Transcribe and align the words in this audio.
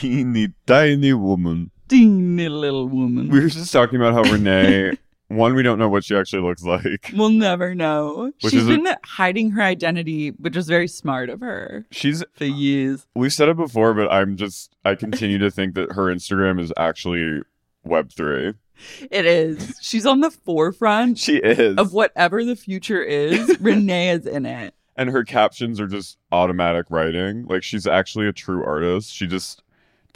Teeny 0.00 0.48
tiny 0.66 1.12
woman. 1.14 1.70
Teeny 1.88 2.48
little 2.48 2.86
woman. 2.86 3.28
We 3.30 3.40
were 3.40 3.48
just 3.48 3.72
talking 3.72 3.96
about 4.00 4.12
how 4.12 4.30
Renee, 4.30 4.98
one, 5.28 5.54
we 5.54 5.62
don't 5.62 5.78
know 5.78 5.88
what 5.88 6.04
she 6.04 6.14
actually 6.14 6.42
looks 6.42 6.62
like. 6.62 7.12
We'll 7.14 7.30
never 7.30 7.74
know. 7.74 8.32
Which 8.42 8.52
She's 8.52 8.62
is 8.62 8.68
a- 8.68 8.70
been 8.76 8.86
hiding 9.04 9.52
her 9.52 9.62
identity, 9.62 10.30
which 10.30 10.54
is 10.56 10.68
very 10.68 10.88
smart 10.88 11.30
of 11.30 11.40
her 11.40 11.86
She's, 11.92 12.22
for 12.34 12.44
years. 12.44 13.06
we've 13.14 13.32
said 13.32 13.48
it 13.48 13.56
before, 13.56 13.94
but 13.94 14.12
I'm 14.12 14.36
just, 14.36 14.74
I 14.84 14.96
continue 14.96 15.38
to 15.38 15.50
think 15.50 15.74
that 15.76 15.92
her 15.92 16.12
Instagram 16.14 16.60
is 16.60 16.72
actually 16.76 17.40
Web3. 17.86 18.54
It 19.10 19.24
is. 19.24 19.78
She's 19.80 20.04
on 20.04 20.20
the 20.20 20.30
forefront 20.30 21.16
She 21.18 21.36
is. 21.36 21.78
of 21.78 21.94
whatever 21.94 22.44
the 22.44 22.56
future 22.56 23.02
is. 23.02 23.56
Renee 23.60 24.10
is 24.10 24.26
in 24.26 24.44
it. 24.44 24.74
and 24.96 25.08
her 25.08 25.24
captions 25.24 25.80
are 25.80 25.86
just 25.86 26.18
automatic 26.32 26.84
writing. 26.90 27.46
Like 27.46 27.62
she's 27.62 27.86
actually 27.86 28.26
a 28.26 28.32
true 28.34 28.62
artist. 28.62 29.10
She 29.14 29.26
just 29.26 29.62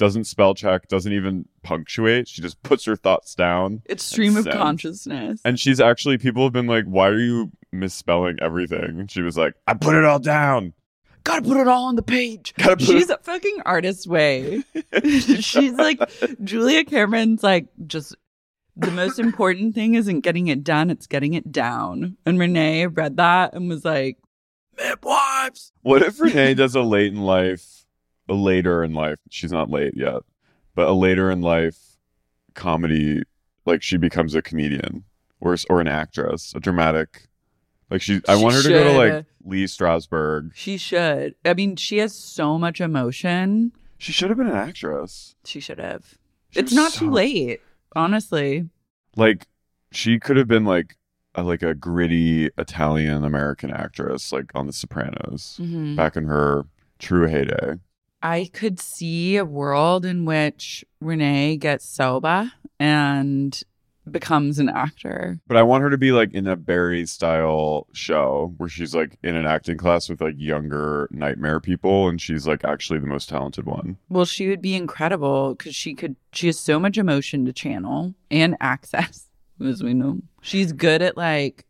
doesn't 0.01 0.25
spell 0.25 0.55
check, 0.55 0.89
doesn't 0.89 1.13
even 1.13 1.47
punctuate. 1.63 2.27
She 2.27 2.41
just 2.41 2.61
puts 2.63 2.87
her 2.87 2.97
thoughts 2.97 3.35
down. 3.35 3.83
It's 3.85 4.03
stream 4.03 4.35
of 4.39 4.49
consciousness. 4.49 5.43
And 5.45 5.61
she's 5.61 5.79
actually 5.79 6.17
people 6.17 6.43
have 6.43 6.55
been 6.55 6.67
like, 6.67 6.87
"Why 6.87 7.09
are 7.09 7.19
you 7.19 7.53
misspelling 7.71 8.39
everything?" 8.41 8.99
And 8.99 9.11
she 9.11 9.21
was 9.21 9.37
like, 9.37 9.55
"I 9.67 9.75
put 9.75 9.95
it 9.95 10.05
all 10.05 10.19
down." 10.19 10.73
Gotta 11.23 11.43
put 11.43 11.59
it 11.59 11.69
all 11.69 11.85
on 11.85 11.97
the 11.97 12.03
page. 12.03 12.55
She's 12.79 13.11
it- 13.11 13.21
a 13.21 13.23
fucking 13.23 13.59
artist 13.67 14.07
way. 14.07 14.65
She's 15.05 15.73
like 15.75 16.01
Julia 16.43 16.83
Cameron's 16.87 17.43
like 17.43 17.67
just 17.87 18.17
the 18.75 18.91
most 18.91 19.19
important 19.19 19.75
thing 19.75 19.97
isn't 19.97 20.21
getting 20.21 20.49
it 20.49 20.65
done, 20.65 20.89
it's 20.89 21.07
getting 21.07 21.35
it 21.35 21.53
down. 21.53 22.17
And 22.25 22.39
Renee 22.39 22.87
read 22.87 23.19
that 23.19 23.53
and 23.53 23.69
was 23.69 23.85
like, 23.85 24.17
Midwives. 24.79 25.73
What 25.83 26.01
if 26.01 26.19
Renee 26.19 26.55
does 26.55 26.75
a 26.75 26.81
late 26.81 27.13
in 27.13 27.21
life, 27.21 27.80
later 28.35 28.83
in 28.85 28.93
life? 28.95 29.19
She's 29.31 29.53
not 29.53 29.71
late 29.71 29.95
yet, 29.97 30.23
but 30.75 30.89
a 30.89 30.93
later 30.93 31.31
in 31.31 31.41
life 31.43 31.79
comedy, 32.55 33.23
like 33.65 33.83
she 33.83 33.97
becomes 33.97 34.35
a 34.35 34.43
comedian 34.43 35.05
or 35.41 35.57
or 35.69 35.81
an 35.81 35.89
actress, 35.89 36.53
a 36.55 36.61
dramatic. 36.61 37.29
Like 37.91 38.03
she, 38.03 38.21
I 38.29 38.37
She 38.37 38.43
want 38.43 38.55
her 38.55 38.63
to 38.63 38.69
go 38.69 38.85
to 38.85 38.93
like 38.99 39.25
Lee 39.45 39.65
Strasberg. 39.65 40.53
She 40.55 40.77
should. 40.77 41.35
I 41.45 41.55
mean, 41.55 41.75
she 41.77 41.99
has 41.99 42.15
so 42.15 42.57
much 42.59 42.81
emotion. 42.81 43.73
She 43.99 44.13
should 44.13 44.31
have 44.31 44.39
been 44.39 44.47
an 44.47 44.55
actress. 44.55 45.35
She 45.45 45.59
should 45.61 45.79
have. 45.81 46.15
She 46.51 46.61
it's 46.61 46.73
not 46.73 46.93
so- 46.93 47.01
too 47.01 47.11
late, 47.11 47.61
honestly. 47.97 48.69
Like 49.17 49.47
she 49.91 50.21
could 50.21 50.37
have 50.37 50.47
been 50.47 50.65
like 50.65 50.97
a, 51.35 51.43
like 51.43 51.63
a 51.63 51.75
gritty 51.75 52.49
Italian 52.59 53.25
American 53.25 53.71
actress, 53.73 54.31
like 54.33 54.51
on 54.55 54.67
The 54.69 54.73
Sopranos, 54.73 55.59
Mhm. 55.61 55.97
back 55.97 56.17
in 56.17 56.25
her 56.27 56.67
true 57.01 57.27
heyday. 57.27 57.75
I 58.23 58.51
could 58.53 58.81
see 58.81 59.37
a 59.37 59.45
world 59.45 60.05
in 60.05 60.25
which 60.25 60.85
Renee 61.01 61.57
gets 61.57 61.89
soba 61.89 62.53
and 62.79 63.63
becomes 64.11 64.59
an 64.59 64.69
actor. 64.69 65.39
But 65.47 65.57
I 65.57 65.63
want 65.63 65.83
her 65.83 65.91
to 65.91 65.99
be 65.99 66.13
like 66.13 66.33
in 66.33 66.47
a 66.47 66.57
Barry 66.57 67.07
style 67.07 67.87
show 67.93 68.55
where 68.57 68.69
she's 68.69 68.95
like 68.95 69.19
in 69.23 69.37
an 69.37 69.47
acting 69.47 69.77
class 69.77 70.09
with 70.09 70.21
like 70.21 70.35
younger 70.37 71.09
nightmare 71.11 71.61
people 71.61 72.09
and 72.09 72.21
she's 72.21 72.47
like 72.47 72.65
actually 72.65 72.99
the 72.99 73.07
most 73.07 73.29
talented 73.29 73.67
one. 73.67 73.97
Well, 74.09 74.25
she 74.25 74.49
would 74.49 74.63
be 74.63 74.75
incredible 74.75 75.55
because 75.55 75.75
she 75.75 75.95
could. 75.95 76.17
She 76.33 76.47
has 76.49 76.59
so 76.59 76.79
much 76.79 76.99
emotion 76.99 77.45
to 77.47 77.53
channel 77.53 78.15
and 78.31 78.57
access, 78.61 79.27
as 79.65 79.83
we 79.83 79.95
know. 79.95 80.21
She's 80.43 80.73
good 80.73 81.03
at 81.03 81.17
like 81.17 81.65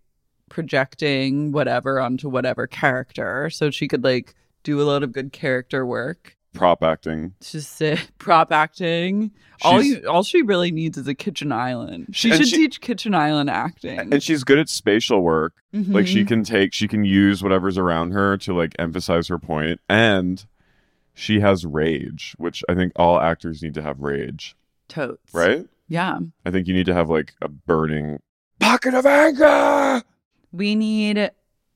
projecting 0.49 1.53
whatever 1.53 2.01
onto 2.01 2.29
whatever 2.29 2.67
character, 2.67 3.51
so 3.51 3.71
she 3.71 3.89
could 3.89 4.05
like 4.05 4.35
do 4.63 4.81
a 4.81 4.85
lot 4.85 5.03
of 5.03 5.13
good 5.13 5.33
character 5.33 5.87
work. 5.87 6.37
Prop 6.53 6.83
acting. 6.83 7.35
Just 7.41 7.77
sit 7.77 8.11
prop 8.19 8.51
acting. 8.51 9.31
all 9.63 9.81
you, 9.83 10.05
all 10.09 10.23
she 10.25 10.43
really 10.43 10.71
needs 10.73 10.99
is 10.99 11.07
a 11.07 11.15
kitchen 11.15 11.53
island. 11.53 12.09
She 12.13 12.33
should 12.33 12.49
she- 12.49 12.57
teach 12.57 12.81
kitchen 12.81 13.15
island 13.15 13.49
acting. 13.51 13.99
And 13.99 14.23
she's 14.23 14.43
good 14.45 14.59
at 14.59 14.69
spatial 14.69 15.21
work. 15.23 15.55
Mm-hmm. 15.75 15.93
Like 15.95 16.07
she 16.09 16.25
can 16.25 16.43
take 16.43 16.73
she 16.75 16.89
can 16.89 17.05
use 17.05 17.43
whatever's 17.43 17.79
around 17.79 18.11
her 18.13 18.37
to 18.39 18.53
like 18.55 18.75
emphasize 18.79 19.29
her 19.29 19.39
point 19.39 19.81
and 19.89 20.45
she 21.15 21.39
has 21.41 21.65
rage, 21.65 22.35
which 22.39 22.65
I 22.69 22.75
think 22.75 22.93
all 22.97 23.21
actors 23.21 23.63
need 23.63 23.75
to 23.75 23.83
have 23.83 24.01
rage, 24.01 24.57
totes. 24.89 25.33
right? 25.35 25.67
Yeah. 25.89 26.19
I 26.47 26.51
think 26.51 26.67
you 26.67 26.75
need 26.75 26.87
to 26.87 26.95
have 26.95 27.11
like 27.11 27.35
a 27.43 27.49
burning 27.49 28.19
pocket 28.59 28.95
of 28.95 29.07
anger. 29.07 30.03
We 30.53 30.75
need 30.75 31.31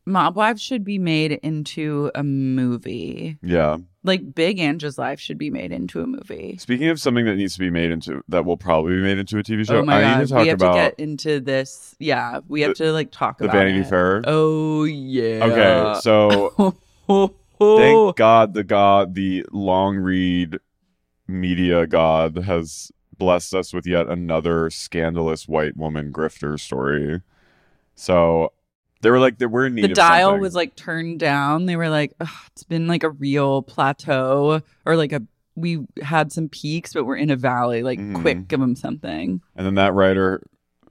Mob 0.06 0.36
Wives 0.36 0.60
should 0.62 0.84
be 0.84 0.98
made 0.98 1.32
into 1.32 2.10
a 2.14 2.22
movie. 2.24 3.38
Yeah. 3.42 3.78
Like 4.04 4.34
Big 4.34 4.58
Angela's 4.58 4.98
life 4.98 5.18
should 5.18 5.38
be 5.38 5.50
made 5.50 5.72
into 5.72 6.02
a 6.02 6.06
movie. 6.06 6.56
Speaking 6.58 6.88
of 6.88 7.00
something 7.00 7.24
that 7.24 7.36
needs 7.36 7.54
to 7.54 7.58
be 7.58 7.70
made 7.70 7.90
into 7.90 8.22
that 8.28 8.44
will 8.44 8.58
probably 8.58 8.96
be 8.96 9.02
made 9.02 9.18
into 9.18 9.38
a 9.38 9.42
TV 9.42 9.66
show, 9.66 9.78
oh 9.78 9.82
my 9.82 9.96
I 9.96 10.00
god, 10.02 10.18
need 10.18 10.26
to 10.26 10.32
talk 10.32 10.42
we 10.42 10.48
have 10.48 10.60
about 10.60 10.72
to 10.74 10.78
get 10.78 11.00
into 11.00 11.40
this. 11.40 11.96
Yeah, 11.98 12.40
we 12.46 12.60
have 12.60 12.74
to 12.74 12.92
like 12.92 13.10
talk 13.10 13.40
about 13.40 13.52
the 13.52 13.58
about 13.58 13.66
Vanity 13.66 13.80
it. 13.80 13.88
Fair. 13.88 14.22
Oh 14.26 14.84
yeah. 14.84 15.44
Okay, 15.44 16.00
so 16.00 16.76
thank 17.58 18.16
God 18.16 18.54
the 18.54 18.62
God, 18.62 19.14
the 19.14 19.46
long 19.50 19.96
read 19.96 20.58
media 21.26 21.86
God 21.86 22.36
has 22.44 22.92
blessed 23.16 23.54
us 23.54 23.72
with 23.72 23.86
yet 23.86 24.06
another 24.08 24.68
scandalous 24.70 25.48
white 25.48 25.76
woman 25.76 26.12
grifter 26.12 26.60
story. 26.60 27.22
So 27.94 28.52
they 29.04 29.10
were 29.10 29.20
like, 29.20 29.38
they 29.38 29.46
we're 29.46 29.66
in 29.66 29.74
need 29.76 29.84
the 29.84 29.90
of 29.90 29.94
dial 29.94 30.30
something. 30.30 30.40
was 30.40 30.54
like 30.56 30.74
turned 30.74 31.20
down. 31.20 31.66
They 31.66 31.76
were 31.76 31.88
like, 31.90 32.12
it's 32.48 32.64
been 32.64 32.88
like 32.88 33.04
a 33.04 33.10
real 33.10 33.62
plateau 33.62 34.62
or 34.84 34.96
like 34.96 35.12
a 35.12 35.22
we 35.56 35.86
had 36.02 36.32
some 36.32 36.48
peaks, 36.48 36.92
but 36.92 37.04
we're 37.04 37.14
in 37.16 37.30
a 37.30 37.36
valley. 37.36 37.84
Like, 37.84 38.00
Mhm. 38.00 38.20
quick, 38.20 38.48
give 38.48 38.58
them 38.58 38.74
something. 38.74 39.40
and 39.54 39.66
then 39.66 39.76
that 39.76 39.94
writer 39.94 40.42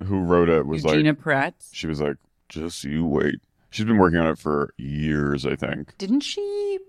who 0.06 0.22
wrote 0.22 0.47
it 0.47 0.66
was 0.66 0.85
Eugenia 0.85 1.12
like, 1.12 1.19
Peretz. 1.22 1.69
she 1.73 1.88
was 1.88 2.00
like, 2.00 2.16
just 2.47 2.84
you 2.85 3.06
wait. 3.06 3.35
She's 3.72 3.85
been 3.85 3.97
working 3.97 4.19
on 4.19 4.28
it 4.28 4.38
for 4.40 4.73
years, 4.78 5.46
I 5.46 5.56
think. 5.57 5.97
Didn't 5.97 6.22
she? 6.22 6.79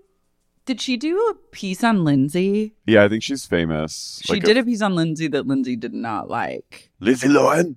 Did 0.65 0.79
she 0.81 0.95
do 0.97 1.17
a 1.29 1.33
piece 1.51 1.83
on 1.83 2.03
Lindsay? 2.05 2.73
Yeah, 2.87 3.03
I 3.03 3.09
think 3.09 3.23
she's 3.23 3.45
famous. 3.45 4.21
She 4.23 4.39
did 4.39 4.57
a 4.57 4.63
piece 4.63 4.81
on 4.81 4.95
Lindsay 4.95 5.27
that 5.27 5.45
Lindsay 5.45 5.75
did 5.75 5.93
not 5.93 6.29
like. 6.29 6.91
Lindsay 6.99 7.27
Lohan. 7.27 7.75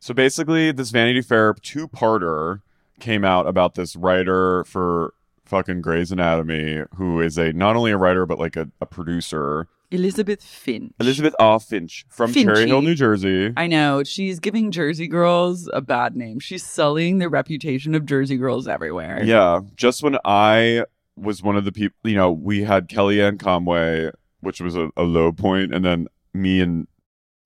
So 0.00 0.12
basically, 0.12 0.72
this 0.72 0.90
Vanity 0.90 1.22
Fair 1.22 1.54
two 1.62 1.86
parter 1.88 2.60
came 3.00 3.24
out 3.24 3.46
about 3.46 3.74
this 3.74 3.96
writer 3.96 4.64
for 4.64 5.14
fucking 5.44 5.80
Grey's 5.80 6.10
Anatomy 6.10 6.82
who 6.96 7.20
is 7.20 7.38
a 7.38 7.52
not 7.52 7.76
only 7.76 7.92
a 7.92 7.96
writer 7.96 8.26
but 8.26 8.38
like 8.38 8.56
a, 8.56 8.68
a 8.80 8.86
producer. 8.86 9.68
Elizabeth 9.92 10.42
Finch. 10.42 10.92
Elizabeth 10.98 11.34
R. 11.38 11.60
Finch 11.60 12.04
from 12.08 12.32
Cherry 12.32 12.66
Hill, 12.66 12.82
New 12.82 12.96
Jersey. 12.96 13.52
I 13.56 13.68
know. 13.68 14.02
She's 14.02 14.40
giving 14.40 14.72
Jersey 14.72 15.06
girls 15.06 15.70
a 15.72 15.80
bad 15.80 16.16
name. 16.16 16.40
She's 16.40 16.64
sullying 16.64 17.18
the 17.18 17.28
reputation 17.28 17.94
of 17.94 18.04
Jersey 18.04 18.36
girls 18.36 18.66
everywhere. 18.66 19.22
Yeah, 19.22 19.60
just 19.76 20.02
when 20.02 20.18
I 20.24 20.84
was 21.16 21.40
one 21.40 21.56
of 21.56 21.64
the 21.64 21.70
people, 21.70 21.96
you 22.02 22.16
know, 22.16 22.32
we 22.32 22.64
had 22.64 22.88
Kellyanne 22.88 23.38
Conway, 23.38 24.10
which 24.40 24.60
was 24.60 24.74
a, 24.74 24.90
a 24.96 25.04
low 25.04 25.30
point, 25.30 25.72
and 25.72 25.84
then 25.84 26.08
me 26.34 26.60
and 26.60 26.88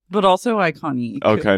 But 0.09 0.25
also 0.25 0.57
iconic. 0.57 1.23
Okay, 1.23 1.57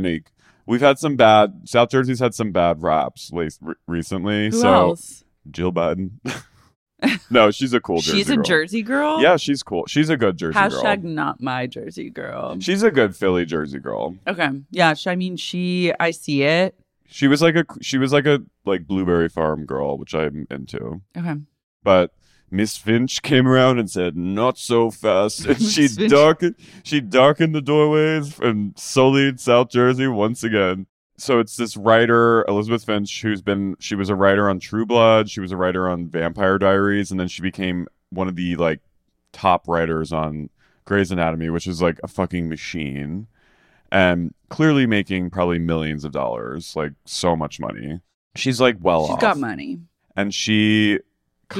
We've 0.65 0.81
had 0.81 0.99
some 0.99 1.15
bad. 1.15 1.61
South 1.65 1.89
Jersey's 1.89 2.19
had 2.19 2.33
some 2.33 2.51
bad 2.51 2.81
raps 2.81 3.31
late, 3.33 3.57
re- 3.61 3.75
recently. 3.87 4.49
Who 4.49 4.59
so 4.59 4.73
else? 4.73 5.23
Jill 5.49 5.71
Biden. 5.71 6.11
no, 7.29 7.51
she's 7.51 7.73
a 7.73 7.81
cool 7.81 7.99
Jersey 7.99 8.17
She's 8.17 8.29
a 8.29 8.35
girl. 8.35 8.43
Jersey 8.43 8.81
girl? 8.81 9.21
Yeah, 9.21 9.37
she's 9.37 9.63
cool. 9.63 9.85
She's 9.87 10.09
a 10.09 10.17
good 10.17 10.37
Jersey 10.37 10.57
Hashtag 10.57 11.01
girl. 11.01 11.11
not 11.11 11.41
my 11.41 11.67
Jersey 11.67 12.09
girl. 12.09 12.59
She's 12.59 12.83
a 12.83 12.91
good 12.91 13.15
Philly 13.15 13.45
Jersey 13.45 13.79
girl. 13.79 14.15
okay. 14.27 14.49
Yeah. 14.71 14.93
I 15.05 15.15
mean, 15.15 15.37
she, 15.37 15.91
I 15.99 16.11
see 16.11 16.43
it. 16.43 16.75
She 17.07 17.27
was 17.27 17.41
like 17.41 17.55
a 17.55 17.65
she 17.81 17.97
was 17.99 18.11
like 18.11 18.25
a 18.25 18.39
like 18.65 18.87
blueberry 18.87 19.29
farm 19.29 19.65
girl, 19.65 19.97
which 19.97 20.15
I'm 20.15 20.47
into. 20.49 21.01
Okay. 21.15 21.35
But 21.83 22.11
Miss 22.53 22.77
Finch 22.77 23.21
came 23.23 23.47
around 23.47 23.79
and 23.79 23.89
said, 23.89 24.15
"Not 24.15 24.57
so 24.57 24.91
fast," 24.91 25.45
and 25.47 25.59
she 25.61 25.87
Finch. 25.87 26.11
darkened 26.11 26.55
she 26.83 27.01
darkened 27.01 27.55
the 27.55 27.61
doorways 27.61 28.39
and 28.39 28.77
sullied 28.77 29.39
South 29.39 29.69
Jersey 29.69 30.07
once 30.07 30.43
again. 30.43 30.85
So 31.17 31.39
it's 31.39 31.57
this 31.57 31.75
writer 31.75 32.45
Elizabeth 32.47 32.85
Finch 32.85 33.21
who's 33.23 33.41
been 33.41 33.75
she 33.79 33.95
was 33.95 34.09
a 34.09 34.15
writer 34.15 34.49
on 34.49 34.59
True 34.59 34.85
Blood, 34.85 35.29
she 35.29 35.39
was 35.41 35.51
a 35.51 35.57
writer 35.57 35.89
on 35.89 36.07
Vampire 36.09 36.57
Diaries, 36.59 37.09
and 37.11 37.19
then 37.19 37.27
she 37.27 37.41
became 37.41 37.87
one 38.11 38.27
of 38.27 38.35
the 38.35 38.55
like 38.55 38.81
top 39.31 39.67
writers 39.67 40.11
on 40.13 40.49
Grey's 40.85 41.11
Anatomy, 41.11 41.49
which 41.49 41.65
is 41.65 41.81
like 41.81 41.99
a 42.03 42.07
fucking 42.07 42.49
machine, 42.49 43.25
and 43.91 44.33
clearly 44.49 44.85
making 44.85 45.29
probably 45.31 45.57
millions 45.59 46.03
of 46.03 46.11
dollars, 46.11 46.75
like 46.75 46.91
so 47.05 47.35
much 47.35 47.59
money. 47.59 48.01
She's 48.35 48.61
like 48.61 48.77
well 48.79 49.05
She's 49.07 49.15
off, 49.15 49.21
got 49.21 49.37
money. 49.37 49.79
and 50.15 50.33
she 50.33 50.99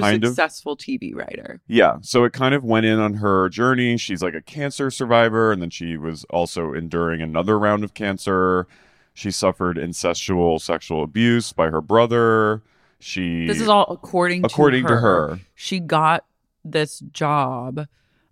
kind 0.01 0.24
a 0.24 0.28
of 0.28 0.31
successful 0.31 0.78
TV 0.78 1.16
writer. 1.16 1.62
yeah, 1.68 1.98
so 2.01 2.24
it 2.24 2.34
kind 2.34 2.54
of 2.54 2.63
went 2.63 2.86
in 2.86 3.00
on 3.00 3.16
her 3.16 3.50
journey. 3.50 3.98
She's 3.98 4.22
like 4.22 4.34
a 4.34 4.42
cancer 4.42 4.92
survivor, 4.92 5.51
and 5.51 5.62
then 5.62 5.69
she 5.69 5.98
was 5.98 6.25
also 6.30 6.74
enduring 6.74 7.22
another 7.22 7.57
round 7.57 7.84
of 7.84 7.94
cancer. 7.94 8.68
She 9.13 9.31
suffered 9.31 9.78
incestual 9.78 10.60
sexual 10.60 11.04
abuse 11.04 11.54
by 11.54 11.69
her 11.69 11.81
brother. 11.81 12.63
She 13.00 13.45
This 13.48 13.62
is 13.62 13.68
all 13.68 13.86
according 13.90 14.45
according 14.45 14.84
to 14.84 14.90
to 14.90 14.98
her. 14.98 15.40
She 15.56 15.80
got 15.80 16.25
this 16.63 17.00
job 17.00 17.88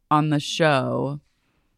on 0.09 0.29
the 0.29 0.39
show. 0.39 1.19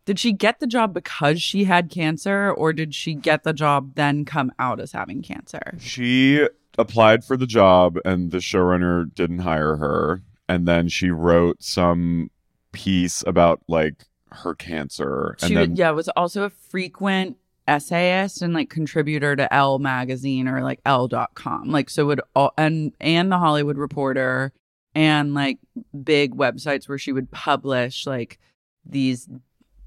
Did 0.06 0.20
she 0.20 0.34
get 0.34 0.60
the 0.60 0.68
job 0.68 0.94
because 0.94 1.42
she 1.42 1.64
had 1.64 1.90
cancer, 1.90 2.52
or 2.52 2.74
did 2.74 2.94
she 2.94 3.14
get 3.16 3.44
the 3.44 3.54
job 3.54 3.96
then 3.96 4.26
come 4.26 4.52
out 4.60 4.80
as 4.80 4.92
having 4.92 5.22
cancer? 5.22 5.76
She 5.80 6.46
applied 6.78 7.24
for 7.24 7.38
the 7.38 7.48
job, 7.48 7.98
and 8.06 8.32
the 8.32 8.40
showrunner 8.40 9.14
didn't 9.14 9.40
hire 9.40 9.78
her. 9.78 10.22
And 10.50 10.68
then 10.68 10.90
she 10.90 11.10
wrote 11.10 11.64
some 11.64 12.30
piece 12.72 13.24
about 13.26 13.62
like 13.68 14.06
her 14.32 14.56
cancer, 14.56 15.38
and 15.42 15.50
She 15.50 15.56
then 15.56 15.76
yeah 15.76 15.92
was 15.92 16.10
also 16.10 16.44
a 16.44 16.50
frequent 16.50 17.38
essayist 17.68 18.42
and 18.42 18.54
like 18.54 18.70
contributor 18.70 19.36
to 19.36 19.54
Elle 19.54 19.80
magazine 19.80 20.48
or 20.48 20.64
like 20.64 20.80
Elle.com. 20.86 21.70
Like 21.70 21.90
so 21.90 22.06
would 22.06 22.22
all 22.36 22.54
and 22.58 22.94
and 23.00 23.32
the 23.32 23.38
Hollywood 23.38 23.78
Reporter 23.78 24.52
and 24.96 25.34
like 25.34 25.60
big 26.04 26.36
websites 26.36 26.88
where 26.88 26.98
she 26.98 27.12
would 27.12 27.32
publish 27.32 28.06
like 28.06 28.40
these 28.86 29.30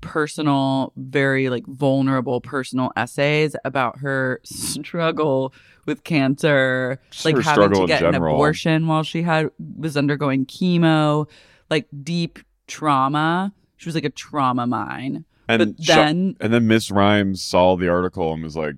personal, 0.06 0.92
very 0.96 1.48
like 1.48 1.66
vulnerable 1.66 2.40
personal 2.40 2.92
essays 2.96 3.56
about 3.64 3.98
her 3.98 4.40
struggle 4.44 5.52
with 5.86 6.04
cancer, 6.04 6.98
Just 7.10 7.24
like 7.24 7.36
her 7.36 7.42
having 7.42 7.72
to 7.72 7.86
get 7.86 8.02
an 8.02 8.14
abortion 8.14 8.86
while 8.86 9.02
she 9.02 9.22
had 9.22 9.50
was 9.78 9.96
undergoing 9.96 10.46
chemo, 10.46 11.28
like 11.70 11.86
deep 12.02 12.38
trauma. 12.66 13.52
She 13.76 13.88
was 13.88 13.94
like 13.94 14.04
a 14.04 14.10
trauma 14.10 14.66
mine. 14.66 15.24
and 15.48 15.76
but 15.76 15.86
then 15.86 16.36
and 16.40 16.52
then 16.52 16.66
Miss 16.66 16.90
Rhimes 16.90 17.42
saw 17.42 17.76
the 17.76 17.88
article 17.88 18.32
and 18.32 18.42
was 18.42 18.56
like, 18.56 18.74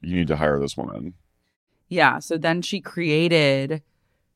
"You 0.00 0.16
need 0.16 0.28
to 0.28 0.36
hire 0.36 0.58
this 0.58 0.76
woman." 0.76 1.14
Yeah. 1.88 2.20
So 2.20 2.38
then 2.38 2.62
she 2.62 2.80
created 2.80 3.82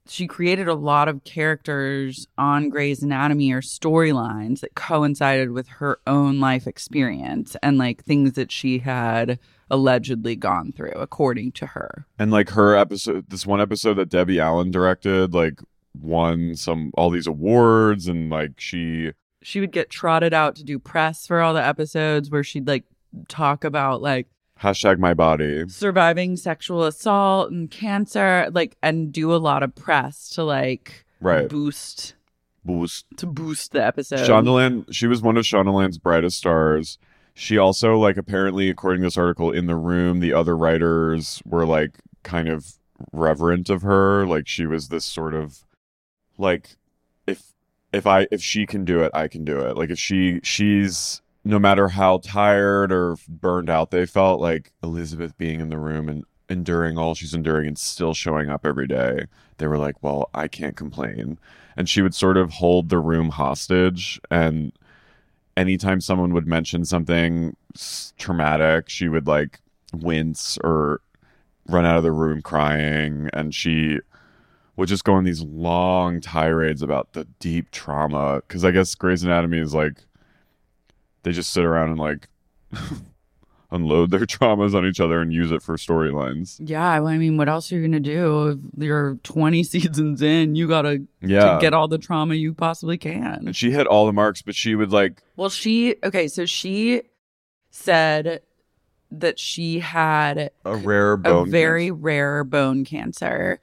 she 0.06 0.26
created 0.26 0.68
a 0.68 0.74
lot 0.74 1.08
of 1.08 1.24
characters 1.24 2.26
on 2.36 2.68
Grey's 2.68 3.02
Anatomy 3.02 3.52
or 3.52 3.60
storylines 3.62 4.60
that 4.60 4.74
coincided 4.74 5.50
with 5.50 5.68
her 5.68 5.98
own 6.06 6.40
life 6.40 6.66
experience 6.66 7.56
and 7.62 7.78
like 7.78 8.04
things 8.04 8.32
that 8.32 8.52
she 8.52 8.78
had 8.80 9.38
allegedly 9.70 10.36
gone 10.36 10.72
through, 10.72 10.92
according 10.92 11.52
to 11.52 11.66
her. 11.66 12.06
And 12.18 12.30
like 12.30 12.50
her 12.50 12.76
episode, 12.76 13.30
this 13.30 13.46
one 13.46 13.60
episode 13.60 13.94
that 13.94 14.10
Debbie 14.10 14.40
Allen 14.40 14.70
directed, 14.70 15.32
like 15.32 15.60
won 15.98 16.54
some 16.54 16.90
all 16.96 17.10
these 17.10 17.26
awards, 17.26 18.06
and 18.06 18.28
like 18.28 18.60
she 18.60 19.12
She 19.42 19.60
would 19.60 19.72
get 19.72 19.90
trotted 19.90 20.34
out 20.34 20.54
to 20.56 20.64
do 20.64 20.78
press 20.78 21.26
for 21.26 21.40
all 21.40 21.54
the 21.54 21.64
episodes 21.64 22.30
where 22.30 22.44
she'd 22.44 22.66
like 22.66 22.84
talk 23.28 23.64
about 23.64 24.02
like 24.02 24.26
hashtag 24.62 24.98
my 24.98 25.14
body. 25.14 25.64
surviving 25.68 26.36
sexual 26.36 26.84
assault 26.84 27.50
and 27.50 27.70
cancer, 27.70 28.48
like 28.52 28.76
and 28.82 29.12
do 29.12 29.34
a 29.34 29.36
lot 29.36 29.62
of 29.62 29.74
press 29.74 30.28
to 30.30 30.44
like 30.44 31.04
Right. 31.20 31.48
boost 31.48 32.14
Boost. 32.64 33.06
to 33.18 33.26
boost 33.26 33.72
the 33.72 33.84
episode. 33.84 34.20
Shondaland, 34.28 34.86
she 34.90 35.06
was 35.06 35.20
one 35.20 35.36
of 35.36 35.44
Shondaland's 35.44 35.98
brightest 35.98 36.38
stars. 36.38 36.98
She 37.34 37.58
also, 37.58 37.98
like, 37.98 38.16
apparently, 38.16 38.70
according 38.70 39.00
to 39.02 39.06
this 39.08 39.18
article, 39.18 39.50
in 39.50 39.66
the 39.66 39.74
room, 39.76 40.20
the 40.20 40.32
other 40.32 40.56
writers 40.56 41.42
were 41.44 41.66
like 41.66 41.98
kind 42.22 42.48
of 42.48 42.74
reverent 43.12 43.68
of 43.68 43.82
her. 43.82 44.24
Like, 44.26 44.46
she 44.46 44.66
was 44.66 44.88
this 44.88 45.04
sort 45.04 45.34
of 45.34 45.64
like, 46.38 46.76
if 47.26 47.52
if 47.92 48.06
I 48.06 48.28
if 48.30 48.40
she 48.40 48.66
can 48.66 48.84
do 48.84 49.02
it, 49.02 49.10
I 49.14 49.28
can 49.28 49.44
do 49.44 49.58
it. 49.60 49.76
Like, 49.76 49.90
if 49.90 49.98
she 49.98 50.40
she's 50.42 51.20
no 51.44 51.58
matter 51.58 51.88
how 51.88 52.18
tired 52.18 52.90
or 52.90 53.16
burned 53.28 53.68
out 53.68 53.90
they 53.90 54.06
felt, 54.06 54.40
like 54.40 54.72
Elizabeth 54.82 55.36
being 55.36 55.60
in 55.60 55.68
the 55.68 55.78
room 55.78 56.08
and 56.08 56.24
enduring 56.48 56.98
all 56.98 57.14
she's 57.14 57.34
enduring 57.34 57.68
and 57.68 57.78
still 57.78 58.14
showing 58.14 58.48
up 58.48 58.66
every 58.66 58.86
day, 58.86 59.26
they 59.58 59.66
were 59.66 59.78
like, 59.78 60.02
well, 60.02 60.30
I 60.34 60.48
can't 60.48 60.76
complain. 60.76 61.38
And 61.76 61.88
she 61.88 62.02
would 62.02 62.14
sort 62.14 62.36
of 62.36 62.50
hold 62.50 62.88
the 62.88 62.98
room 62.98 63.30
hostage 63.30 64.20
and 64.30 64.72
anytime 65.56 66.00
someone 66.00 66.32
would 66.32 66.46
mention 66.46 66.84
something 66.84 67.56
traumatic 68.18 68.88
she 68.88 69.08
would 69.08 69.26
like 69.26 69.60
wince 69.92 70.58
or 70.64 71.00
run 71.68 71.84
out 71.84 71.96
of 71.96 72.02
the 72.02 72.12
room 72.12 72.42
crying 72.42 73.28
and 73.32 73.54
she 73.54 73.98
would 74.76 74.88
just 74.88 75.04
go 75.04 75.14
on 75.14 75.24
these 75.24 75.42
long 75.42 76.20
tirades 76.20 76.82
about 76.82 77.12
the 77.12 77.24
deep 77.38 77.70
trauma 77.70 78.40
because 78.46 78.64
i 78.64 78.70
guess 78.70 78.94
Grey's 78.94 79.22
anatomy 79.22 79.58
is 79.58 79.74
like 79.74 80.04
they 81.24 81.32
just 81.32 81.52
sit 81.52 81.64
around 81.64 81.90
and 81.90 81.98
like 81.98 82.28
unload 83.70 84.10
their 84.10 84.20
traumas 84.26 84.74
on 84.74 84.86
each 84.86 85.00
other 85.00 85.20
and 85.20 85.32
use 85.32 85.50
it 85.50 85.60
for 85.62 85.76
storylines 85.76 86.56
Yeah, 86.60 86.98
well, 87.00 87.08
I 87.08 87.18
mean, 87.18 87.36
what 87.36 87.48
else 87.48 87.72
are 87.72 87.76
you 87.76 87.82
gonna 87.82 87.98
do? 87.98 88.60
If 88.76 88.82
you're 88.84 89.16
20 89.24 89.64
seasons 89.64 90.22
in, 90.22 90.54
you 90.54 90.68
gotta 90.68 91.02
yeah 91.20 91.54
to 91.56 91.60
get 91.60 91.74
all 91.74 91.88
the 91.88 91.98
trauma 91.98 92.34
you 92.34 92.54
possibly 92.54 92.98
can. 92.98 93.44
and 93.46 93.56
she 93.56 93.72
hit 93.72 93.86
all 93.88 94.06
the 94.06 94.12
marks 94.12 94.42
but 94.42 94.54
she 94.54 94.74
would 94.76 94.92
like 94.92 95.22
Well, 95.36 95.50
she 95.50 95.96
okay, 96.04 96.28
so 96.28 96.46
she 96.46 97.02
said 97.70 98.42
that 99.10 99.38
she 99.38 99.78
had 99.80 100.50
a 100.64 100.76
rare 100.76 101.12
a 101.24 101.44
very 101.44 101.86
cancer. 101.88 101.94
rare 102.00 102.44
bone 102.44 102.84
cancer 102.84 103.60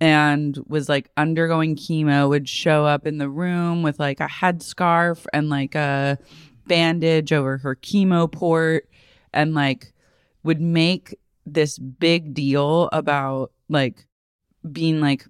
and 0.00 0.58
was 0.66 0.88
like 0.88 1.10
undergoing 1.16 1.76
chemo 1.76 2.28
would 2.28 2.48
show 2.48 2.84
up 2.86 3.06
in 3.06 3.18
the 3.18 3.28
room 3.28 3.82
with 3.82 3.98
like 4.00 4.20
a 4.20 4.26
headscarf 4.26 5.26
and 5.32 5.48
like 5.48 5.74
a 5.74 6.18
bandage 6.66 7.32
over 7.32 7.58
her 7.58 7.76
chemo 7.76 8.30
port 8.30 8.88
and 9.32 9.54
like 9.54 9.92
would 10.42 10.60
make 10.60 11.18
this 11.46 11.78
big 11.78 12.34
deal 12.34 12.88
about 12.92 13.52
like 13.68 14.06
being 14.70 15.00
like 15.00 15.26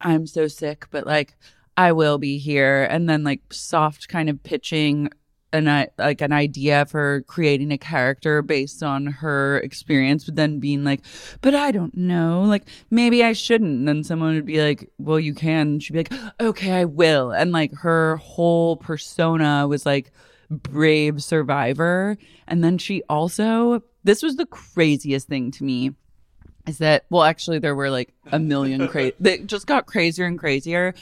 I'm 0.00 0.26
so 0.26 0.46
sick 0.46 0.86
but 0.90 1.06
like 1.06 1.36
I 1.76 1.92
will 1.92 2.18
be 2.18 2.38
here. 2.38 2.84
And 2.84 3.08
then 3.08 3.22
like 3.22 3.40
soft 3.52 4.08
kind 4.08 4.28
of 4.30 4.42
pitching 4.42 5.10
an 5.52 5.86
like 5.96 6.20
an 6.20 6.32
idea 6.32 6.84
for 6.86 7.22
creating 7.28 7.70
a 7.70 7.78
character 7.78 8.42
based 8.42 8.82
on 8.82 9.06
her 9.06 9.58
experience 9.58 10.24
but 10.24 10.34
then 10.34 10.58
being 10.58 10.82
like 10.84 11.00
but 11.40 11.54
I 11.54 11.70
don't 11.70 11.96
know 11.96 12.42
like 12.42 12.64
maybe 12.90 13.22
I 13.22 13.32
shouldn't. 13.32 13.78
And 13.78 13.88
then 13.88 14.04
someone 14.04 14.34
would 14.34 14.46
be 14.46 14.60
like 14.60 14.90
well 14.98 15.20
you 15.20 15.34
can. 15.34 15.68
And 15.68 15.82
she'd 15.82 15.92
be 15.92 16.00
like 16.00 16.12
okay 16.40 16.72
I 16.72 16.84
will. 16.84 17.30
And 17.32 17.52
like 17.52 17.74
her 17.74 18.16
whole 18.16 18.76
persona 18.76 19.66
was 19.68 19.86
like 19.86 20.12
brave 20.50 21.22
survivor 21.22 22.16
and 22.46 22.62
then 22.62 22.78
she 22.78 23.02
also 23.08 23.82
this 24.04 24.22
was 24.22 24.36
the 24.36 24.46
craziest 24.46 25.26
thing 25.28 25.50
to 25.50 25.64
me 25.64 25.92
is 26.66 26.78
that 26.78 27.04
well 27.10 27.22
actually 27.22 27.58
there 27.58 27.74
were 27.74 27.90
like 27.90 28.14
a 28.32 28.38
million 28.38 28.86
crazy 28.88 29.14
they 29.20 29.38
just 29.38 29.66
got 29.66 29.86
crazier 29.86 30.24
and 30.24 30.38
crazier 30.38 30.94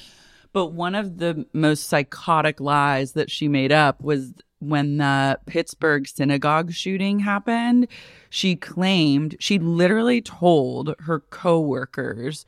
but 0.53 0.67
one 0.67 0.95
of 0.95 1.19
the 1.19 1.47
most 1.53 1.89
psychotic 1.89 2.61
lies 2.61 3.13
that 3.13 3.31
she 3.31 3.49
made 3.49 3.73
up 3.73 4.01
was 4.01 4.33
when 4.61 4.97
the 4.97 5.39
Pittsburgh 5.47 6.07
synagogue 6.07 6.73
shooting 6.73 7.19
happened. 7.19 7.89
She 8.31 8.57
claimed, 8.57 9.37
she 9.39 9.59
literally 9.59 10.21
told 10.21 10.95
her 11.01 11.21
coworkers, 11.21 12.47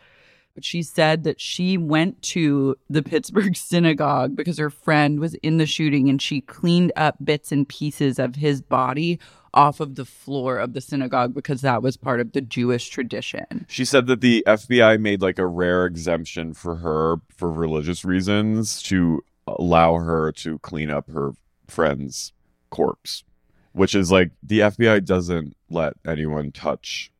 but 0.56 0.64
she 0.64 0.82
said 0.82 1.22
that 1.25 1.38
she 1.40 1.76
went 1.76 2.20
to 2.22 2.75
the 2.90 3.02
Pittsburgh 3.02 3.54
synagogue 3.56 4.34
because 4.34 4.56
her 4.58 4.70
friend 4.70 5.20
was 5.20 5.34
in 5.34 5.58
the 5.58 5.66
shooting 5.66 6.08
and 6.08 6.20
she 6.20 6.40
cleaned 6.40 6.92
up 6.96 7.16
bits 7.22 7.52
and 7.52 7.68
pieces 7.68 8.18
of 8.18 8.36
his 8.36 8.62
body 8.62 9.20
off 9.52 9.80
of 9.80 9.94
the 9.96 10.04
floor 10.06 10.58
of 10.58 10.72
the 10.72 10.80
synagogue 10.80 11.34
because 11.34 11.60
that 11.60 11.82
was 11.82 11.96
part 11.98 12.20
of 12.20 12.32
the 12.32 12.40
Jewish 12.40 12.88
tradition. 12.88 13.66
She 13.68 13.84
said 13.84 14.06
that 14.06 14.20
the 14.22 14.42
FBI 14.46 14.98
made 14.98 15.20
like 15.22 15.38
a 15.38 15.46
rare 15.46 15.84
exemption 15.86 16.54
for 16.54 16.76
her 16.76 17.16
for 17.36 17.52
religious 17.52 18.02
reasons 18.04 18.82
to 18.84 19.22
allow 19.46 19.94
her 19.96 20.32
to 20.32 20.58
clean 20.60 20.90
up 20.90 21.08
her 21.10 21.32
friend's 21.68 22.32
corpse, 22.70 23.25
which 23.72 23.94
is 23.94 24.10
like 24.10 24.30
the 24.42 24.60
FBI 24.60 25.04
doesn't 25.04 25.54
let 25.70 25.94
anyone 26.06 26.50
touch, 26.52 27.10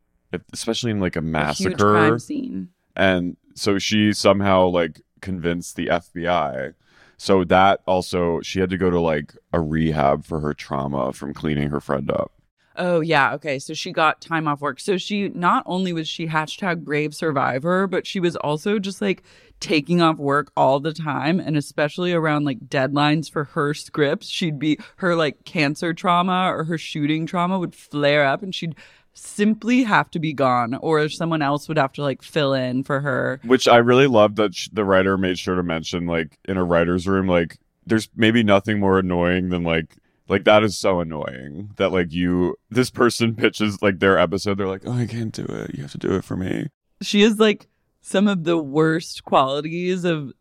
especially 0.52 0.90
in 0.90 1.00
like 1.00 1.16
a 1.16 1.21
A 1.21 1.23
huge 1.23 1.31
massacre. 1.33 1.76
crime 1.76 2.19
scene. 2.19 2.69
And 2.97 3.37
so 3.55 3.79
she 3.79 4.12
somehow 4.12 4.67
like 4.67 5.00
convinced 5.21 5.76
the 5.76 5.87
FBI. 5.87 6.75
So 7.19 7.45
that 7.45 7.81
also 7.87 8.41
she 8.43 8.61
had 8.61 8.71
to 8.71 8.79
go 8.79 8.91
to 8.91 9.00
like 9.00 9.35
a 9.53 9.61
rehab 9.61 10.25
for 10.25 10.41
her 10.41 10.55
trauma 10.55 11.12
from 11.12 11.33
cleaning 11.33 11.71
her 11.71 11.81
friend 11.81 12.11
up. 12.11 12.33
Oh 12.79 13.00
yeah, 13.00 13.33
okay. 13.35 13.59
So 13.59 13.73
she 13.73 13.91
got 13.91 14.21
time 14.21 14.47
off 14.47 14.61
work. 14.61 14.81
So 14.81 14.99
she 14.99 15.31
not 15.31 15.62
only 15.67 15.95
was 15.95 16.09
she 16.09 16.26
hashtag 16.26 16.85
brave 16.85 17.15
survivor, 17.15 17.87
but 17.87 18.07
she 18.07 18.21
was 18.21 18.37
also 18.37 18.79
just 18.79 19.00
like 19.00 19.23
taking 19.61 20.03
off 20.03 20.19
work 20.19 20.53
all 20.57 20.81
the 20.81 20.93
time 20.93 21.41
and 21.41 21.57
especially 21.57 22.12
around 22.12 22.45
like 22.45 22.69
deadlines 22.69 23.31
for 23.31 23.45
her 23.45 23.73
scripts 23.73 24.29
she'd 24.29 24.59
be 24.59 24.79
her 24.97 25.17
like 25.17 25.45
cancer 25.45 25.95
trauma 25.95 26.53
or 26.53 26.65
her 26.65 26.76
shooting 26.76 27.25
trauma 27.25 27.59
would 27.59 27.75
flare 27.75 28.25
up 28.25 28.43
and 28.43 28.55
she'd 28.55 28.75
simply 29.19 29.83
have 29.83 30.11
to 30.11 30.19
be 30.19 30.33
gone 30.35 30.75
or 30.75 31.09
someone 31.09 31.41
else 31.41 31.69
would 31.69 31.79
have 31.79 31.93
to 31.95 32.03
like 32.03 32.23
fill 32.23 32.53
in 32.53 32.85
for 32.85 33.01
her 33.01 33.41
Which 33.45 33.67
I 33.67 33.79
really 33.79 34.07
love 34.07 34.37
that 34.37 34.55
sh- 34.55 34.69
the 34.73 34.85
writer 34.85 35.17
made 35.17 35.39
sure 35.39 35.55
to 35.55 35.63
mention, 35.63 36.07
like 36.07 36.39
in 36.45 36.59
a 36.59 36.65
writer's 36.65 37.09
room, 37.09 37.27
like 37.27 37.59
there's 37.87 38.11
maybe 38.15 38.43
nothing 38.43 38.79
more 38.79 38.99
annoying 38.99 39.49
than 39.49 39.63
like 39.65 39.97
like 40.29 40.45
that 40.45 40.63
is 40.63 40.77
so 40.77 41.01
annoying 41.01 41.71
that 41.77 41.93
like 41.93 42.13
you 42.13 42.57
this 42.69 42.91
person 42.91 43.35
pitches 43.43 43.81
like 43.81 44.01
their 44.01 44.19
episode, 44.19 44.59
they're 44.59 44.69
like, 44.69 44.83
oh, 44.87 44.93
I 44.93 45.07
can't 45.07 45.33
do 45.33 45.45
it. 45.45 45.75
You 45.75 45.83
have 45.83 45.93
to 45.93 45.99
do 45.99 46.15
it 46.15 46.25
for 46.25 46.37
me. 46.37 46.69
she 47.01 47.23
is 47.23 47.39
like 47.39 47.69
some 48.03 48.29
of 48.29 48.45
the 48.45 48.59
worst 48.59 49.25
qualities 49.25 50.05
of 50.05 50.33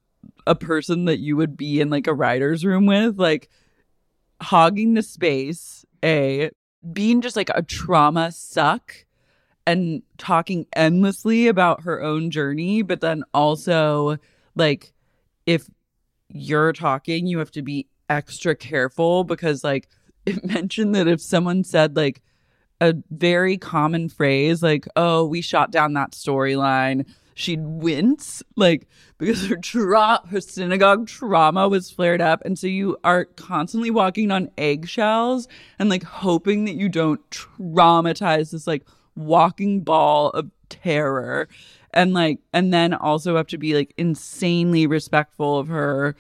a 0.46 0.54
person 0.56 1.06
that 1.06 1.20
you 1.20 1.38
would 1.38 1.56
be 1.56 1.80
in 1.80 1.90
like 1.90 2.08
a 2.08 2.14
writer's 2.14 2.66
room 2.66 2.86
with 2.86 3.18
like 3.18 3.50
hogging 4.42 4.96
the 4.96 5.02
space 5.02 5.86
a 6.04 6.50
being 6.92 7.22
just 7.22 7.36
like 7.36 7.50
a 7.54 7.64
trauma 7.64 8.32
suck 8.32 9.06
and 9.68 10.04
talking 10.18 10.68
endlessly 10.76 11.48
about 11.48 11.82
her 11.82 12.02
own 12.02 12.30
journey 12.30 12.82
but 12.82 13.02
then 13.02 13.24
also 13.34 14.18
like 14.56 14.94
if 15.46 15.70
you're 16.30 16.74
talking 16.74 17.26
you 17.26 17.40
have 17.40 17.52
to 17.52 17.62
be 17.62 17.88
extra 18.10 18.56
careful 18.56 19.24
because 19.24 19.64
like 19.64 19.88
it 20.26 20.44
mentioned 20.44 20.96
that 20.96 21.08
if 21.08 21.22
someone 21.22 21.64
said 21.64 21.96
like 21.96 22.22
a 22.82 22.94
very 23.10 23.58
common 23.58 24.10
phrase 24.10 24.62
like 24.62 24.88
oh 24.96 25.26
we 25.26 25.42
shot 25.42 25.72
down 25.72 25.94
that 25.94 26.12
storyline 26.12 27.06
she'd 27.36 27.62
wince 27.62 28.42
like 28.56 28.88
because 29.18 29.46
her 29.48 29.58
tra- 29.58 30.22
her 30.30 30.42
synagogue 30.42 31.06
trauma 31.06 31.70
was 31.70 31.92
flared 31.92 32.22
up. 32.22 32.42
And 32.44 32.58
so 32.58 32.66
you 32.66 32.98
are 33.04 33.26
constantly 33.26 33.92
walking 33.92 34.32
on 34.32 34.50
eggshells 34.58 35.48
and 35.78 35.90
like 35.90 36.04
hoping 36.04 36.66
that 36.66 36.76
you 36.76 36.90
don't 36.90 37.22
traumatize 37.30 38.52
this 38.52 38.66
like 38.66 38.88
walking 39.16 39.82
ball 39.82 40.30
of 40.32 40.50
terror. 40.70 41.48
And 41.94 42.14
like 42.14 42.40
and 42.52 42.74
then 42.74 42.94
also 42.94 43.36
have 43.36 43.48
to 43.48 43.58
be 43.58 43.76
like 43.76 43.94
insanely 43.98 44.88
respectful 44.88 45.60
of 45.60 45.68
her. 45.68 46.16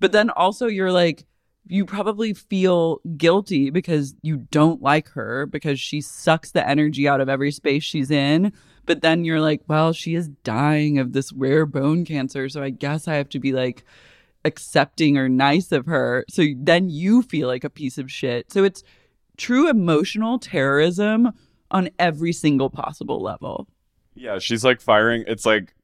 But 0.00 0.12
then 0.12 0.30
also 0.30 0.66
you're 0.66 0.92
like 0.92 1.26
you 1.68 1.84
probably 1.84 2.32
feel 2.32 3.00
guilty 3.16 3.70
because 3.70 4.14
you 4.22 4.36
don't 4.36 4.80
like 4.80 5.08
her 5.08 5.46
because 5.46 5.80
she 5.80 6.00
sucks 6.00 6.52
the 6.52 6.68
energy 6.68 7.08
out 7.08 7.20
of 7.20 7.28
every 7.28 7.50
space 7.50 7.82
she's 7.82 8.12
in 8.12 8.52
but 8.86 9.02
then 9.02 9.24
you're 9.24 9.40
like 9.40 9.62
well 9.68 9.92
she 9.92 10.14
is 10.14 10.28
dying 10.44 10.98
of 10.98 11.12
this 11.12 11.32
rare 11.32 11.66
bone 11.66 12.04
cancer 12.04 12.48
so 12.48 12.62
i 12.62 12.70
guess 12.70 13.06
i 13.06 13.14
have 13.14 13.28
to 13.28 13.38
be 13.38 13.52
like 13.52 13.84
accepting 14.44 15.18
or 15.18 15.28
nice 15.28 15.72
of 15.72 15.86
her 15.86 16.24
so 16.28 16.44
then 16.56 16.88
you 16.88 17.20
feel 17.22 17.48
like 17.48 17.64
a 17.64 17.70
piece 17.70 17.98
of 17.98 18.10
shit 18.10 18.50
so 18.50 18.64
it's 18.64 18.82
true 19.36 19.68
emotional 19.68 20.38
terrorism 20.38 21.32
on 21.70 21.90
every 21.98 22.32
single 22.32 22.70
possible 22.70 23.20
level 23.20 23.66
Yeah, 24.14 24.38
she's 24.38 24.64
like 24.64 24.80
firing. 24.80 25.24
It's 25.26 25.44
like, 25.44 25.74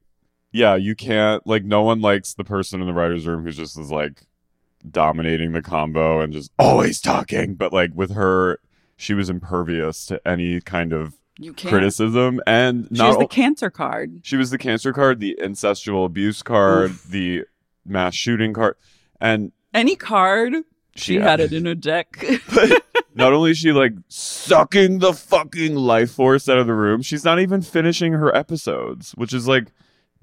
yeah, 0.51 0.75
you 0.75 0.95
can't 0.95 1.45
like 1.45 1.63
no 1.63 1.83
one 1.83 2.01
likes 2.01 2.33
the 2.33 2.43
person 2.43 2.81
in 2.81 2.87
the 2.87 2.93
writer's 2.93 3.27
room 3.27 3.43
who's 3.43 3.57
just 3.57 3.77
is 3.77 3.91
like 3.91 4.23
dominating 4.89 5.51
the 5.51 5.61
combo 5.61 6.21
and 6.21 6.33
just 6.33 6.51
always 6.57 6.99
talking. 7.01 7.55
But 7.55 7.73
like 7.73 7.91
with 7.93 8.11
her, 8.11 8.59
she 8.95 9.13
was 9.13 9.29
impervious 9.29 10.05
to 10.07 10.25
any 10.27 10.61
kind 10.61 10.93
of 10.93 11.13
you 11.37 11.53
can't. 11.53 11.71
criticism 11.73 12.39
and 12.45 12.87
she 12.91 12.97
not 12.97 13.07
was 13.09 13.17
the 13.17 13.23
o- 13.25 13.27
cancer 13.27 13.69
card. 13.69 14.21
she 14.23 14.37
was 14.37 14.49
the 14.51 14.57
cancer 14.57 14.93
card, 14.93 15.19
the 15.19 15.37
incestual 15.41 16.05
abuse 16.05 16.43
card, 16.43 16.91
the 17.09 17.43
mass 17.85 18.15
shooting 18.15 18.53
card, 18.53 18.75
and 19.19 19.51
any 19.73 19.95
card? 19.95 20.53
She 20.95 21.15
had 21.15 21.39
it. 21.39 21.51
in 21.51 21.65
her 21.65 21.73
deck. 21.73 22.23
Not 23.15 23.33
only 23.33 23.51
is 23.51 23.57
she 23.57 23.71
like 23.71 23.93
sucking 24.09 24.99
the 24.99 25.13
fucking 25.13 25.75
life 25.75 26.11
force 26.11 26.47
out 26.47 26.57
of 26.59 26.67
the 26.67 26.73
room, 26.73 27.01
she's 27.01 27.23
not 27.25 27.39
even 27.39 27.61
finishing 27.61 28.13
her 28.13 28.35
episodes, 28.35 29.11
which 29.13 29.33
is 29.33 29.47
like 29.47 29.71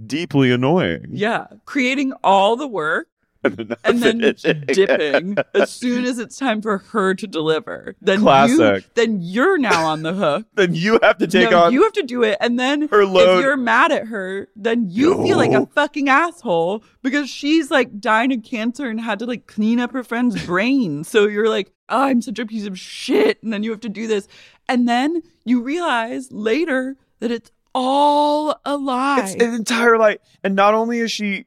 deeply 0.05 0.51
annoying. 0.51 1.07
Yeah, 1.11 1.47
creating 1.67 2.13
all 2.25 2.57
the 2.57 2.67
work 2.69 3.09
and 3.43 3.57
then, 3.57 3.77
and 3.85 4.03
then 4.03 4.19
dipping 4.67 5.37
as 5.55 5.71
soon 5.71 6.05
as 6.05 6.19
it's 6.19 6.37
time 6.37 6.61
for 6.61 6.79
her 6.79 7.15
to 7.15 7.27
deliver. 7.27 7.97
Then 8.01 8.21
you, 8.21 8.25
Classic. 8.25 8.95
then 8.95 9.19
you're 9.21 9.59
now 9.59 9.87
on 9.87 10.03
the 10.03 10.13
hook. 10.13 10.47
then 10.55 10.75
you 10.75 10.99
have 11.03 11.19
to 11.19 11.27
take 11.27 11.51
no, 11.51 11.65
on 11.65 11.73
you 11.73 11.83
have 11.83 11.93
to 11.95 12.03
do 12.03 12.23
it, 12.23 12.37
and 12.41 12.59
then 12.59 12.89
her 12.89 13.05
load. 13.05 13.39
if 13.39 13.45
you're 13.45 13.57
mad 13.57 13.93
at 13.93 14.07
her, 14.09 14.49
then 14.57 14.89
you 14.91 15.23
feel 15.23 15.37
like 15.37 15.53
a 15.53 15.67
fucking 15.67 16.09
asshole 16.09 16.85
because 17.03 17.31
she's 17.31 17.71
like 17.71 18.01
dying 18.01 18.33
of 18.33 18.43
cancer 18.43 18.89
and 18.89 19.01
had 19.01 19.19
to 19.21 19.27
like 19.27 19.47
clean 19.47 19.81
up 19.81 19.93
her 19.93 20.05
friend's 20.05 20.45
brain. 20.47 21.05
So 21.05 21.27
you're 21.27 21.49
like, 21.49 21.73
oh, 21.89 22.03
I'm 22.05 22.23
such 22.23 22.39
a 22.39 22.47
piece 22.47 22.67
of 22.67 22.79
shit, 22.79 23.43
and 23.43 23.53
then 23.53 23.63
you 23.63 23.71
have 23.71 23.81
to 23.81 23.89
do 23.89 24.07
this, 24.07 24.29
and 24.69 24.89
then 24.89 25.23
you 25.45 25.63
realize 25.63 26.31
later 26.31 26.97
that 27.21 27.31
it's 27.31 27.51
all 27.75 28.61
a 28.65 28.77
lie. 28.77 29.21
It's 29.23 29.35
an 29.35 29.55
entire 29.55 29.99
lie. 29.99 30.19
And 30.43 30.55
not 30.55 30.75
only 30.75 30.99
is 30.99 31.13
she 31.13 31.47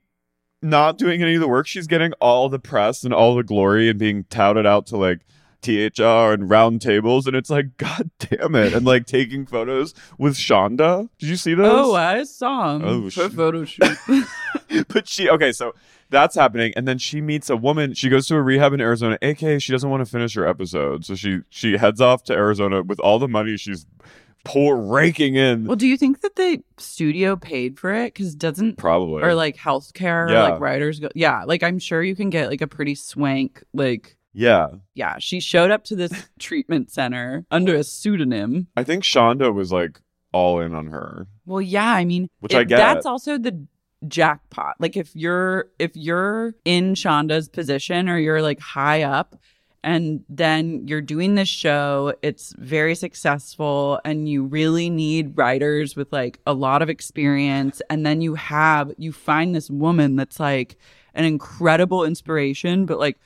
not 0.64 0.98
doing 0.98 1.22
any 1.22 1.36
of 1.36 1.42
the 1.42 1.48
work, 1.48 1.68
she's 1.68 1.88
getting 1.88 2.14
all 2.14 2.50
the 2.50 2.60
press 2.60 3.04
and 3.04 3.14
all 3.14 3.36
the 3.36 3.44
glory 3.44 3.90
and 3.90 4.00
being 4.00 4.24
touted 4.26 4.66
out 4.66 4.88
to 4.88 4.98
like 4.98 5.20
THR 5.62 6.34
and 6.34 6.50
round 6.50 6.82
tables. 6.82 7.28
And 7.28 7.36
it's 7.36 7.50
like, 7.50 7.78
God 7.78 8.10
damn 8.20 8.56
it. 8.56 8.74
And 8.74 8.86
like 8.86 9.06
taking 9.06 9.46
photos 9.46 9.94
with 10.18 10.36
Shonda. 10.36 11.10
Did 11.20 11.30
you 11.30 11.36
see 11.36 11.54
those? 11.54 11.72
Oh, 11.88 11.94
I 11.96 12.24
saw 12.24 12.76
him 12.76 12.82
Oh, 12.84 13.04
for 13.06 13.12
shit. 13.12 13.32
photo 13.34 13.66
shoot. 13.66 13.98
but 14.88 15.08
she 15.08 15.30
okay 15.30 15.52
so 15.52 15.74
that's 16.10 16.36
happening 16.36 16.74
and 16.76 16.88
then 16.88 16.98
she 16.98 17.22
meets 17.22 17.50
a 17.50 17.58
woman 17.58 17.94
she 17.94 18.08
goes 18.10 18.28
to 18.28 18.36
a 18.36 18.42
rehab 18.42 18.72
in 18.74 18.80
arizona 18.82 19.18
aka 19.22 19.58
she 19.60 19.72
doesn't 19.72 19.90
want 19.90 20.04
to 20.04 20.10
finish 20.10 20.34
her 20.36 20.48
episode 20.48 21.04
so 21.06 21.16
she 21.16 21.40
she 21.50 21.78
heads 21.78 22.00
off 22.02 22.24
to 22.24 22.34
arizona 22.34 22.82
with 22.84 23.00
all 23.00 23.20
the 23.20 23.28
money 23.28 23.58
she's 23.58 23.86
pour 24.46 24.76
raking 24.82 25.36
in 25.36 25.66
well, 25.66 25.76
do 25.78 25.88
you 25.88 25.96
think 25.98 26.22
that 26.22 26.36
the 26.36 26.62
studio 26.78 27.36
paid 27.36 27.80
for 27.80 27.94
it? 27.94 28.14
Because 28.14 28.36
doesn't 28.36 28.78
probably 28.78 29.24
or 29.24 29.36
like 29.36 29.56
healthcare, 29.56 30.30
Yeah. 30.30 30.44
like 30.50 30.60
writers 30.60 31.00
go, 31.00 31.10
yeah, 31.16 31.44
like 31.46 31.64
I'm 31.64 31.80
sure 31.80 32.04
you 32.04 32.16
can 32.16 32.30
get 32.30 32.50
like 32.50 32.62
a 32.62 32.68
pretty 32.68 32.96
swank, 32.96 33.64
like 33.74 34.18
yeah 34.34 34.68
yeah. 34.96 35.16
She 35.20 35.40
showed 35.40 35.72
up 35.72 35.84
to 35.86 35.96
this 35.96 36.12
treatment 36.40 36.92
center 36.92 37.46
under 37.52 37.76
a 37.76 37.84
pseudonym. 37.84 38.68
i 38.76 38.84
think 38.84 39.04
shonda 39.04 39.54
was 39.54 39.72
like 39.72 40.02
all 40.34 40.60
in 40.60 40.74
on 40.74 40.88
her 40.88 41.28
Well, 41.46 41.62
yeah, 41.62 41.92
I 41.94 42.04
mean, 42.06 42.28
Which 42.40 42.56
I 42.56 42.64
get. 42.64 42.78
That's 42.78 43.06
also 43.06 43.38
the 43.38 43.66
jackpot. 44.08 44.76
Like 44.80 44.98
if 44.98 45.16
you're 45.16 45.68
if 45.80 45.92
you're 45.96 46.56
in 46.66 46.94
Shonda's 46.96 47.48
position 47.48 48.10
or 48.10 48.18
you're 48.18 48.42
like 48.42 48.60
high 48.60 49.04
up 49.04 49.36
and 49.84 50.24
then 50.30 50.88
you're 50.88 51.02
doing 51.02 51.36
this 51.36 51.50
show, 51.50 52.14
it's 52.22 52.54
very 52.58 52.96
successful 52.96 54.00
and 54.06 54.30
you 54.30 54.46
really 54.46 54.90
need 54.90 55.38
writers 55.38 55.96
with 55.96 56.12
like 56.14 56.40
a 56.48 56.54
lot 56.54 56.82
of 56.82 56.90
experience 56.90 57.82
and 57.90 58.06
then 58.06 58.22
you 58.22 58.36
have 58.36 58.94
you 58.98 59.12
find 59.12 59.54
this 59.54 59.70
woman 59.70 60.16
that's 60.16 60.40
like 60.40 60.78
an 61.14 61.26
incredible 61.26 62.06
inspiration 62.06 62.86
but 62.86 62.98
like 62.98 63.18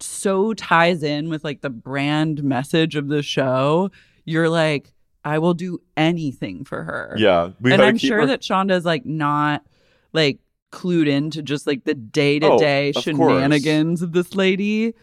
so 0.00 0.54
ties 0.54 1.02
in 1.02 1.28
with 1.28 1.44
like 1.44 1.60
the 1.60 1.70
brand 1.70 2.42
message 2.42 2.96
of 2.96 3.08
the 3.08 3.22
show. 3.22 3.90
You're 4.24 4.48
like 4.48 4.92
I 5.24 5.38
will 5.38 5.54
do 5.54 5.80
anything 5.96 6.64
for 6.64 6.82
her 6.84 7.14
yeah 7.18 7.50
and 7.64 7.82
I'm 7.82 7.98
sure 7.98 8.20
her- 8.20 8.26
that 8.26 8.40
Shonda's 8.40 8.84
like 8.84 9.04
not 9.04 9.64
like 10.12 10.38
clued 10.72 11.08
into 11.08 11.42
just 11.42 11.66
like 11.66 11.84
the 11.84 11.94
day 11.94 12.38
to 12.38 12.56
day 12.58 12.92
shenanigans 12.92 14.02
of 14.02 14.12
this 14.12 14.34
lady. 14.34 14.94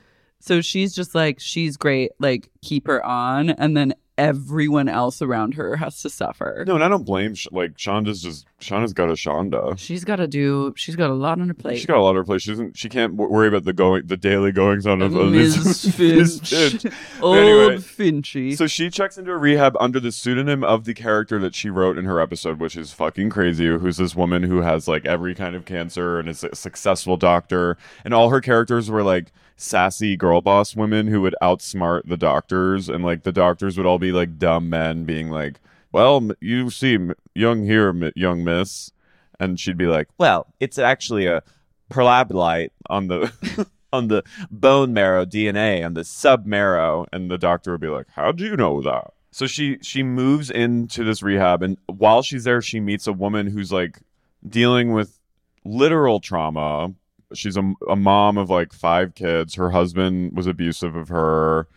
So 0.45 0.59
she's 0.59 0.93
just 0.93 1.15
like, 1.15 1.39
she's 1.39 1.77
great. 1.77 2.11
Like, 2.19 2.49
keep 2.61 2.87
her 2.87 3.01
on. 3.05 3.49
And 3.51 3.77
then 3.77 3.93
everyone 4.17 4.89
else 4.89 5.21
around 5.21 5.53
her 5.53 5.77
has 5.77 6.01
to 6.01 6.09
suffer. 6.09 6.63
no 6.67 6.75
and 6.75 6.83
i 6.83 6.87
don't 6.87 7.03
blame 7.03 7.33
like 7.51 7.75
shonda's 7.77 8.21
just 8.21 8.45
shonda's 8.63 8.93
got 8.93 9.09
a 9.09 9.13
shonda 9.13 9.77
She's 9.77 10.03
got 10.03 10.17
to 10.17 10.27
do, 10.27 10.73
she's 10.75 10.95
got 10.95 11.09
a 11.09 11.13
lot 11.13 11.39
on 11.39 11.47
her 11.47 11.53
plate. 11.53 11.77
She's 11.77 11.85
got 11.85 11.97
a 11.97 12.01
lot 12.01 12.11
of 12.11 12.15
her 12.17 12.23
place. 12.23 12.41
She 12.41 12.51
doesn't. 12.51 12.77
She 12.77 12.89
can't 12.89 13.15
w- 13.17 13.31
worry 13.31 13.47
about 13.47 13.65
the 13.65 13.73
going, 13.73 14.07
the 14.07 14.17
daily 14.17 14.51
goings 14.51 14.87
on 14.87 15.01
of, 15.01 15.11
Ms. 15.11 15.65
Ms. 15.65 15.95
Finch. 15.95 16.49
Finch. 16.49 16.93
Old 17.21 17.37
Anyway, 17.37 17.77
Finchy. 17.77 18.57
So 18.57 18.67
she 18.67 18.89
checks 18.89 19.17
into 19.17 19.31
a 19.31 19.37
rehab 19.37 19.75
under 19.79 19.99
the 19.99 20.11
pseudonym 20.11 20.63
of 20.63 20.85
the 20.85 20.93
character 20.93 21.39
that 21.39 21.55
she 21.55 21.69
wrote 21.69 21.97
in 21.97 22.05
her 22.05 22.19
episode, 22.19 22.59
which 22.59 22.75
is 22.75 22.93
fucking 22.93 23.29
crazy. 23.29 23.67
Who's 23.67 23.97
this 23.97 24.15
woman 24.15 24.43
who 24.43 24.61
has 24.61 24.87
like 24.87 25.05
every 25.05 25.35
kind 25.35 25.55
of 25.55 25.65
cancer 25.65 26.19
and 26.19 26.29
is 26.29 26.43
a 26.43 26.55
successful 26.55 27.17
doctor, 27.17 27.77
and 28.03 28.13
all 28.13 28.29
her 28.29 28.41
characters 28.41 28.89
were 28.89 29.03
like 29.03 29.31
sassy 29.55 30.15
girl 30.17 30.41
boss 30.41 30.75
women 30.75 31.07
who 31.07 31.21
would 31.21 31.35
outsmart 31.41 32.01
the 32.07 32.17
doctors, 32.17 32.89
and 32.89 33.03
like 33.03 33.23
the 33.23 33.31
doctors 33.31 33.77
would 33.77 33.85
all 33.85 33.99
be 33.99 34.11
like 34.11 34.37
dumb 34.39 34.69
men 34.69 35.05
being 35.05 35.29
like, 35.29 35.59
"Well, 35.93 36.31
you 36.41 36.69
seem 36.69 37.13
young 37.33 37.63
here, 37.63 38.11
young 38.15 38.43
miss," 38.43 38.91
and 39.39 39.59
she'd 39.59 39.77
be 39.77 39.85
like, 39.85 40.09
"Well, 40.17 40.47
it's 40.59 40.77
actually 40.77 41.27
a 41.27 41.43
perlabolite 41.89 42.71
on 42.89 43.07
the." 43.07 43.67
on 43.93 44.07
the 44.07 44.23
bone 44.49 44.91
marrow 44.91 45.23
DNA 45.23 45.85
and 45.85 45.95
the 45.95 46.03
sub 46.03 46.47
marrow. 46.47 47.05
And 47.13 47.29
the 47.29 47.37
doctor 47.37 47.73
would 47.73 47.81
be 47.81 47.89
like, 47.89 48.07
"How 48.15 48.31
do 48.31 48.43
you 48.43 48.57
know 48.57 48.81
that? 48.81 49.13
So 49.31 49.47
she 49.47 49.77
she 49.81 50.03
moves 50.03 50.49
into 50.49 51.03
this 51.03 51.23
rehab 51.23 51.61
and 51.61 51.77
while 51.85 52.23
she's 52.23 52.43
there, 52.43 52.61
she 52.61 52.79
meets 52.79 53.07
a 53.07 53.13
woman 53.13 53.47
who's 53.47 53.71
like 53.71 54.01
dealing 54.47 54.93
with 54.93 55.19
literal 55.65 56.19
trauma. 56.19 56.93
She's 57.33 57.57
a, 57.57 57.73
a 57.89 57.95
mom 57.95 58.37
of 58.37 58.49
like 58.49 58.73
five 58.73 59.15
kids. 59.15 59.55
Her 59.55 59.71
husband 59.71 60.35
was 60.35 60.47
abusive 60.47 60.95
of 60.95 61.09
her. 61.09 61.67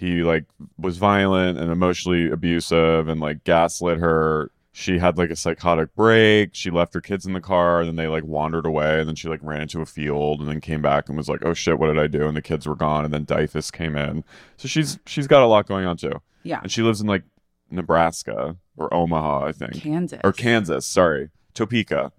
He 0.00 0.22
like 0.22 0.46
was 0.78 0.96
violent 0.96 1.58
and 1.58 1.70
emotionally 1.70 2.30
abusive 2.30 3.06
and 3.06 3.20
like 3.20 3.44
gaslit 3.44 3.98
her. 3.98 4.50
She 4.72 4.98
had 4.98 5.18
like 5.18 5.28
a 5.28 5.36
psychotic 5.36 5.94
break. 5.94 6.54
She 6.54 6.70
left 6.70 6.94
her 6.94 7.02
kids 7.02 7.26
in 7.26 7.34
the 7.34 7.40
car 7.40 7.80
and 7.80 7.88
then 7.88 7.96
they 7.96 8.06
like 8.06 8.24
wandered 8.24 8.64
away 8.64 9.00
and 9.00 9.06
then 9.06 9.14
she 9.14 9.28
like 9.28 9.40
ran 9.42 9.60
into 9.60 9.82
a 9.82 9.86
field 9.86 10.40
and 10.40 10.48
then 10.48 10.62
came 10.62 10.80
back 10.80 11.08
and 11.08 11.18
was 11.18 11.28
like, 11.28 11.44
"Oh 11.44 11.52
shit, 11.52 11.78
what 11.78 11.88
did 11.88 11.98
I 11.98 12.06
do?" 12.06 12.26
and 12.26 12.34
the 12.34 12.40
kids 12.40 12.66
were 12.66 12.74
gone 12.74 13.04
and 13.04 13.12
then 13.12 13.26
DYFS 13.26 13.70
came 13.70 13.94
in. 13.94 14.24
So 14.56 14.68
she's 14.68 14.98
she's 15.04 15.26
got 15.26 15.42
a 15.42 15.46
lot 15.46 15.66
going 15.68 15.84
on 15.84 15.98
too. 15.98 16.22
Yeah. 16.44 16.60
And 16.62 16.72
she 16.72 16.80
lives 16.80 17.02
in 17.02 17.06
like 17.06 17.24
Nebraska 17.70 18.56
or 18.78 18.92
Omaha, 18.94 19.44
I 19.44 19.52
think. 19.52 19.82
Kansas. 19.82 20.20
Or 20.24 20.32
Kansas, 20.32 20.86
sorry. 20.86 21.28
Topeka. 21.52 22.10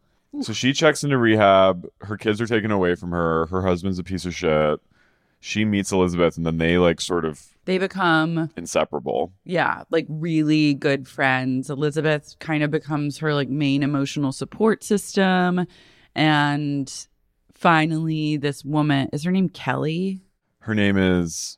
So 0.42 0.54
she 0.54 0.72
checks 0.72 1.04
into 1.04 1.18
rehab. 1.18 1.90
Her 2.02 2.16
kids 2.16 2.40
are 2.40 2.46
taken 2.46 2.70
away 2.70 2.94
from 2.94 3.10
her. 3.10 3.48
Her 3.48 3.64
husband's 3.64 3.98
a 3.98 4.04
piece 4.04 4.26
of 4.26 4.36
shit. 4.36 4.80
She 5.40 5.66
meets 5.66 5.92
Elizabeth 5.92 6.38
and 6.38 6.46
then 6.46 6.60
they 6.60 6.78
like 6.78 7.02
sort 7.02 7.26
of 7.26 7.42
They 7.66 7.78
become 7.78 8.50
inseparable. 8.58 9.34
yeah, 9.44 9.84
like 9.92 10.08
really 10.10 10.74
good 10.74 11.08
friends. 11.08 11.70
Elizabeth 11.70 12.36
kind 12.40 12.64
of 12.64 12.72
becomes 12.72 13.20
her 13.20 13.34
like 13.34 13.50
main 13.50 13.84
emotional 13.84 14.32
support 14.32 14.84
system. 14.84 15.68
And 16.16 17.08
finally, 17.54 18.38
this 18.38 18.66
woman 18.66 19.10
is 19.14 19.24
her 19.24 19.32
name 19.32 19.50
Kelly? 19.50 20.22
Her 20.60 20.74
name 20.76 20.98
is 20.98 21.58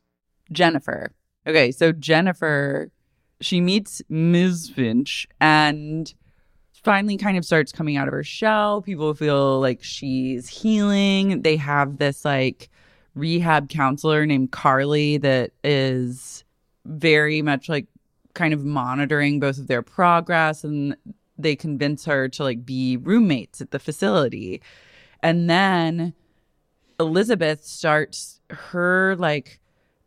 Jennifer. 0.52 1.12
Okay, 1.46 1.72
so 1.72 1.92
Jennifer, 1.92 2.90
she 3.40 3.60
meets 3.60 4.02
Ms. 4.08 4.70
Finch 4.70 5.26
and 5.40 6.12
finally 6.82 7.16
kind 7.16 7.38
of 7.38 7.44
starts 7.44 7.72
coming 7.72 7.96
out 7.96 8.08
of 8.08 8.12
her 8.12 8.22
shell. 8.22 8.82
People 8.82 9.14
feel 9.14 9.60
like 9.60 9.82
she's 9.82 10.48
healing. 10.48 11.42
They 11.42 11.56
have 11.56 11.96
this 11.96 12.24
like 12.24 12.68
rehab 13.14 13.68
counselor 13.68 14.26
named 14.26 14.50
Carly 14.50 15.16
that 15.18 15.52
is 15.62 16.44
very 16.84 17.42
much 17.42 17.68
like 17.68 17.86
kind 18.34 18.52
of 18.52 18.64
monitoring 18.64 19.40
both 19.40 19.58
of 19.58 19.68
their 19.68 19.82
progress 19.82 20.64
and 20.64 20.96
they 21.38 21.56
convince 21.56 22.04
her 22.04 22.28
to 22.28 22.42
like 22.42 22.64
be 22.64 22.96
roommates 22.96 23.60
at 23.60 23.70
the 23.70 23.78
facility. 23.78 24.60
And 25.22 25.48
then 25.48 26.14
Elizabeth 27.00 27.64
starts 27.64 28.40
her 28.50 29.16
like 29.16 29.60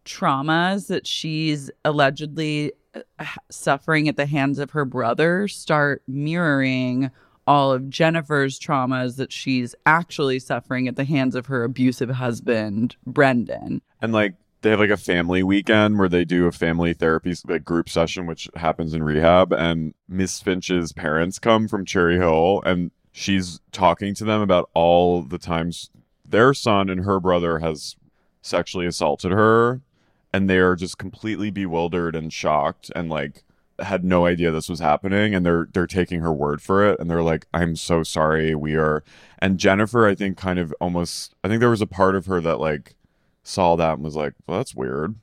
traumas 0.05 0.87
that 0.87 1.05
she's 1.05 1.69
allegedly 1.83 2.71
uh, 2.95 3.25
suffering 3.49 4.07
at 4.07 4.15
the 4.15 4.25
hands 4.25 4.59
of 4.59 4.71
her 4.71 4.85
brother 4.85 5.47
start 5.47 6.01
mirroring 6.07 7.11
all 7.47 7.71
of 7.71 7.89
Jennifer's 7.89 8.59
traumas 8.59 9.15
that 9.15 9.31
she's 9.31 9.73
actually 9.85 10.39
suffering 10.39 10.87
at 10.87 10.95
the 10.95 11.05
hands 11.05 11.33
of 11.33 11.45
her 11.47 11.63
abusive 11.63 12.09
husband, 12.09 12.95
Brendan. 13.05 13.81
and 14.01 14.13
like 14.13 14.35
they 14.61 14.71
have 14.71 14.79
like 14.79 14.89
a 14.89 14.97
family 14.97 15.43
weekend 15.43 15.97
where 15.97 16.09
they 16.09 16.25
do 16.25 16.45
a 16.47 16.51
family 16.51 16.93
therapy 16.93 17.33
like 17.47 17.63
group 17.63 17.87
session 17.87 18.25
which 18.25 18.49
happens 18.55 18.93
in 18.93 19.03
rehab 19.03 19.53
and 19.53 19.93
Miss 20.09 20.41
Finch's 20.41 20.91
parents 20.91 21.39
come 21.39 21.67
from 21.67 21.85
Cherry 21.85 22.17
Hill 22.17 22.61
and 22.65 22.91
she's 23.11 23.59
talking 23.71 24.13
to 24.15 24.25
them 24.25 24.41
about 24.41 24.69
all 24.73 25.21
the 25.21 25.37
times 25.37 25.89
their 26.27 26.53
son 26.53 26.89
and 26.89 27.05
her 27.05 27.19
brother 27.19 27.59
has 27.59 27.95
sexually 28.41 28.85
assaulted 28.85 29.31
her 29.31 29.81
and 30.33 30.49
they're 30.49 30.75
just 30.75 30.97
completely 30.97 31.49
bewildered 31.51 32.15
and 32.15 32.33
shocked 32.33 32.91
and 32.95 33.09
like 33.09 33.43
had 33.79 34.03
no 34.03 34.25
idea 34.25 34.51
this 34.51 34.69
was 34.69 34.79
happening 34.79 35.35
and 35.35 35.45
they're 35.45 35.67
they're 35.73 35.87
taking 35.87 36.21
her 36.21 36.33
word 36.33 36.61
for 36.61 36.85
it 36.85 36.99
and 36.99 37.09
they're 37.09 37.21
like 37.23 37.45
I'm 37.53 37.75
so 37.75 38.03
sorry 38.03 38.55
we 38.55 38.75
are 38.75 39.03
and 39.39 39.57
Jennifer 39.59 40.07
I 40.07 40.15
think 40.15 40.37
kind 40.37 40.57
of 40.59 40.73
almost 40.81 41.35
I 41.43 41.47
think 41.47 41.59
there 41.59 41.69
was 41.69 41.81
a 41.81 41.87
part 41.87 42.15
of 42.15 42.25
her 42.25 42.41
that 42.41 42.59
like 42.59 42.95
saw 43.43 43.75
that 43.75 43.93
and 43.93 44.03
was 44.03 44.15
like 44.15 44.33
well 44.47 44.57
that's 44.57 44.73
weird 44.75 45.15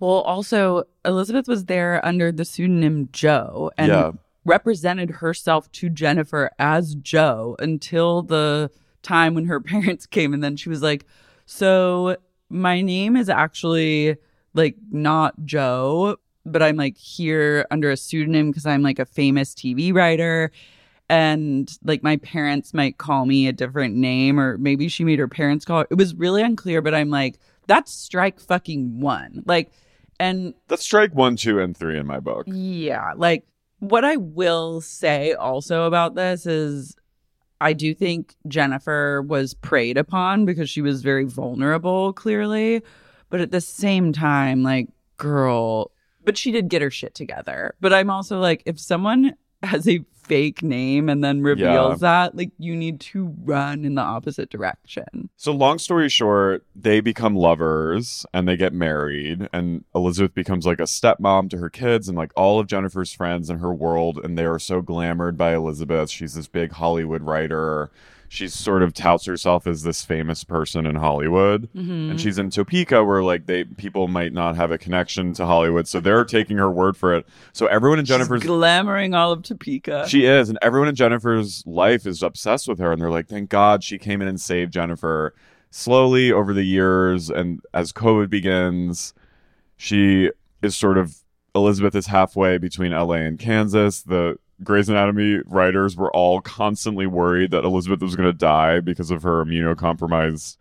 Well, 0.00 0.20
also, 0.22 0.84
Elizabeth 1.04 1.46
was 1.46 1.66
there 1.66 2.04
under 2.04 2.32
the 2.32 2.44
pseudonym 2.44 3.08
Joe 3.12 3.70
and 3.78 3.88
Yeah. 3.88 4.12
represented 4.44 5.10
herself 5.10 5.70
to 5.72 5.88
Jennifer 5.88 6.50
as 6.58 6.96
Joe 6.96 7.54
until 7.60 8.22
the 8.22 8.70
time 9.02 9.34
when 9.34 9.44
her 9.44 9.60
parents 9.72 10.06
came. 10.06 10.34
And 10.34 10.42
then 10.42 10.56
she 10.56 10.68
was 10.68 10.82
like, 10.82 11.06
So 11.46 12.16
my 12.50 12.80
name 12.80 13.16
is 13.16 13.28
actually 13.28 14.16
like 14.54 14.74
not 14.90 15.34
Joe, 15.44 16.16
but 16.44 16.62
I'm 16.62 16.76
like 16.76 16.96
here 16.96 17.66
under 17.70 17.90
a 17.90 17.96
pseudonym 17.96 18.50
because 18.50 18.66
I'm 18.66 18.82
like 18.82 18.98
a 18.98 19.04
famous 19.04 19.54
TV 19.54 19.92
writer. 19.94 20.50
And 21.08 21.70
like 21.84 22.02
my 22.02 22.16
parents 22.18 22.72
might 22.72 22.96
call 22.96 23.26
me 23.26 23.46
a 23.46 23.52
different 23.52 23.94
name, 23.94 24.40
or 24.40 24.56
maybe 24.56 24.88
she 24.88 25.04
made 25.04 25.18
her 25.18 25.28
parents 25.28 25.64
call 25.64 25.80
her. 25.80 25.86
It 25.90 25.96
was 25.96 26.14
really 26.14 26.42
unclear, 26.42 26.80
but 26.80 26.94
I'm 26.94 27.10
like, 27.10 27.38
that's 27.66 27.92
strike 27.92 28.40
fucking 28.40 29.00
one. 29.00 29.42
Like, 29.44 29.72
and 30.18 30.54
that's 30.68 30.82
strike 30.82 31.14
one 31.14 31.36
two 31.36 31.58
and 31.58 31.76
three 31.76 31.98
in 31.98 32.06
my 32.06 32.20
book 32.20 32.46
yeah, 32.46 33.12
like 33.16 33.44
what 33.80 34.04
I 34.04 34.16
will 34.16 34.80
say 34.80 35.32
also 35.32 35.84
about 35.84 36.14
this 36.14 36.46
is 36.46 36.96
I 37.60 37.72
do 37.72 37.94
think 37.94 38.36
Jennifer 38.46 39.22
was 39.22 39.54
preyed 39.54 39.98
upon 39.98 40.44
because 40.44 40.70
she 40.70 40.80
was 40.80 41.02
very 41.02 41.24
vulnerable, 41.24 42.12
clearly. 42.12 42.82
But 43.28 43.40
at 43.40 43.50
the 43.50 43.60
same 43.60 44.12
time, 44.12 44.62
like, 44.62 44.88
girl, 45.16 45.90
but 46.24 46.38
she 46.38 46.50
did 46.52 46.68
get 46.68 46.82
her 46.82 46.90
shit 46.90 47.14
together. 47.14 47.74
But 47.80 47.92
I'm 47.92 48.10
also 48.10 48.38
like, 48.40 48.62
if 48.66 48.78
someone 48.78 49.34
has 49.62 49.88
a 49.88 50.04
fake 50.22 50.62
name 50.62 51.08
and 51.08 51.22
then 51.22 51.42
reveals 51.42 52.00
that, 52.00 52.36
like, 52.36 52.50
you 52.58 52.76
need 52.76 53.00
to 53.00 53.34
run 53.44 53.84
in 53.84 53.96
the 53.96 54.02
opposite 54.02 54.50
direction. 54.50 55.28
So 55.36 55.52
long 55.52 55.78
story 55.78 56.08
short, 56.08 56.64
they 56.74 57.00
become 57.00 57.34
lovers 57.34 58.24
and 58.32 58.46
they 58.46 58.56
get 58.56 58.72
married 58.72 59.48
and 59.52 59.84
Elizabeth 59.94 60.34
becomes 60.34 60.64
like 60.64 60.80
a 60.80 60.84
stepmom 60.84 61.50
to 61.50 61.58
her 61.58 61.68
kids 61.68 62.08
and 62.08 62.16
like 62.16 62.32
all 62.36 62.60
of 62.60 62.66
Jennifer's 62.66 63.12
friends 63.12 63.50
in 63.50 63.58
her 63.58 63.72
world 63.72 64.20
and 64.22 64.38
they 64.38 64.44
are 64.44 64.58
so 64.58 64.80
glamored 64.80 65.36
by 65.36 65.54
Elizabeth. 65.54 66.10
She's 66.10 66.34
this 66.34 66.48
big 66.48 66.72
Hollywood 66.72 67.22
writer. 67.22 67.90
She 68.32 68.48
sort 68.48 68.82
of 68.82 68.94
touts 68.94 69.26
herself 69.26 69.66
as 69.66 69.82
this 69.82 70.02
famous 70.02 70.42
person 70.42 70.86
in 70.86 70.96
Hollywood. 70.96 71.68
Mm-hmm. 71.76 72.12
And 72.12 72.18
she's 72.18 72.38
in 72.38 72.48
Topeka 72.48 73.04
where 73.04 73.22
like 73.22 73.44
they 73.44 73.64
people 73.64 74.08
might 74.08 74.32
not 74.32 74.56
have 74.56 74.70
a 74.70 74.78
connection 74.78 75.34
to 75.34 75.44
Hollywood, 75.44 75.86
so 75.86 76.00
they're 76.00 76.24
taking 76.24 76.56
her 76.56 76.70
word 76.70 76.96
for 76.96 77.14
it. 77.14 77.26
So 77.52 77.66
everyone 77.66 77.98
in 77.98 78.06
Jennifer's 78.06 78.40
She's 78.40 78.50
glamoring 78.50 79.14
all 79.14 79.32
of 79.32 79.42
Topeka. 79.42 80.08
she 80.08 80.24
is, 80.24 80.48
and 80.48 80.58
everyone 80.62 80.88
in 80.88 80.94
Jennifer's 80.94 81.62
life 81.66 82.06
is 82.06 82.22
obsessed 82.22 82.68
with 82.68 82.78
her, 82.78 82.90
and 82.90 83.02
they're 83.02 83.10
like, 83.10 83.28
"Thank 83.28 83.50
God 83.50 83.84
she 83.84 83.98
came 83.98 84.22
in 84.22 84.28
and 84.28 84.40
saved 84.40 84.72
Jennifer." 84.72 85.34
Slowly 85.70 86.32
over 86.32 86.54
the 86.54 86.64
years, 86.64 87.28
and 87.28 87.60
as 87.74 87.92
COVID 87.92 88.30
begins, 88.30 89.12
she 89.76 90.30
is 90.62 90.74
sort 90.74 90.96
of 90.96 91.16
Elizabeth 91.54 91.94
is 91.94 92.06
halfway 92.06 92.56
between 92.56 92.92
LA 92.92 93.26
and 93.26 93.38
Kansas. 93.38 94.00
The 94.00 94.38
Grey's 94.64 94.88
Anatomy 94.88 95.40
writers 95.46 95.96
were 95.96 96.10
all 96.14 96.40
constantly 96.40 97.06
worried 97.06 97.50
that 97.50 97.64
Elizabeth 97.64 98.00
was 98.00 98.16
going 98.16 98.28
to 98.28 98.36
die 98.36 98.80
because 98.80 99.10
of 99.10 99.22
her 99.22 99.44
immunocompromised 99.44 100.56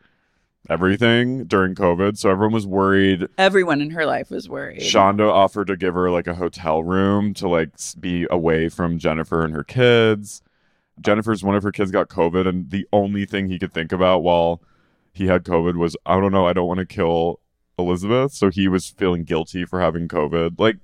everything 0.69 1.45
during 1.45 1.75
COVID. 1.75 2.17
So 2.17 2.29
everyone 2.29 2.53
was 2.53 2.67
worried 2.67 3.27
Everyone 3.37 3.81
in 3.81 3.91
her 3.91 4.05
life 4.05 4.29
was 4.29 4.47
worried. 4.47 4.81
Shonda 4.81 5.29
offered 5.29 5.67
to 5.67 5.77
give 5.77 5.93
her 5.95 6.09
like 6.09 6.27
a 6.27 6.35
hotel 6.35 6.83
room 6.83 7.33
to 7.35 7.47
like 7.47 7.71
be 7.99 8.27
away 8.29 8.69
from 8.69 8.99
Jennifer 8.99 9.43
and 9.43 9.53
her 9.53 9.63
kids. 9.63 10.41
Jennifer's 10.99 11.43
one 11.43 11.55
of 11.55 11.63
her 11.63 11.71
kids 11.71 11.91
got 11.91 12.09
COVID, 12.09 12.47
and 12.47 12.69
the 12.69 12.87
only 12.93 13.25
thing 13.25 13.47
he 13.47 13.57
could 13.57 13.73
think 13.73 13.91
about 13.91 14.19
while 14.19 14.61
he 15.13 15.27
had 15.27 15.43
COVID 15.43 15.75
was, 15.75 15.97
I 16.05 16.19
don't 16.19 16.31
know, 16.31 16.45
I 16.45 16.53
don't 16.53 16.67
want 16.67 16.79
to 16.79 16.85
kill 16.85 17.39
Elizabeth. 17.79 18.33
So 18.33 18.49
he 18.49 18.67
was 18.67 18.89
feeling 18.89 19.23
guilty 19.23 19.65
for 19.65 19.81
having 19.81 20.07
COVID. 20.07 20.59
Like, 20.59 20.77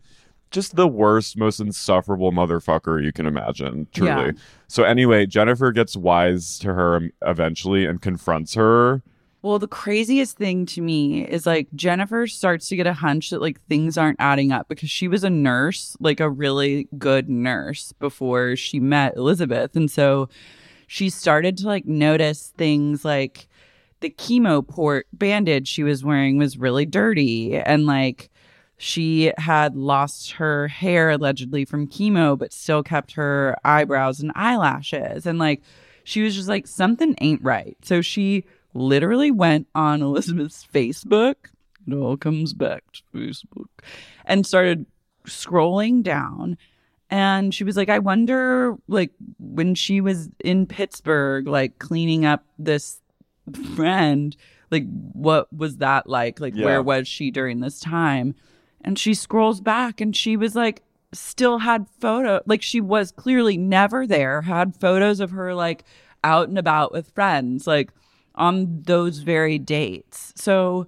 just 0.51 0.75
the 0.75 0.87
worst, 0.87 1.37
most 1.37 1.59
insufferable 1.59 2.31
motherfucker 2.31 3.03
you 3.03 3.11
can 3.11 3.25
imagine, 3.25 3.87
truly. 3.93 4.09
Yeah. 4.09 4.31
So, 4.67 4.83
anyway, 4.83 5.25
Jennifer 5.25 5.71
gets 5.71 5.95
wise 5.95 6.57
to 6.59 6.73
her 6.73 7.09
eventually 7.21 7.85
and 7.85 8.01
confronts 8.01 8.53
her. 8.55 9.01
Well, 9.43 9.59
the 9.59 9.67
craziest 9.67 10.37
thing 10.37 10.65
to 10.67 10.81
me 10.81 11.23
is 11.25 11.45
like 11.45 11.67
Jennifer 11.75 12.27
starts 12.27 12.67
to 12.69 12.75
get 12.75 12.87
a 12.87 12.93
hunch 12.93 13.29
that 13.29 13.41
like 13.41 13.61
things 13.67 13.97
aren't 13.97 14.19
adding 14.19 14.51
up 14.51 14.67
because 14.67 14.89
she 14.89 15.07
was 15.07 15.23
a 15.23 15.29
nurse, 15.29 15.95
like 15.99 16.19
a 16.19 16.29
really 16.29 16.87
good 16.97 17.29
nurse 17.29 17.93
before 17.93 18.55
she 18.55 18.79
met 18.79 19.15
Elizabeth. 19.15 19.75
And 19.75 19.91
so 19.91 20.27
she 20.87 21.09
started 21.09 21.57
to 21.57 21.67
like 21.67 21.85
notice 21.85 22.51
things 22.57 23.05
like 23.05 23.47
the 23.99 24.09
chemo 24.09 24.67
port 24.67 25.07
bandage 25.13 25.67
she 25.67 25.83
was 25.83 26.03
wearing 26.03 26.37
was 26.37 26.57
really 26.57 26.85
dirty 26.85 27.57
and 27.57 27.85
like 27.85 28.29
she 28.77 29.31
had 29.37 29.75
lost 29.75 30.33
her 30.33 30.67
hair 30.67 31.09
allegedly 31.11 31.65
from 31.65 31.87
chemo 31.87 32.37
but 32.37 32.53
still 32.53 32.83
kept 32.83 33.13
her 33.13 33.57
eyebrows 33.65 34.19
and 34.19 34.31
eyelashes 34.35 35.25
and 35.25 35.39
like 35.39 35.61
she 36.03 36.21
was 36.21 36.35
just 36.35 36.47
like 36.47 36.67
something 36.67 37.15
ain't 37.19 37.41
right 37.41 37.75
so 37.81 38.01
she 38.01 38.43
literally 38.73 39.31
went 39.31 39.67
on 39.73 40.01
Elizabeth's 40.03 40.67
Facebook. 40.71 41.35
It 41.87 41.93
all 41.95 42.17
comes 42.17 42.53
back 42.53 42.83
to 42.93 43.01
Facebook 43.17 43.69
and 44.25 44.45
started 44.45 44.85
scrolling 45.25 46.03
down. 46.03 46.57
And 47.09 47.55
she 47.55 47.63
was 47.63 47.77
like, 47.77 47.87
I 47.89 47.99
wonder, 47.99 48.75
like, 48.89 49.11
when 49.39 49.73
she 49.73 50.01
was 50.01 50.29
in 50.43 50.65
Pittsburgh, 50.67 51.47
like 51.47 51.79
cleaning 51.79 52.25
up 52.25 52.43
this 52.59 52.99
friend, 53.75 54.35
like, 54.69 54.85
what 55.13 55.51
was 55.53 55.77
that 55.77 56.07
like? 56.07 56.39
Like, 56.41 56.53
Yeah. 56.55 56.65
where 56.65 56.83
was 56.83 57.07
she 57.07 57.31
during 57.31 57.61
this 57.61 57.79
time? 57.79 58.35
And 58.87 58.97
she 58.97 59.13
scrolls 59.13 59.59
back 59.59 59.99
and 59.99 60.15
she 60.15 60.37
was 60.37 60.55
like, 60.55 60.81
still 61.11 61.59
had 61.59 61.87
photo, 61.99 62.41
like, 62.45 62.61
she 62.61 62.79
was 62.79 63.11
clearly 63.11 63.57
never 63.57 64.07
there, 64.07 64.43
had 64.43 64.79
photos 64.79 65.19
of 65.19 65.31
her, 65.31 65.53
like, 65.53 65.83
out 66.23 66.47
and 66.47 66.57
about 66.57 66.93
with 66.93 67.11
friends, 67.11 67.67
like, 67.67 67.91
on 68.35 68.83
those 68.83 69.19
very 69.19 69.59
dates. 69.59 70.31
So, 70.37 70.87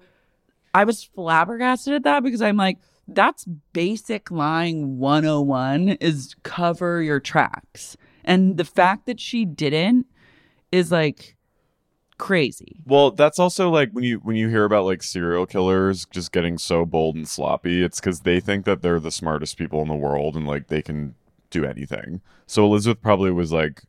I 0.73 0.85
was 0.85 1.03
flabbergasted 1.03 1.93
at 1.93 2.03
that 2.03 2.23
because 2.23 2.41
I'm 2.41 2.55
like, 2.55 2.77
that's 3.05 3.43
basic 3.73 4.31
lying 4.31 4.97
101 4.99 5.89
is 5.99 6.35
cover 6.43 7.01
your 7.01 7.19
tracks. 7.19 7.97
And 8.23 8.55
the 8.55 8.65
fact 8.65 9.07
that 9.07 9.19
she 9.19 9.43
didn't 9.43 10.05
is 10.71 10.89
like 10.89 11.35
crazy. 12.19 12.75
Well, 12.85 13.09
that's 13.09 13.39
also 13.39 13.71
like 13.71 13.91
when 13.93 14.03
you 14.03 14.17
when 14.19 14.35
you 14.35 14.49
hear 14.49 14.65
about 14.65 14.85
like 14.85 15.01
serial 15.01 15.47
killers 15.47 16.05
just 16.11 16.31
getting 16.31 16.59
so 16.59 16.85
bold 16.85 17.15
and 17.15 17.27
sloppy, 17.27 17.81
it's 17.83 17.99
because 17.99 18.19
they 18.21 18.39
think 18.39 18.65
that 18.65 18.83
they're 18.83 18.99
the 18.99 19.09
smartest 19.11 19.57
people 19.57 19.81
in 19.81 19.87
the 19.87 19.95
world 19.95 20.35
and 20.35 20.45
like 20.45 20.67
they 20.67 20.83
can 20.83 21.15
do 21.49 21.65
anything. 21.65 22.21
So 22.45 22.63
Elizabeth 22.65 23.01
probably 23.01 23.31
was 23.31 23.51
like, 23.51 23.81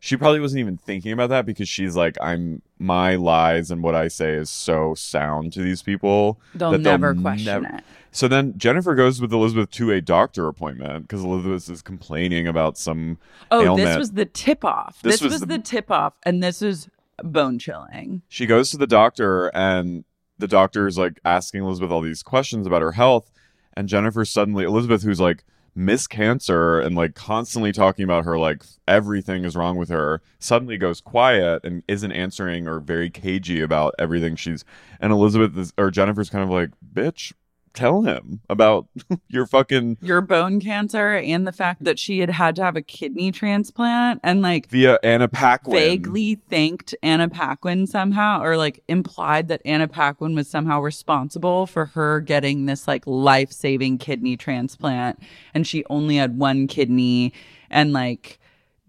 she 0.00 0.16
probably 0.16 0.40
wasn't 0.40 0.60
even 0.60 0.76
thinking 0.76 1.12
about 1.12 1.28
that 1.30 1.46
because 1.46 1.68
she's 1.68 1.94
like, 1.96 2.16
I'm 2.20 2.62
my 2.78 3.14
lies 3.16 3.70
and 3.70 3.82
what 3.82 3.94
I 3.94 4.08
say 4.08 4.32
is 4.34 4.50
so 4.50 4.94
sound 4.94 5.52
to 5.52 5.62
these 5.62 5.82
people 5.82 6.40
They'll 6.54 6.72
that 6.72 6.78
never 6.78 7.14
question 7.14 7.62
nev- 7.62 7.74
it. 7.74 7.84
So 8.10 8.26
then 8.26 8.56
Jennifer 8.56 8.94
goes 8.94 9.20
with 9.20 9.32
Elizabeth 9.32 9.70
to 9.72 9.90
a 9.92 10.00
doctor 10.00 10.48
appointment 10.48 11.06
because 11.06 11.22
Elizabeth 11.22 11.68
is 11.68 11.82
complaining 11.82 12.46
about 12.48 12.78
some 12.78 13.18
Oh, 13.50 13.62
ailment. 13.62 13.86
this 13.86 13.96
was 13.98 14.12
the 14.12 14.24
tip 14.24 14.64
off. 14.64 15.00
This 15.02 15.14
This, 15.14 15.22
was 15.22 15.32
was, 15.32 15.40
the- 15.42 15.46
the, 15.46 15.58
tip 15.58 15.90
off, 15.90 16.14
and 16.22 16.42
this 16.42 16.62
is 16.62 16.88
bone 17.22 17.58
chilling. 17.58 18.22
she 18.28 18.46
goes 18.46 18.70
to 18.70 18.76
the 18.76 18.86
doctor 18.86 19.48
and 19.48 20.04
the 20.38 20.48
doctor 20.48 20.86
is 20.86 20.96
like 20.96 21.20
asking 21.24 21.62
Elizabeth 21.62 21.90
all 21.90 22.00
these 22.00 22.22
questions 22.22 22.66
about 22.66 22.82
her 22.82 22.92
health 22.92 23.30
and 23.74 23.88
Jennifer 23.88 24.24
suddenly 24.24 24.64
Elizabeth 24.64 25.02
who's 25.02 25.20
like 25.20 25.44
miss 25.74 26.08
cancer 26.08 26.80
and 26.80 26.96
like 26.96 27.14
constantly 27.14 27.70
talking 27.70 28.02
about 28.02 28.24
her 28.24 28.36
like 28.36 28.64
everything 28.88 29.44
is 29.44 29.54
wrong 29.56 29.76
with 29.76 29.88
her 29.88 30.20
suddenly 30.40 30.76
goes 30.76 31.00
quiet 31.00 31.62
and 31.64 31.84
isn't 31.86 32.10
answering 32.10 32.66
or 32.66 32.80
very 32.80 33.08
cagey 33.08 33.60
about 33.60 33.94
everything 33.98 34.34
she's 34.34 34.64
and 35.00 35.12
Elizabeth 35.12 35.56
is, 35.56 35.72
or 35.78 35.90
Jennifer's 35.90 36.30
kind 36.30 36.42
of 36.42 36.50
like 36.50 36.70
bitch 36.94 37.32
tell 37.74 38.02
him 38.02 38.40
about 38.48 38.86
your 39.28 39.46
fucking 39.46 39.98
Your 40.00 40.20
bone 40.20 40.60
cancer 40.60 41.16
and 41.16 41.46
the 41.46 41.52
fact 41.52 41.84
that 41.84 41.98
she 41.98 42.20
had 42.20 42.30
had 42.30 42.56
to 42.56 42.62
have 42.62 42.76
a 42.76 42.82
kidney 42.82 43.32
transplant 43.32 44.20
and 44.22 44.42
like 44.42 44.68
via 44.68 44.98
Anna 45.02 45.28
Paquin 45.28 45.72
vaguely 45.72 46.36
thanked 46.48 46.94
Anna 47.02 47.28
Paquin 47.28 47.86
somehow, 47.86 48.42
or 48.42 48.56
like 48.56 48.82
implied 48.88 49.48
that 49.48 49.62
Anna 49.64 49.88
Paquin 49.88 50.34
was 50.34 50.48
somehow 50.48 50.80
responsible 50.80 51.66
for 51.66 51.86
her 51.86 52.20
getting 52.20 52.66
this 52.66 52.88
like 52.88 53.06
life 53.06 53.52
saving 53.52 53.98
kidney 53.98 54.36
transplant. 54.36 55.18
And 55.54 55.66
she 55.66 55.84
only 55.90 56.16
had 56.16 56.38
one 56.38 56.66
kidney. 56.66 57.32
And 57.70 57.92
like 57.92 58.38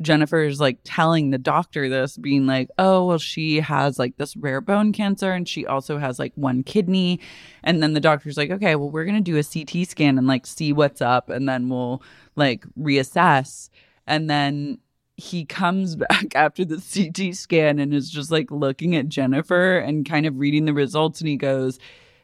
Jennifer's 0.02 0.60
like 0.60 0.80
telling 0.84 1.30
the 1.30 1.38
doctor 1.38 1.90
this, 1.90 2.18
being 2.18 2.46
like, 2.46 2.70
oh, 2.78 3.06
well, 3.06 3.18
she 3.18 3.60
has 3.60 4.00
like 4.00 4.18
this 4.18 4.38
rare 4.38 4.62
bone 4.62 4.94
cancer 4.94 5.32
and 5.32 5.48
she 5.48 5.66
also 5.66 5.98
has 5.98 6.20
like 6.20 6.32
one 6.36 6.64
kidney. 6.64 7.20
And 7.64 7.84
then 7.84 7.94
the 7.94 8.00
doctor's 8.00 8.38
like, 8.38 8.50
okay, 8.52 8.76
well, 8.76 8.90
we're 8.90 9.06
going 9.06 9.22
to 9.22 9.32
do 9.32 9.38
a 9.38 9.44
CT 9.44 9.88
scan 9.88 10.18
and 10.18 10.28
like 10.28 10.46
see 10.46 10.72
what's 10.72 11.02
up 11.02 11.30
and 11.30 11.50
then 11.50 11.70
we'll 11.70 12.02
like 12.36 12.66
reassess. 12.80 13.70
And 14.08 14.30
then 14.30 14.80
he 15.18 15.44
comes 15.44 15.96
back 15.98 16.34
after 16.34 16.64
the 16.64 16.78
CT 16.78 17.36
scan 17.36 17.80
and 17.80 17.94
is 17.94 18.10
just 18.10 18.32
like 18.32 18.52
looking 18.52 18.96
at 18.96 19.10
Jennifer 19.10 19.78
and 19.80 20.08
kind 20.08 20.26
of 20.26 20.40
reading 20.40 20.66
the 20.66 20.74
results. 20.74 21.20
And 21.20 21.28
he 21.28 21.36
goes, 21.36 21.78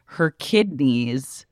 her 0.06 0.32
kidneys 0.32 1.46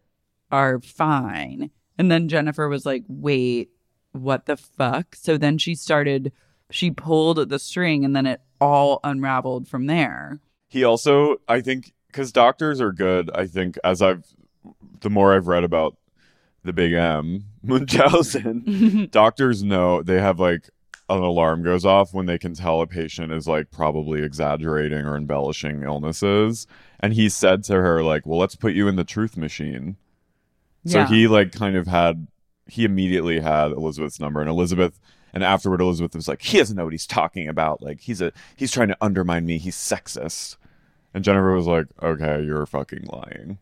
are 0.51 0.79
fine. 0.79 1.69
And 1.97 2.09
then 2.09 2.29
Jennifer 2.29 2.69
was 2.69 2.85
like, 2.85 3.03
wait, 3.07 3.71
what 4.13 4.45
the 4.45 4.55
fuck? 4.57 5.15
So 5.15 5.37
then 5.37 5.57
she 5.57 5.75
started, 5.75 6.31
she 6.71 6.89
pulled 6.89 7.49
the 7.49 7.59
string 7.59 8.03
and 8.05 8.15
then 8.15 8.25
it 8.25 8.41
all 8.61 8.99
unraveled 9.03 9.67
from 9.67 9.85
there. 9.87 10.39
He 10.69 10.83
also, 10.83 11.37
I 11.47 11.61
think, 11.61 11.93
because 12.07 12.31
doctors 12.31 12.79
are 12.81 12.91
good. 12.91 13.29
I 13.35 13.45
think 13.47 13.77
as 13.83 14.01
I've, 14.01 14.25
the 15.01 15.09
more 15.09 15.35
I've 15.35 15.47
read 15.47 15.63
about 15.63 15.97
the 16.63 16.73
Big 16.73 16.93
M 16.93 17.43
Munchausen, 17.63 19.09
doctors 19.11 19.63
know 19.63 20.01
they 20.01 20.19
have 20.19 20.39
like 20.39 20.69
an 21.09 21.19
alarm 21.21 21.61
goes 21.63 21.85
off 21.85 22.13
when 22.13 22.25
they 22.25 22.37
can 22.37 22.53
tell 22.53 22.81
a 22.81 22.87
patient 22.87 23.31
is 23.33 23.47
like 23.47 23.69
probably 23.69 24.23
exaggerating 24.23 25.05
or 25.05 25.17
embellishing 25.17 25.83
illnesses. 25.83 26.65
And 27.01 27.13
he 27.13 27.27
said 27.27 27.63
to 27.65 27.73
her 27.73 28.01
like, 28.01 28.25
"Well, 28.25 28.39
let's 28.39 28.55
put 28.55 28.73
you 28.73 28.87
in 28.87 28.95
the 28.95 29.03
truth 29.03 29.35
machine." 29.35 29.97
So 30.85 30.99
Yeah. 30.99 31.07
he 31.07 31.27
like 31.27 31.51
kind 31.51 31.75
of 31.75 31.87
had, 31.87 32.27
he 32.67 32.85
immediately 32.85 33.39
had 33.39 33.71
Elizabeth's 33.71 34.19
number, 34.19 34.41
and 34.41 34.49
Elizabeth. 34.49 34.99
And 35.33 35.43
afterward, 35.43 35.81
Elizabeth 35.81 36.15
was 36.15 36.27
like, 36.27 36.41
"He 36.41 36.59
doesn't 36.59 36.75
know 36.75 36.83
what 36.83 36.93
he's 36.93 37.07
talking 37.07 37.47
about. 37.47 37.81
Like, 37.81 38.01
he's 38.01 38.21
a 38.21 38.31
he's 38.55 38.71
trying 38.71 38.89
to 38.89 38.97
undermine 39.01 39.45
me. 39.45 39.57
He's 39.57 39.75
sexist." 39.75 40.57
And 41.13 41.23
Jennifer 41.23 41.53
was 41.53 41.67
like, 41.67 41.87
"Okay, 42.01 42.43
you're 42.43 42.65
fucking 42.65 43.05
lying." 43.05 43.57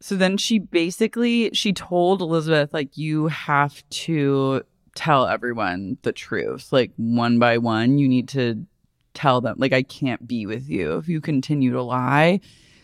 So 0.00 0.14
then 0.14 0.36
she 0.36 0.58
basically 0.58 1.50
she 1.52 1.72
told 1.72 2.22
Elizabeth 2.22 2.72
like 2.72 2.96
you 2.96 3.28
have 3.28 3.82
to 3.90 4.62
tell 4.94 5.26
everyone 5.26 5.96
the 6.02 6.12
truth 6.12 6.72
like 6.72 6.90
one 6.96 7.38
by 7.38 7.56
one 7.58 7.98
you 7.98 8.08
need 8.08 8.28
to 8.28 8.66
tell 9.14 9.40
them 9.40 9.56
like 9.58 9.72
I 9.72 9.82
can't 9.82 10.26
be 10.26 10.46
with 10.46 10.68
you 10.68 10.96
if 10.96 11.08
you 11.08 11.20
continue 11.20 11.72
to 11.72 11.82
lie. 11.82 12.40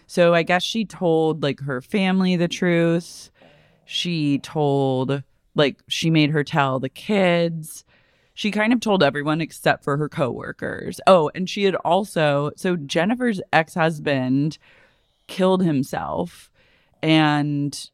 So 0.07 0.35
I 0.35 0.43
guess 0.43 0.63
she 0.63 0.85
told 0.85 1.43
like 1.43 1.61
her 1.61 1.81
family 1.81 2.37
the 2.37 2.49
truth. 2.49 3.31
She 3.85 4.39
told 4.39 5.23
like 5.55 5.83
she 5.89 6.11
made 6.11 6.31
her 6.31 6.45
tell 6.45 6.79
the 6.79 6.89
kids. 6.89 7.85
She 8.35 8.51
kind 8.51 8.73
of 8.73 8.81
told 8.81 9.03
everyone 9.03 9.41
except 9.41 9.85
for 9.85 9.97
her 9.97 10.09
coworkers. 10.09 11.01
Oh, 11.07 11.31
and 11.35 11.49
she 11.49 11.65
had 11.65 11.77
also 11.77 12.51
so 12.57 12.77
Jennifer's 12.77 13.41
ex-husband 13.53 14.59
killed 15.27 15.63
himself 15.63 16.51
and 17.03 17.91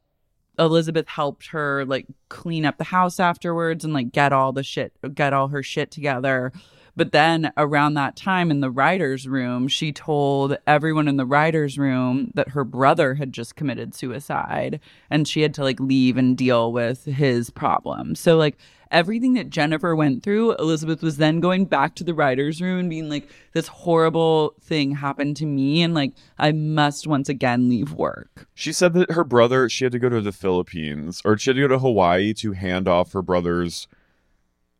Elizabeth 0.58 1.08
helped 1.08 1.48
her 1.48 1.84
like 1.84 2.06
clean 2.28 2.64
up 2.64 2.78
the 2.78 2.84
house 2.84 3.18
afterwards 3.20 3.84
and 3.84 3.94
like 3.94 4.12
get 4.12 4.32
all 4.32 4.52
the 4.52 4.62
shit 4.62 4.92
get 5.14 5.32
all 5.32 5.48
her 5.48 5.62
shit 5.62 5.90
together. 5.90 6.52
But 7.00 7.12
then 7.12 7.50
around 7.56 7.94
that 7.94 8.14
time 8.14 8.50
in 8.50 8.60
the 8.60 8.70
writer's 8.70 9.26
room, 9.26 9.68
she 9.68 9.90
told 9.90 10.58
everyone 10.66 11.08
in 11.08 11.16
the 11.16 11.24
writer's 11.24 11.78
room 11.78 12.30
that 12.34 12.50
her 12.50 12.62
brother 12.62 13.14
had 13.14 13.32
just 13.32 13.56
committed 13.56 13.94
suicide 13.94 14.80
and 15.08 15.26
she 15.26 15.40
had 15.40 15.54
to 15.54 15.62
like 15.62 15.80
leave 15.80 16.18
and 16.18 16.36
deal 16.36 16.70
with 16.74 17.06
his 17.06 17.48
problem. 17.48 18.14
So 18.16 18.36
like 18.36 18.58
everything 18.90 19.32
that 19.32 19.48
Jennifer 19.48 19.96
went 19.96 20.22
through, 20.22 20.52
Elizabeth 20.56 21.02
was 21.02 21.16
then 21.16 21.40
going 21.40 21.64
back 21.64 21.94
to 21.94 22.04
the 22.04 22.12
writer's 22.12 22.60
room 22.60 22.78
and 22.78 22.90
being 22.90 23.08
like, 23.08 23.30
this 23.54 23.68
horrible 23.68 24.52
thing 24.60 24.90
happened 24.96 25.38
to 25.38 25.46
me 25.46 25.80
and 25.80 25.94
like 25.94 26.12
I 26.38 26.52
must 26.52 27.06
once 27.06 27.30
again 27.30 27.70
leave 27.70 27.94
work. 27.94 28.46
She 28.52 28.74
said 28.74 28.92
that 28.92 29.12
her 29.12 29.24
brother, 29.24 29.70
she 29.70 29.86
had 29.86 29.92
to 29.92 29.98
go 29.98 30.10
to 30.10 30.20
the 30.20 30.32
Philippines 30.32 31.22
or 31.24 31.38
she 31.38 31.48
had 31.48 31.54
to 31.56 31.62
go 31.62 31.68
to 31.68 31.78
Hawaii 31.78 32.34
to 32.34 32.52
hand 32.52 32.86
off 32.86 33.14
her 33.14 33.22
brother's 33.22 33.88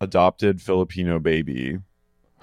adopted 0.03 0.61
Filipino 0.61 1.19
baby, 1.19 1.79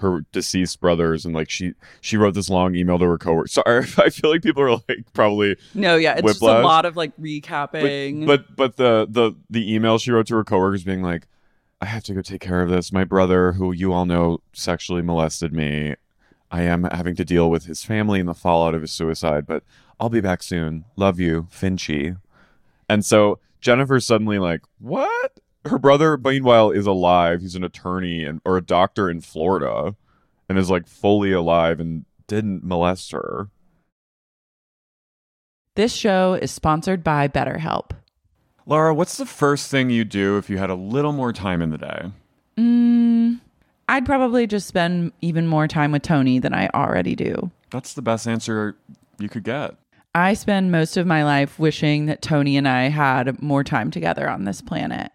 her 0.00 0.24
deceased 0.32 0.80
brothers, 0.80 1.24
and 1.24 1.34
like 1.34 1.50
she 1.50 1.72
she 2.00 2.16
wrote 2.16 2.34
this 2.34 2.48
long 2.50 2.74
email 2.74 2.98
to 2.98 3.04
her 3.04 3.18
coworker. 3.18 3.48
Sorry, 3.48 3.86
I 3.98 4.10
feel 4.10 4.30
like 4.30 4.42
people 4.42 4.62
are 4.62 4.72
like 4.72 5.04
probably, 5.12 5.56
No, 5.74 5.96
yeah, 5.96 6.14
it's 6.14 6.26
just 6.26 6.42
a 6.42 6.44
lot 6.44 6.84
of 6.84 6.96
like 6.96 7.12
but 7.16 7.24
recapping. 7.24 8.26
but, 8.26 8.54
but 8.56 8.76
the 8.76 9.06
the 9.10 9.32
the 9.50 9.72
email 9.74 9.98
she 9.98 10.10
wrote 10.10 10.26
to 10.28 10.36
her 10.36 10.44
coworkers 10.44 10.84
being 10.84 11.02
like, 11.02 11.26
I 11.80 11.86
have 11.86 12.04
to 12.04 12.14
go 12.14 12.22
take 12.22 12.40
care 12.40 12.62
of 12.62 12.70
this. 12.70 12.92
My 12.92 13.04
brother, 13.04 13.52
who 13.52 13.72
you 13.72 13.92
all 13.92 14.04
know 14.06 14.40
sexually 14.52 15.02
molested 15.02 15.52
me, 15.52 15.94
I 16.50 16.62
am 16.62 16.84
having 16.84 17.14
to 17.16 17.24
deal 17.24 17.50
with 17.50 17.66
his 17.66 17.84
family 17.84 18.20
and 18.20 18.28
the 18.28 18.34
fallout 18.34 18.74
of 18.74 18.80
his 18.82 18.92
suicide, 18.92 19.46
but 19.46 19.62
I'll 20.00 20.08
be 20.08 20.20
back 20.20 20.42
soon. 20.42 20.84
Love 20.96 21.20
you, 21.20 21.48
Finchy. 21.52 22.16
And 22.88 23.04
so 23.04 23.38
Jennifer's 23.60 24.06
suddenly 24.06 24.38
like, 24.38 24.62
what? 24.78 25.40
Her 25.68 25.78
brother, 25.78 26.16
meanwhile, 26.16 26.70
is 26.70 26.86
alive. 26.86 27.40
He's 27.40 27.54
an 27.54 27.64
attorney 27.64 28.24
and 28.24 28.40
or 28.44 28.56
a 28.56 28.62
doctor 28.62 29.08
in 29.10 29.20
Florida 29.20 29.94
and 30.48 30.58
is 30.58 30.70
like 30.70 30.86
fully 30.86 31.32
alive 31.32 31.78
and 31.80 32.04
didn't 32.26 32.64
molest 32.64 33.12
her. 33.12 33.48
this 35.74 35.92
show 35.92 36.34
is 36.34 36.50
sponsored 36.50 37.04
by 37.04 37.28
BetterHelp. 37.28 37.92
Laura, 38.66 38.92
what's 38.92 39.16
the 39.16 39.24
first 39.24 39.70
thing 39.70 39.90
you 39.90 40.04
do 40.04 40.36
if 40.36 40.50
you 40.50 40.58
had 40.58 40.70
a 40.70 40.74
little 40.74 41.12
more 41.12 41.32
time 41.32 41.62
in 41.62 41.70
the 41.70 41.78
day? 41.78 42.10
Mm, 42.56 43.38
I'd 43.88 44.04
probably 44.04 44.46
just 44.46 44.66
spend 44.66 45.12
even 45.20 45.46
more 45.46 45.68
time 45.68 45.92
with 45.92 46.02
Tony 46.02 46.38
than 46.40 46.52
I 46.52 46.68
already 46.74 47.14
do. 47.14 47.50
that's 47.70 47.94
the 47.94 48.02
best 48.02 48.26
answer 48.26 48.76
you 49.20 49.28
could 49.28 49.44
get. 49.44 49.76
I 50.14 50.34
spend 50.34 50.72
most 50.72 50.96
of 50.96 51.06
my 51.06 51.22
life 51.22 51.58
wishing 51.60 52.06
that 52.06 52.22
Tony 52.22 52.56
and 52.56 52.66
I 52.66 52.88
had 52.88 53.40
more 53.40 53.62
time 53.62 53.90
together 53.92 54.28
on 54.28 54.44
this 54.44 54.60
planet. 54.60 55.12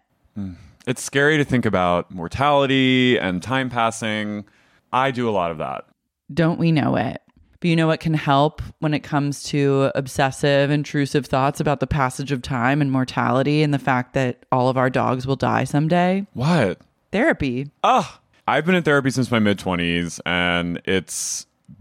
It's 0.86 1.02
scary 1.02 1.38
to 1.38 1.44
think 1.44 1.64
about 1.64 2.10
mortality 2.10 3.18
and 3.18 3.42
time 3.42 3.70
passing. 3.70 4.44
I 4.92 5.10
do 5.10 5.28
a 5.28 5.32
lot 5.32 5.50
of 5.50 5.58
that. 5.58 5.86
Don't 6.32 6.58
we 6.58 6.72
know 6.72 6.96
it? 6.96 7.20
But 7.60 7.70
you 7.70 7.76
know 7.76 7.86
what 7.86 8.00
can 8.00 8.12
help 8.12 8.60
when 8.80 8.92
it 8.92 9.00
comes 9.00 9.42
to 9.44 9.90
obsessive, 9.94 10.70
intrusive 10.70 11.24
thoughts 11.24 11.60
about 11.60 11.80
the 11.80 11.86
passage 11.86 12.30
of 12.30 12.42
time 12.42 12.82
and 12.82 12.92
mortality 12.92 13.62
and 13.62 13.72
the 13.72 13.78
fact 13.78 14.12
that 14.12 14.44
all 14.52 14.68
of 14.68 14.76
our 14.76 14.90
dogs 14.90 15.26
will 15.26 15.36
die 15.36 15.64
someday? 15.64 16.26
What? 16.34 16.78
Therapy. 17.10 17.70
Ah, 17.82 18.20
I've 18.46 18.66
been 18.66 18.74
in 18.74 18.82
therapy 18.82 19.08
since 19.10 19.30
my 19.30 19.38
mid 19.38 19.58
20s 19.58 20.20
and 20.26 20.82
it's 20.84 21.46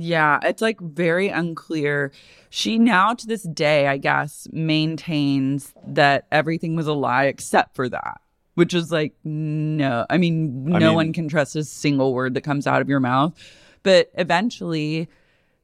Yeah, 0.00 0.38
it's 0.42 0.62
like 0.62 0.80
very 0.80 1.28
unclear. 1.28 2.12
She 2.50 2.78
now, 2.78 3.14
to 3.14 3.26
this 3.26 3.42
day, 3.42 3.88
I 3.88 3.96
guess, 3.96 4.46
maintains 4.52 5.72
that 5.86 6.26
everything 6.30 6.76
was 6.76 6.86
a 6.86 6.92
lie 6.92 7.24
except 7.24 7.74
for 7.74 7.88
that, 7.88 8.20
which 8.54 8.74
is 8.74 8.92
like, 8.92 9.14
no. 9.24 10.06
I 10.08 10.18
mean, 10.18 10.66
no 10.66 10.76
I 10.76 10.78
mean- 10.78 10.94
one 10.94 11.12
can 11.12 11.28
trust 11.28 11.56
a 11.56 11.64
single 11.64 12.14
word 12.14 12.34
that 12.34 12.42
comes 12.42 12.66
out 12.66 12.80
of 12.80 12.88
your 12.88 13.00
mouth. 13.00 13.34
But 13.82 14.10
eventually, 14.14 15.08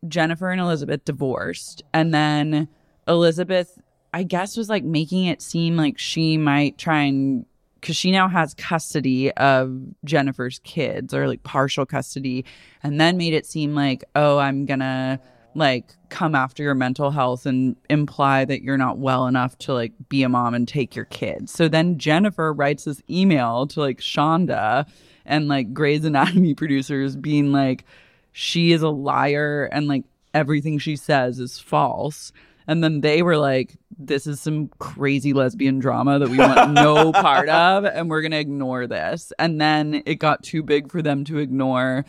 Jennifer 0.08 0.50
and 0.50 0.60
Elizabeth 0.60 1.04
divorced. 1.04 1.82
And 1.92 2.12
then 2.12 2.68
Elizabeth, 3.06 3.78
I 4.12 4.22
guess, 4.22 4.56
was 4.56 4.68
like 4.68 4.84
making 4.84 5.26
it 5.26 5.42
seem 5.42 5.76
like 5.76 5.98
she 5.98 6.38
might 6.38 6.78
try 6.78 7.02
and 7.02 7.46
because 7.84 7.96
she 7.96 8.10
now 8.10 8.28
has 8.28 8.54
custody 8.54 9.30
of 9.32 9.78
Jennifer's 10.06 10.58
kids 10.64 11.12
or 11.12 11.28
like 11.28 11.42
partial 11.42 11.84
custody, 11.84 12.46
and 12.82 12.98
then 12.98 13.18
made 13.18 13.34
it 13.34 13.44
seem 13.44 13.74
like, 13.74 14.02
oh, 14.14 14.38
I'm 14.38 14.64
gonna 14.64 15.20
like 15.54 15.92
come 16.08 16.34
after 16.34 16.62
your 16.62 16.74
mental 16.74 17.10
health 17.10 17.44
and 17.44 17.76
imply 17.90 18.46
that 18.46 18.62
you're 18.62 18.78
not 18.78 18.96
well 18.96 19.26
enough 19.26 19.58
to 19.58 19.74
like 19.74 19.92
be 20.08 20.22
a 20.22 20.30
mom 20.30 20.54
and 20.54 20.66
take 20.66 20.96
your 20.96 21.04
kids. 21.04 21.52
So 21.52 21.68
then 21.68 21.98
Jennifer 21.98 22.54
writes 22.54 22.84
this 22.84 23.02
email 23.10 23.66
to 23.66 23.80
like 23.80 24.00
Shonda 24.00 24.88
and 25.26 25.46
like 25.48 25.74
Grey's 25.74 26.06
Anatomy 26.06 26.54
producers 26.56 27.16
being 27.16 27.52
like, 27.52 27.84
she 28.32 28.72
is 28.72 28.80
a 28.80 28.88
liar 28.88 29.68
and 29.70 29.88
like 29.88 30.04
everything 30.32 30.78
she 30.78 30.96
says 30.96 31.38
is 31.38 31.58
false. 31.58 32.32
And 32.66 32.82
then 32.82 33.00
they 33.00 33.22
were 33.22 33.36
like, 33.36 33.76
this 33.98 34.26
is 34.26 34.40
some 34.40 34.68
crazy 34.78 35.32
lesbian 35.32 35.78
drama 35.78 36.18
that 36.18 36.28
we 36.28 36.38
want 36.38 36.72
no 36.72 37.12
part 37.12 37.48
of, 37.48 37.84
and 37.84 38.08
we're 38.08 38.22
going 38.22 38.32
to 38.32 38.38
ignore 38.38 38.86
this. 38.86 39.32
And 39.38 39.60
then 39.60 40.02
it 40.06 40.16
got 40.16 40.42
too 40.42 40.62
big 40.62 40.90
for 40.90 41.02
them 41.02 41.24
to 41.24 41.38
ignore. 41.38 42.04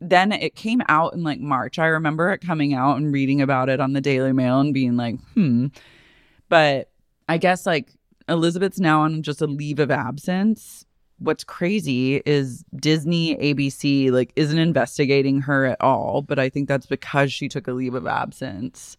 Then 0.00 0.32
it 0.32 0.54
came 0.54 0.82
out 0.88 1.14
in 1.14 1.22
like 1.22 1.40
March. 1.40 1.78
I 1.78 1.86
remember 1.86 2.30
it 2.32 2.38
coming 2.38 2.74
out 2.74 2.96
and 2.96 3.12
reading 3.12 3.42
about 3.42 3.68
it 3.68 3.80
on 3.80 3.92
the 3.92 4.00
Daily 4.00 4.32
Mail 4.32 4.60
and 4.60 4.74
being 4.74 4.96
like, 4.96 5.20
hmm. 5.34 5.66
But 6.48 6.90
I 7.28 7.38
guess 7.38 7.66
like 7.66 7.92
Elizabeth's 8.28 8.80
now 8.80 9.02
on 9.02 9.22
just 9.22 9.42
a 9.42 9.46
leave 9.46 9.78
of 9.78 9.90
absence. 9.90 10.84
What's 11.18 11.44
crazy 11.44 12.22
is 12.24 12.64
Disney, 12.74 13.36
ABC, 13.36 14.10
like 14.10 14.32
isn't 14.36 14.58
investigating 14.58 15.42
her 15.42 15.66
at 15.66 15.80
all. 15.80 16.22
But 16.22 16.38
I 16.38 16.48
think 16.48 16.66
that's 16.66 16.86
because 16.86 17.32
she 17.32 17.48
took 17.48 17.68
a 17.68 17.72
leave 17.72 17.94
of 17.94 18.06
absence. 18.06 18.96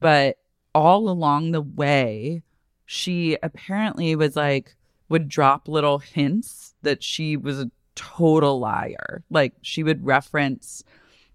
But 0.00 0.36
all 0.74 1.08
along 1.08 1.52
the 1.52 1.60
way, 1.62 2.42
she 2.84 3.36
apparently 3.42 4.14
was 4.16 4.36
like, 4.36 4.76
would 5.08 5.28
drop 5.28 5.68
little 5.68 5.98
hints 5.98 6.74
that 6.82 7.02
she 7.02 7.36
was 7.36 7.60
a 7.60 7.70
total 7.94 8.58
liar. 8.58 9.24
Like 9.30 9.54
she 9.62 9.82
would 9.82 10.04
reference 10.04 10.82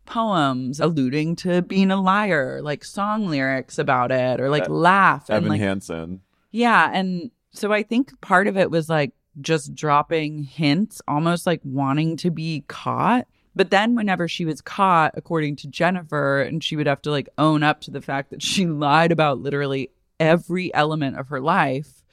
poems 0.06 0.80
alluding 0.80 1.36
to 1.38 1.62
being 1.62 1.92
a 1.92 2.02
liar, 2.02 2.62
like 2.62 2.84
song 2.84 3.28
lyrics 3.28 3.80
about 3.80 4.12
it, 4.12 4.42
or 4.42 4.50
like 4.50 4.70
Uh, 4.70 4.74
laugh. 4.74 5.30
and 5.30 5.38
Evan 5.38 5.50
like, 5.50 5.62
Hansen. 5.62 6.22
yeah. 6.52 6.90
And 6.94 7.32
so 7.52 7.72
I 7.72 7.84
think 7.84 8.20
part 8.22 8.48
of 8.48 8.58
it 8.58 8.70
was 8.70 8.90
like 8.90 9.14
just 9.40 9.74
dropping 9.74 10.44
hints, 10.44 11.02
almost 11.08 11.46
like 11.46 11.62
wanting 11.64 12.18
to 12.18 12.30
be 12.30 12.66
caught. 12.68 13.28
But 13.56 13.70
then 13.70 13.96
whenever 13.96 14.28
she 14.28 14.46
was 14.46 14.62
caught, 14.62 15.14
according 15.16 15.58
to 15.58 15.68
Jennifer, 15.68 16.42
and 16.42 16.64
she 16.64 16.76
would 16.76 16.88
have 16.88 17.02
to 17.04 17.12
like 17.12 17.30
own 17.38 17.64
up 17.64 17.82
to 17.82 17.92
the 17.92 18.02
fact 18.02 18.30
that 18.30 18.42
she 18.42 18.66
lied 18.66 19.12
about 19.12 19.40
literally 19.40 19.92
every 20.20 20.74
element 20.74 21.18
of 21.18 21.28
her 21.30 21.42
life, 21.42 22.04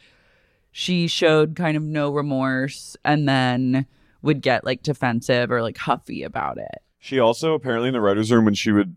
she 0.72 1.06
showed 1.06 1.54
kind 1.56 1.76
of 1.76 1.82
no 1.82 2.10
remorse 2.10 2.96
and 3.04 3.28
then 3.28 3.86
would 4.22 4.42
get 4.42 4.64
like 4.64 4.82
defensive 4.82 5.50
or 5.50 5.62
like 5.62 5.78
huffy 5.78 6.22
about 6.22 6.58
it. 6.58 6.82
She 6.98 7.20
also 7.20 7.54
apparently 7.54 7.88
in 7.88 7.94
the 7.94 8.00
writers' 8.00 8.32
room 8.32 8.44
when 8.44 8.54
she 8.54 8.72
would 8.72 8.96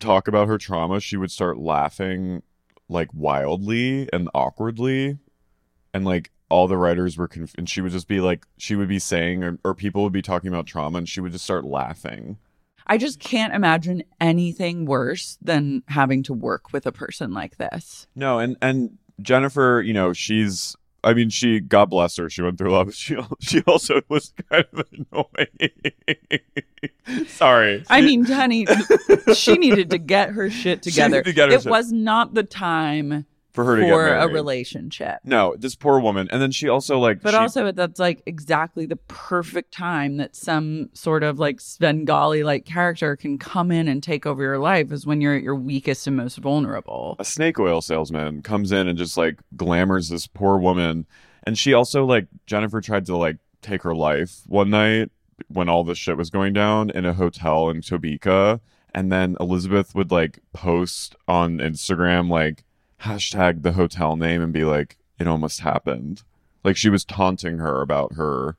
talk 0.00 0.26
about 0.26 0.48
her 0.48 0.58
trauma, 0.58 1.00
she 1.00 1.16
would 1.16 1.30
start 1.30 1.58
laughing 1.58 2.42
like 2.88 3.08
wildly 3.12 4.08
and 4.12 4.28
awkwardly, 4.34 5.18
and 5.94 6.04
like 6.04 6.30
all 6.48 6.68
the 6.68 6.76
writers 6.76 7.16
were 7.16 7.28
conf- 7.28 7.54
and 7.58 7.68
she 7.68 7.80
would 7.80 7.92
just 7.92 8.08
be 8.08 8.20
like 8.20 8.46
she 8.58 8.76
would 8.76 8.88
be 8.88 8.98
saying 8.98 9.42
or, 9.42 9.58
or 9.64 9.74
people 9.74 10.02
would 10.04 10.12
be 10.12 10.22
talking 10.22 10.48
about 10.48 10.66
trauma 10.66 10.98
and 10.98 11.08
she 11.08 11.20
would 11.20 11.32
just 11.32 11.44
start 11.44 11.64
laughing. 11.64 12.38
I 12.86 12.98
just 12.98 13.18
can't 13.18 13.52
imagine 13.52 14.04
anything 14.20 14.86
worse 14.86 15.38
than 15.42 15.82
having 15.88 16.22
to 16.24 16.32
work 16.32 16.72
with 16.72 16.86
a 16.86 16.92
person 16.92 17.32
like 17.32 17.56
this. 17.56 18.06
No, 18.14 18.38
and 18.38 18.56
and 18.62 18.98
Jennifer, 19.20 19.82
you 19.84 19.92
know, 19.92 20.12
she's. 20.12 20.76
I 21.02 21.14
mean, 21.14 21.30
she. 21.30 21.60
God 21.60 21.90
bless 21.90 22.16
her. 22.16 22.28
She 22.30 22.42
went 22.42 22.58
through 22.58 22.70
a 22.70 22.74
lot. 22.74 22.86
But 22.86 22.94
she 22.94 23.16
she 23.40 23.60
also 23.62 24.00
was 24.08 24.32
kind 24.50 24.64
of 24.72 24.86
annoying. 25.12 27.26
Sorry. 27.28 27.84
I 27.88 28.02
mean, 28.02 28.24
honey, 28.24 28.66
she 29.34 29.56
needed 29.56 29.90
to 29.90 29.98
get 29.98 30.30
her 30.30 30.50
shit 30.50 30.82
together. 30.82 31.18
needed 31.18 31.24
to 31.26 31.32
get 31.32 31.48
her 31.48 31.54
it 31.56 31.62
shit- 31.62 31.70
was 31.70 31.92
not 31.92 32.34
the 32.34 32.42
time 32.42 33.24
for 33.56 33.64
her 33.64 33.76
to 33.76 33.82
get 33.82 33.90
for 33.90 34.06
a 34.06 34.10
married. 34.10 34.32
relationship. 34.32 35.18
No, 35.24 35.56
this 35.58 35.74
poor 35.74 35.98
woman, 35.98 36.28
and 36.30 36.40
then 36.40 36.52
she 36.52 36.68
also 36.68 37.00
like. 37.00 37.20
But 37.22 37.32
she- 37.32 37.36
also, 37.36 37.72
that's 37.72 37.98
like 37.98 38.22
exactly 38.26 38.86
the 38.86 38.96
perfect 38.96 39.72
time 39.72 40.18
that 40.18 40.36
some 40.36 40.90
sort 40.92 41.24
of 41.24 41.40
like 41.40 41.60
Svengali 41.60 42.44
like 42.44 42.64
character 42.64 43.16
can 43.16 43.38
come 43.38 43.72
in 43.72 43.88
and 43.88 44.02
take 44.02 44.26
over 44.26 44.42
your 44.42 44.58
life 44.58 44.92
is 44.92 45.04
when 45.06 45.20
you're 45.20 45.34
at 45.34 45.42
your 45.42 45.56
weakest 45.56 46.06
and 46.06 46.16
most 46.16 46.36
vulnerable. 46.38 47.16
a 47.18 47.24
snake 47.24 47.58
oil 47.58 47.80
salesman 47.80 48.42
comes 48.42 48.70
in 48.70 48.86
and 48.86 48.96
just 48.96 49.16
like 49.16 49.40
glamours 49.56 50.08
this 50.10 50.26
poor 50.28 50.58
woman, 50.58 51.06
and 51.44 51.58
she 51.58 51.72
also 51.72 52.04
like 52.04 52.28
Jennifer 52.46 52.80
tried 52.80 53.06
to 53.06 53.16
like 53.16 53.38
take 53.62 53.82
her 53.82 53.94
life 53.96 54.42
one 54.46 54.70
night 54.70 55.10
when 55.48 55.68
all 55.68 55.82
this 55.82 55.98
shit 55.98 56.16
was 56.16 56.30
going 56.30 56.52
down 56.52 56.90
in 56.90 57.04
a 57.04 57.12
hotel 57.14 57.68
in 57.70 57.80
Topeka, 57.82 58.60
and 58.94 59.10
then 59.10 59.36
Elizabeth 59.40 59.94
would 59.94 60.10
like 60.10 60.38
post 60.52 61.16
on 61.26 61.58
Instagram 61.58 62.28
like 62.30 62.64
hashtag 63.02 63.62
the 63.62 63.72
hotel 63.72 64.16
name 64.16 64.42
and 64.42 64.52
be 64.52 64.64
like, 64.64 64.96
it 65.18 65.26
almost 65.26 65.60
happened. 65.60 66.22
Like 66.64 66.76
she 66.76 66.88
was 66.90 67.04
taunting 67.04 67.58
her 67.58 67.80
about 67.82 68.14
her 68.14 68.56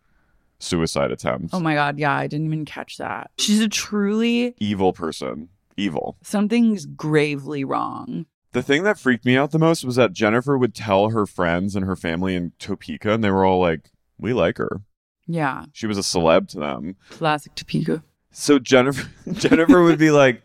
suicide 0.60 1.12
attempt. 1.12 1.54
Oh 1.54 1.60
my 1.60 1.73
god, 1.76 2.00
yeah, 2.00 2.13
I 2.15 2.28
didn't 2.28 2.47
even 2.47 2.65
catch 2.65 2.97
that. 2.97 3.32
She's 3.38 3.60
a 3.62 3.67
truly 3.69 4.56
Evil 4.60 4.93
person. 4.93 5.50
Evil. 5.80 6.17
something's 6.23 6.88
gravely 6.88 7.63
wrong. 7.63 8.26
The 8.54 8.63
thing 8.63 8.82
that 8.84 8.97
freaked 8.97 9.26
me 9.26 9.38
out 9.38 9.52
the 9.52 9.60
most 9.60 9.84
was 9.86 9.97
that 9.97 10.13
Jennifer 10.13 10.58
would 10.58 10.73
tell 10.73 11.10
her 11.10 11.28
friends 11.28 11.76
and 11.76 11.86
her 11.86 11.95
family 11.95 12.34
in 12.34 12.54
Topeka, 12.58 13.12
and 13.12 13.23
they 13.23 13.30
were 13.30 13.45
all 13.45 13.60
like, 13.60 13.91
we 14.17 14.34
like 14.34 14.58
her. 14.58 14.82
Yeah, 15.28 15.65
She 15.73 15.86
was 15.86 15.97
a 15.97 16.02
celeb 16.02 16.47
to 16.50 16.60
them. 16.60 16.95
classic 17.12 17.54
Topeka. 17.54 18.02
So 18.32 18.58
Jennifer 18.58 19.08
Jennifer 19.34 19.84
would 19.84 20.00
be 20.00 20.10
like, 20.10 20.41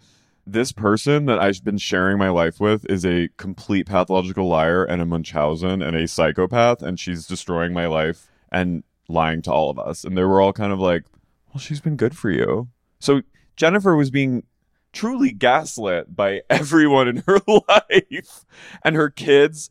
this 0.46 0.72
person 0.72 1.26
that 1.26 1.38
I've 1.38 1.62
been 1.62 1.78
sharing 1.78 2.18
my 2.18 2.28
life 2.28 2.61
with 2.61 2.85
is 2.90 3.05
a 3.05 3.28
complete 3.37 3.87
pathological 3.87 4.48
liar 4.48 4.85
and 4.85 5.00
a 5.00 5.07
Munchausen 5.07 5.83
and 5.83 5.96
a 5.96 6.09
psychopath, 6.09 6.83
and 6.83 6.98
she's 6.98 7.26
destroying 7.26 7.72
my 7.72 7.87
life 7.87 8.28
and 8.50 8.83
lying 9.09 9.42
to 9.42 9.52
all 9.52 9.70
of 9.70 9.78
us. 9.78 10.05
And 10.05 10.16
they 10.16 10.24
were 10.24 10.40
all 10.40 10.52
kind 10.52 10.72
of 10.72 10.81
like, 10.81 11.05
well, 11.48 11.61
she's 11.61 11.81
been 11.81 11.96
good 11.96 12.16
for 12.16 12.31
you. 12.31 12.68
So 12.98 13.22
Jennifer 13.57 13.94
was 13.94 14.11
being 14.11 14.44
truly 14.92 15.31
gaslit 15.31 16.14
by 16.14 16.42
everyone 16.50 17.09
in 17.09 17.24
her 17.26 17.40
life. 17.68 18.44
And 18.85 18.96
her 18.96 19.11
kids 19.11 19.70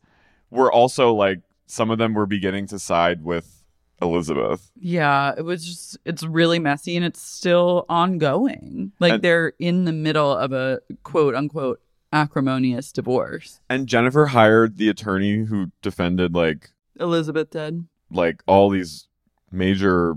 were 0.50 0.72
also 0.72 1.12
like, 1.12 1.40
some 1.66 1.90
of 1.90 1.98
them 1.98 2.14
were 2.14 2.26
beginning 2.26 2.66
to 2.68 2.78
side 2.78 3.24
with 3.24 3.61
Elizabeth. 4.02 4.70
Yeah, 4.78 5.32
it 5.38 5.42
was 5.42 5.64
just 5.64 5.96
it's 6.04 6.22
really 6.24 6.58
messy 6.58 6.96
and 6.96 7.04
it's 7.04 7.22
still 7.22 7.86
ongoing. 7.88 8.92
Like 8.98 9.14
And- 9.14 9.22
they're 9.22 9.52
in 9.58 9.84
the 9.86 9.92
middle 9.92 10.30
of 10.36 10.52
a 10.52 10.80
quote 11.04 11.34
unquote 11.34 11.80
acrimonious 12.12 12.92
divorce. 12.92 13.60
And 13.70 13.86
Jennifer 13.86 14.26
hired 14.26 14.76
the 14.76 14.88
attorney 14.90 15.44
who 15.44 15.70
defended 15.80 16.34
like 16.34 16.70
Elizabeth 17.00 17.50
did. 17.50 17.86
like 18.10 18.42
all 18.46 18.68
these 18.68 19.08
major 19.50 20.16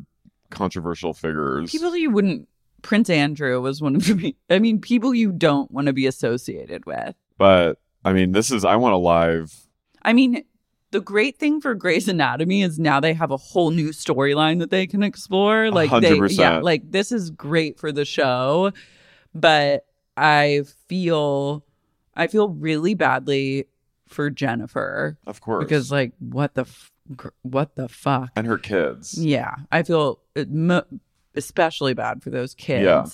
controversial 0.50 1.14
figures. 1.14 1.72
People 1.72 1.96
you 1.96 2.10
wouldn't 2.10 2.48
Prince 2.82 3.10
Andrew 3.10 3.60
was 3.62 3.82
one 3.82 3.96
of 3.96 4.06
the 4.06 4.36
I 4.50 4.60
mean, 4.60 4.80
people 4.82 5.14
you 5.16 5.32
don't 5.32 5.72
want 5.72 5.88
to 5.88 5.94
be 5.94 6.06
associated 6.08 6.86
with. 6.86 7.16
but 7.38 7.80
I 8.04 8.14
mean, 8.14 8.34
this 8.34 8.52
is 8.52 8.64
I 8.66 8.76
want 8.76 8.94
a 8.94 8.98
live. 8.98 9.54
I 10.04 10.14
mean, 10.14 10.44
the 10.96 11.02
great 11.02 11.38
thing 11.38 11.60
for 11.60 11.76
Grey's 11.76 12.08
Anatomy 12.08 12.62
is 12.62 12.80
now 12.80 13.02
they 13.02 13.14
have 13.14 13.30
a 13.30 13.36
whole 13.36 13.70
new 13.70 13.90
storyline 13.90 14.60
that 14.60 14.70
they 14.70 14.88
can 14.88 15.04
explore. 15.04 15.70
Like 15.70 15.92
they, 16.02 16.18
yeah, 16.30 16.60
like 16.60 16.90
this 16.90 17.12
is 17.12 17.32
great 17.32 17.78
for 17.78 17.92
the 17.92 18.06
show, 18.06 18.72
but 19.34 19.86
I 20.16 20.64
feel, 20.88 21.66
I 22.16 22.28
feel 22.28 22.48
really 22.48 22.94
badly 22.94 23.66
for 24.08 24.30
Jennifer 24.30 25.18
Of 25.28 25.42
course, 25.42 25.66
because, 25.66 25.92
like, 25.92 26.14
what 26.20 26.54
the, 26.54 26.62
f- 26.62 26.94
what 27.42 27.76
the 27.76 27.90
fuck? 27.90 28.30
and 28.38 28.48
her 28.48 28.58
kids. 28.58 29.18
Yeah, 29.22 29.54
I 29.74 29.84
feel 29.84 30.22
uh, 30.38 30.46
it 30.48 30.86
especially 31.36 31.94
bad 31.94 32.24
for 32.24 32.30
those 32.30 32.54
kids. 32.54 32.86
Yeah. 32.86 33.06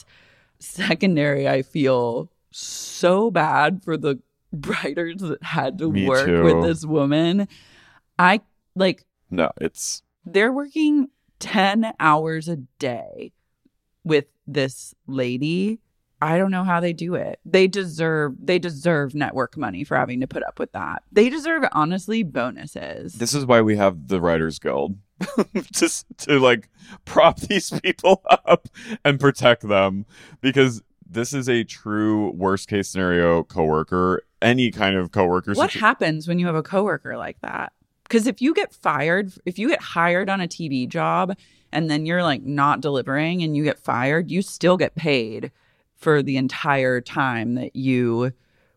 Secondary, 0.59 1.49
I 1.49 1.63
feel 1.63 2.29
so 2.51 3.31
bad 3.31 3.83
for 3.83 3.97
the 3.97 4.19
writers 4.53 5.17
that 5.21 5.41
had 5.41 5.79
to 5.79 5.91
Me 5.91 6.07
work 6.07 6.27
too. 6.27 6.43
with 6.43 6.63
this 6.63 6.85
woman. 6.85 7.47
I 8.21 8.41
like 8.75 9.05
No, 9.31 9.51
it's 9.59 10.03
they're 10.25 10.51
working 10.51 11.09
10 11.39 11.93
hours 11.99 12.47
a 12.47 12.57
day 12.77 13.33
with 14.03 14.25
this 14.45 14.93
lady. 15.07 15.79
I 16.21 16.37
don't 16.37 16.51
know 16.51 16.63
how 16.63 16.79
they 16.79 16.93
do 16.93 17.15
it. 17.15 17.39
They 17.45 17.67
deserve 17.67 18.35
they 18.39 18.59
deserve 18.59 19.15
network 19.15 19.57
money 19.57 19.83
for 19.83 19.97
having 19.97 20.19
to 20.21 20.27
put 20.27 20.43
up 20.43 20.59
with 20.59 20.71
that. 20.73 21.01
They 21.11 21.29
deserve 21.29 21.63
honestly 21.71 22.21
bonuses. 22.21 23.13
this 23.13 23.33
is 23.33 23.45
why 23.47 23.61
we 23.61 23.75
have 23.77 24.07
the 24.07 24.21
Writers 24.21 24.59
Guild. 24.59 24.97
Just 25.71 26.05
to 26.19 26.39
like 26.39 26.69
prop 27.05 27.39
these 27.39 27.71
people 27.81 28.23
up 28.45 28.67
and 29.03 29.19
protect 29.19 29.67
them 29.67 30.05
because 30.41 30.83
this 31.09 31.33
is 31.33 31.49
a 31.49 31.63
true 31.63 32.29
worst 32.31 32.67
case 32.69 32.89
scenario 32.89 33.41
coworker. 33.43 34.21
Any 34.43 34.69
kind 34.71 34.95
of 34.95 35.11
coworker. 35.11 35.53
what 35.53 35.73
happens 35.73 36.27
when 36.27 36.37
you 36.39 36.45
have 36.45 36.55
a 36.55 36.63
coworker 36.63 37.17
like 37.17 37.39
that? 37.41 37.73
Because 38.11 38.27
if 38.27 38.41
you 38.41 38.53
get 38.53 38.73
fired, 38.73 39.31
if 39.45 39.57
you 39.57 39.69
get 39.69 39.81
hired 39.81 40.29
on 40.29 40.41
a 40.41 40.47
TV 40.47 40.85
job 40.85 41.33
and 41.71 41.89
then 41.89 42.05
you're 42.05 42.23
like 42.23 42.43
not 42.43 42.81
delivering 42.81 43.41
and 43.41 43.55
you 43.55 43.63
get 43.63 43.79
fired, 43.79 44.29
you 44.29 44.41
still 44.41 44.75
get 44.75 44.95
paid 44.95 45.49
for 45.95 46.21
the 46.21 46.35
entire 46.35 46.99
time 46.99 47.55
that 47.55 47.73
you 47.73 48.33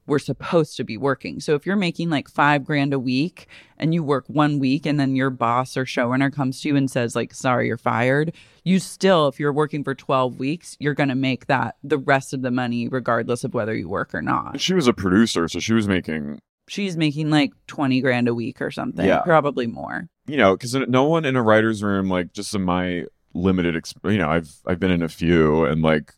were 0.06 0.20
supposed 0.20 0.76
to 0.76 0.84
be 0.84 0.96
working. 0.96 1.40
So 1.40 1.56
if 1.56 1.66
you're 1.66 1.74
making 1.74 2.10
like 2.10 2.28
five 2.28 2.64
grand 2.64 2.94
a 2.94 2.98
week 3.00 3.48
and 3.76 3.92
you 3.92 4.04
work 4.04 4.24
one 4.28 4.60
week 4.60 4.86
and 4.86 5.00
then 5.00 5.16
your 5.16 5.30
boss 5.30 5.76
or 5.76 5.84
showrunner 5.84 6.32
comes 6.32 6.60
to 6.60 6.68
you 6.68 6.76
and 6.76 6.88
says, 6.88 7.16
like, 7.16 7.34
sorry, 7.34 7.66
you're 7.66 7.76
fired, 7.76 8.32
you 8.62 8.78
still, 8.78 9.26
if 9.26 9.40
you're 9.40 9.52
working 9.52 9.82
for 9.82 9.96
12 9.96 10.38
weeks, 10.38 10.76
you're 10.78 10.94
going 10.94 11.08
to 11.08 11.16
make 11.16 11.46
that 11.46 11.74
the 11.82 11.98
rest 11.98 12.34
of 12.34 12.42
the 12.42 12.52
money 12.52 12.86
regardless 12.86 13.42
of 13.42 13.52
whether 13.52 13.74
you 13.74 13.88
work 13.88 14.14
or 14.14 14.22
not 14.22 14.60
She 14.60 14.74
was 14.74 14.86
a 14.86 14.92
producer, 14.92 15.48
so 15.48 15.58
she 15.58 15.72
was 15.72 15.88
making 15.88 16.38
she's 16.68 16.96
making 16.96 17.30
like 17.30 17.52
20 17.66 18.00
grand 18.00 18.28
a 18.28 18.34
week 18.34 18.60
or 18.62 18.70
something 18.70 19.04
Yeah. 19.06 19.20
probably 19.20 19.66
more 19.66 20.08
you 20.26 20.38
know, 20.38 20.56
because 20.56 20.74
no 20.74 21.04
one 21.04 21.26
in 21.26 21.36
a 21.36 21.42
writer's 21.42 21.82
room, 21.82 22.08
like 22.08 22.32
just 22.32 22.54
in 22.54 22.62
my 22.62 23.04
limited, 23.34 23.74
exp- 23.74 24.10
you 24.10 24.16
know, 24.16 24.30
I've 24.30 24.54
I've 24.66 24.80
been 24.80 24.90
in 24.90 25.02
a 25.02 25.08
few, 25.10 25.66
and 25.66 25.82
like 25.82 26.14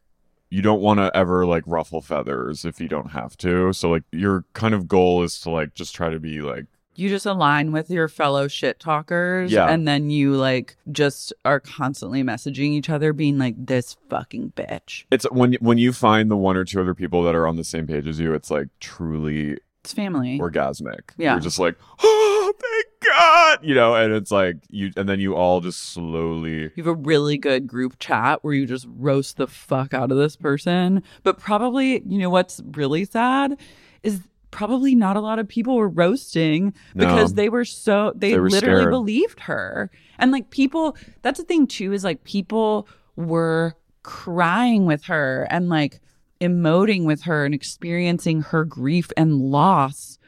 you 0.48 0.62
don't 0.62 0.80
want 0.80 1.00
to 1.00 1.10
ever 1.16 1.44
like 1.44 1.64
ruffle 1.66 2.00
feathers 2.00 2.64
if 2.64 2.80
you 2.80 2.86
don't 2.86 3.10
have 3.10 3.36
to. 3.38 3.72
So 3.72 3.90
like 3.90 4.04
your 4.12 4.44
kind 4.52 4.74
of 4.74 4.86
goal 4.86 5.24
is 5.24 5.40
to 5.40 5.50
like 5.50 5.74
just 5.74 5.92
try 5.92 6.08
to 6.08 6.20
be 6.20 6.40
like 6.40 6.66
you 6.94 7.08
just 7.08 7.26
align 7.26 7.72
with 7.72 7.90
your 7.90 8.06
fellow 8.06 8.46
shit 8.46 8.78
talkers 8.78 9.50
Yeah. 9.50 9.66
and 9.68 9.88
then 9.88 10.08
you 10.08 10.34
like 10.36 10.76
just 10.92 11.32
are 11.44 11.58
constantly 11.60 12.22
messaging 12.22 12.70
each 12.70 12.88
other 12.88 13.12
being 13.12 13.38
like 13.38 13.54
this 13.58 13.96
fucking 14.08 14.52
bitch 14.56 15.04
it's 15.10 15.24
when 15.32 15.54
when 15.54 15.78
you 15.78 15.92
find 15.92 16.30
the 16.30 16.36
one 16.38 16.56
or 16.56 16.64
two 16.64 16.80
other 16.80 16.94
people 16.94 17.22
that 17.24 17.34
are 17.34 17.46
on 17.48 17.56
the 17.56 17.64
same 17.64 17.86
page 17.88 18.06
as 18.06 18.20
you, 18.20 18.32
it's 18.34 18.50
like 18.52 18.68
truly 18.78 19.58
it's 19.86 19.92
family 19.94 20.38
orgasmic. 20.40 21.10
Yeah. 21.16 21.32
you're 21.34 21.40
just 21.40 21.58
like 21.60 21.76
oh 22.02 22.52
thank 22.60 22.86
God, 23.16 23.58
you 23.62 23.74
know, 23.74 23.94
and 23.94 24.12
it's 24.12 24.32
like 24.32 24.56
you, 24.68 24.90
and 24.96 25.08
then 25.08 25.20
you 25.20 25.36
all 25.36 25.60
just 25.60 25.92
slowly. 25.92 26.62
you 26.62 26.70
have 26.78 26.86
a 26.88 26.94
really 26.94 27.38
good 27.38 27.66
group 27.68 27.98
chat 28.00 28.42
where 28.42 28.52
you 28.52 28.66
just 28.66 28.86
roast 28.98 29.36
the 29.36 29.46
fuck 29.46 29.94
out 29.94 30.10
of 30.10 30.18
this 30.18 30.34
person 30.36 31.02
but 31.22 31.38
probably 31.38 32.02
you 32.06 32.18
know 32.18 32.30
what's 32.30 32.60
really 32.72 33.04
sad 33.04 33.58
is 34.02 34.20
probably 34.50 34.94
not 34.94 35.16
a 35.16 35.20
lot 35.20 35.38
of 35.38 35.46
people 35.46 35.76
were 35.76 35.88
roasting 35.88 36.72
No. 36.94 37.06
because 37.06 37.34
they 37.34 37.48
were 37.48 37.64
so 37.64 38.12
they, 38.16 38.32
They 38.32 38.40
were 38.40 38.50
literally 38.50 38.80
scared. 38.80 38.90
believed 38.90 39.40
her 39.40 39.90
and 40.18 40.32
like 40.32 40.50
people 40.50 40.96
that's 41.22 41.38
the 41.38 41.44
thing 41.44 41.66
too 41.66 41.92
is 41.92 42.02
like 42.04 42.24
people 42.24 42.88
were 43.16 43.74
crying 44.02 44.86
with 44.86 45.04
her 45.04 45.46
and 45.50 45.68
like 45.68 46.00
emoting 46.40 47.04
with 47.04 47.22
her 47.22 47.44
and 47.44 47.54
experiencing 47.54 48.42
her 48.42 48.64
grief 48.64 49.10
and 49.16 49.40
loss 49.40 50.18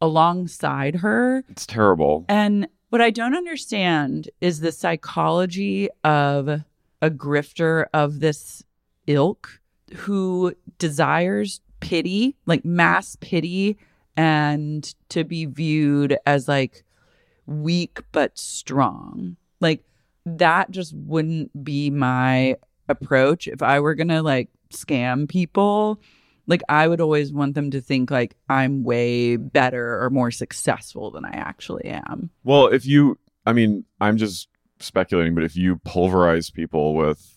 alongside 0.00 0.96
her 0.96 1.44
It's 1.48 1.66
terrible. 1.66 2.24
and 2.28 2.68
what 2.90 3.00
I 3.02 3.10
don't 3.10 3.36
understand 3.36 4.30
is 4.40 4.60
the 4.60 4.72
psychology 4.72 5.88
of 6.04 6.48
a 7.02 7.10
grifter 7.10 7.86
of 7.92 8.20
this 8.20 8.62
ilk 9.06 9.60
who 9.94 10.54
desires 10.78 11.60
pity, 11.80 12.34
like 12.46 12.64
mass 12.64 13.16
pity, 13.20 13.76
and 14.16 14.94
to 15.10 15.22
be 15.24 15.44
viewed 15.44 16.16
as 16.24 16.48
like 16.48 16.82
weak 17.46 18.00
but 18.10 18.38
strong. 18.38 19.36
Like 19.60 19.82
that 20.24 20.70
just 20.70 20.94
wouldn't 20.94 21.62
be 21.64 21.90
my 21.90 22.56
approach 22.88 23.46
if 23.48 23.62
I 23.62 23.80
were 23.80 23.94
going 23.94 24.08
to 24.08 24.22
like 24.22 24.48
scam 24.70 25.28
people. 25.28 26.00
Like 26.46 26.62
I 26.68 26.88
would 26.88 27.00
always 27.00 27.32
want 27.32 27.54
them 27.54 27.70
to 27.72 27.80
think 27.80 28.10
like 28.10 28.34
I'm 28.48 28.82
way 28.82 29.36
better 29.36 30.02
or 30.02 30.10
more 30.10 30.30
successful 30.30 31.10
than 31.10 31.24
I 31.24 31.32
actually 31.32 31.84
am. 31.84 32.30
Well, 32.42 32.68
if 32.68 32.86
you, 32.86 33.18
I 33.44 33.52
mean, 33.52 33.84
I'm 34.00 34.16
just 34.16 34.48
speculating, 34.80 35.34
but 35.34 35.44
if 35.44 35.56
you 35.56 35.76
pulverize 35.84 36.50
people 36.50 36.94
with, 36.94 37.34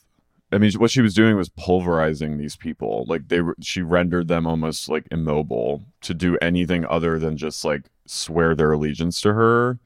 I 0.53 0.57
mean, 0.57 0.71
what 0.73 0.91
she 0.91 1.01
was 1.01 1.13
doing 1.13 1.35
was 1.35 1.49
pulverizing 1.49 2.37
these 2.37 2.55
people. 2.55 3.05
Like 3.07 3.27
they, 3.27 3.41
were, 3.41 3.55
she 3.61 3.81
rendered 3.81 4.27
them 4.27 4.45
almost 4.45 4.89
like 4.89 5.07
immobile 5.11 5.83
to 6.01 6.13
do 6.13 6.37
anything 6.41 6.85
other 6.85 7.19
than 7.19 7.37
just 7.37 7.63
like 7.63 7.83
swear 8.05 8.55
their 8.55 8.71
allegiance 8.71 9.21
to 9.21 9.33
her, 9.33 9.79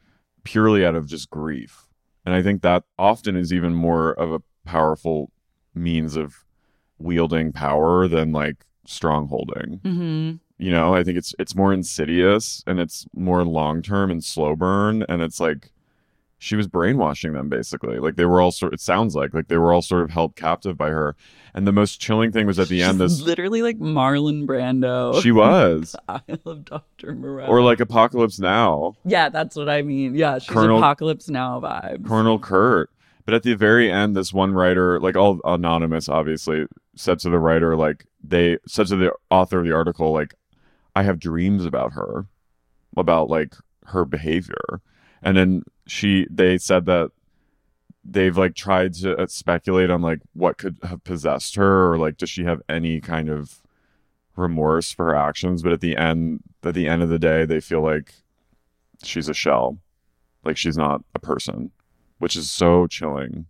purely 0.43 0.86
out 0.86 0.95
of 0.95 1.07
just 1.07 1.30
grief. 1.30 1.88
And 2.26 2.34
I 2.34 2.41
think 2.41 2.61
that 2.61 2.84
often 2.97 3.36
is 3.36 3.53
even 3.53 3.74
more 3.74 4.11
of 4.11 4.32
a 4.32 4.41
powerful 4.65 5.32
means 5.76 6.15
of 6.15 6.45
wielding 6.99 7.51
power 7.51 8.07
than 8.07 8.31
like 8.31 8.65
strongholding 8.87 9.79
Mm-hmm. 9.81 10.31
you 10.63 10.71
know 10.71 10.93
i 10.95 11.03
think 11.03 11.17
it's 11.17 11.33
it's 11.39 11.55
more 11.55 11.73
insidious 11.73 12.63
and 12.67 12.79
it's 12.79 13.05
more 13.15 13.43
long 13.43 13.81
term 13.81 14.09
and 14.11 14.23
slow 14.23 14.55
burn 14.55 15.03
and 15.09 15.21
it's 15.21 15.39
like 15.39 15.71
she 16.37 16.55
was 16.57 16.67
brainwashing 16.67 17.31
them 17.31 17.47
basically. 17.47 17.97
Like 17.97 18.17
they 18.17 18.25
were 18.25 18.41
all 18.41 18.51
sort. 18.51 18.73
It 18.73 18.81
sounds 18.81 19.15
like 19.15 19.33
like 19.33 19.47
they 19.47 19.57
were 19.57 19.71
all 19.73 19.81
sort 19.81 20.03
of 20.03 20.09
held 20.11 20.35
captive 20.35 20.77
by 20.77 20.89
her. 20.89 21.15
And 21.55 21.65
the 21.65 21.71
most 21.71 21.99
chilling 22.01 22.33
thing 22.33 22.45
was 22.45 22.59
at 22.59 22.67
the 22.67 22.83
end. 22.83 22.99
This 22.99 23.21
literally 23.21 23.61
like 23.63 23.79
Marlon 23.79 24.45
Brando. 24.45 25.19
she 25.23 25.31
was, 25.43 25.95
I 26.09 26.19
love 26.43 26.65
Dr. 26.65 27.15
Moreau. 27.15 27.45
or 27.47 27.61
like 27.63 27.79
Apocalypse 27.79 28.37
Now, 28.37 28.95
yeah, 29.05 29.29
that's 29.29 29.55
what 29.55 29.69
I 29.69 29.81
mean. 29.81 30.13
Yeah, 30.13 30.37
she's 30.37 30.49
Colonel- 30.49 30.77
Apocalypse 30.77 31.29
Now 31.29 31.61
vibes. 31.61 32.05
Colonel 32.05 32.37
Kurtz. 32.37 32.91
But 33.25 33.33
at 33.33 33.43
the 33.43 33.55
very 33.55 33.89
end, 33.89 34.15
this 34.15 34.33
one 34.33 34.53
writer, 34.53 34.99
like 34.99 35.15
all 35.15 35.39
anonymous, 35.45 36.09
obviously, 36.09 36.65
said 36.95 37.19
to 37.19 37.29
the 37.29 37.39
writer, 37.39 37.75
like 37.75 38.05
they 38.23 38.57
said 38.67 38.87
to 38.87 38.95
the 38.95 39.13
author 39.29 39.59
of 39.59 39.65
the 39.65 39.73
article, 39.73 40.11
like, 40.11 40.33
I 40.95 41.03
have 41.03 41.19
dreams 41.19 41.65
about 41.65 41.93
her, 41.93 42.27
about 42.95 43.29
like 43.29 43.55
her 43.87 44.05
behavior. 44.05 44.81
And 45.21 45.35
then 45.35 45.63
she, 45.87 46.27
they 46.29 46.57
said 46.57 46.85
that 46.85 47.11
they've 48.03 48.37
like 48.37 48.55
tried 48.55 48.93
to 48.93 49.15
uh, 49.17 49.27
speculate 49.27 49.89
on 49.89 50.01
like 50.01 50.19
what 50.33 50.57
could 50.57 50.77
have 50.83 51.03
possessed 51.03 51.55
her 51.55 51.91
or 51.91 51.97
like 51.97 52.17
does 52.17 52.29
she 52.29 52.43
have 52.43 52.61
any 52.69 53.01
kind 53.01 53.29
of 53.29 53.61
remorse 54.35 54.91
for 54.91 55.05
her 55.05 55.15
actions? 55.15 55.63
But 55.63 55.73
at 55.73 55.81
the 55.81 55.97
end 55.97 56.41
at 56.63 56.75
the 56.75 56.87
end 56.87 57.01
of 57.01 57.09
the 57.09 57.19
day 57.19 57.45
they 57.45 57.59
feel 57.59 57.81
like 57.81 58.13
she's 59.03 59.27
a 59.27 59.33
shell. 59.33 59.79
Like 60.43 60.55
she's 60.55 60.77
not 60.77 61.03
a 61.15 61.19
person 61.19 61.71
which 62.19 62.35
is 62.35 62.49
so 62.49 62.87
chilling. 62.87 63.45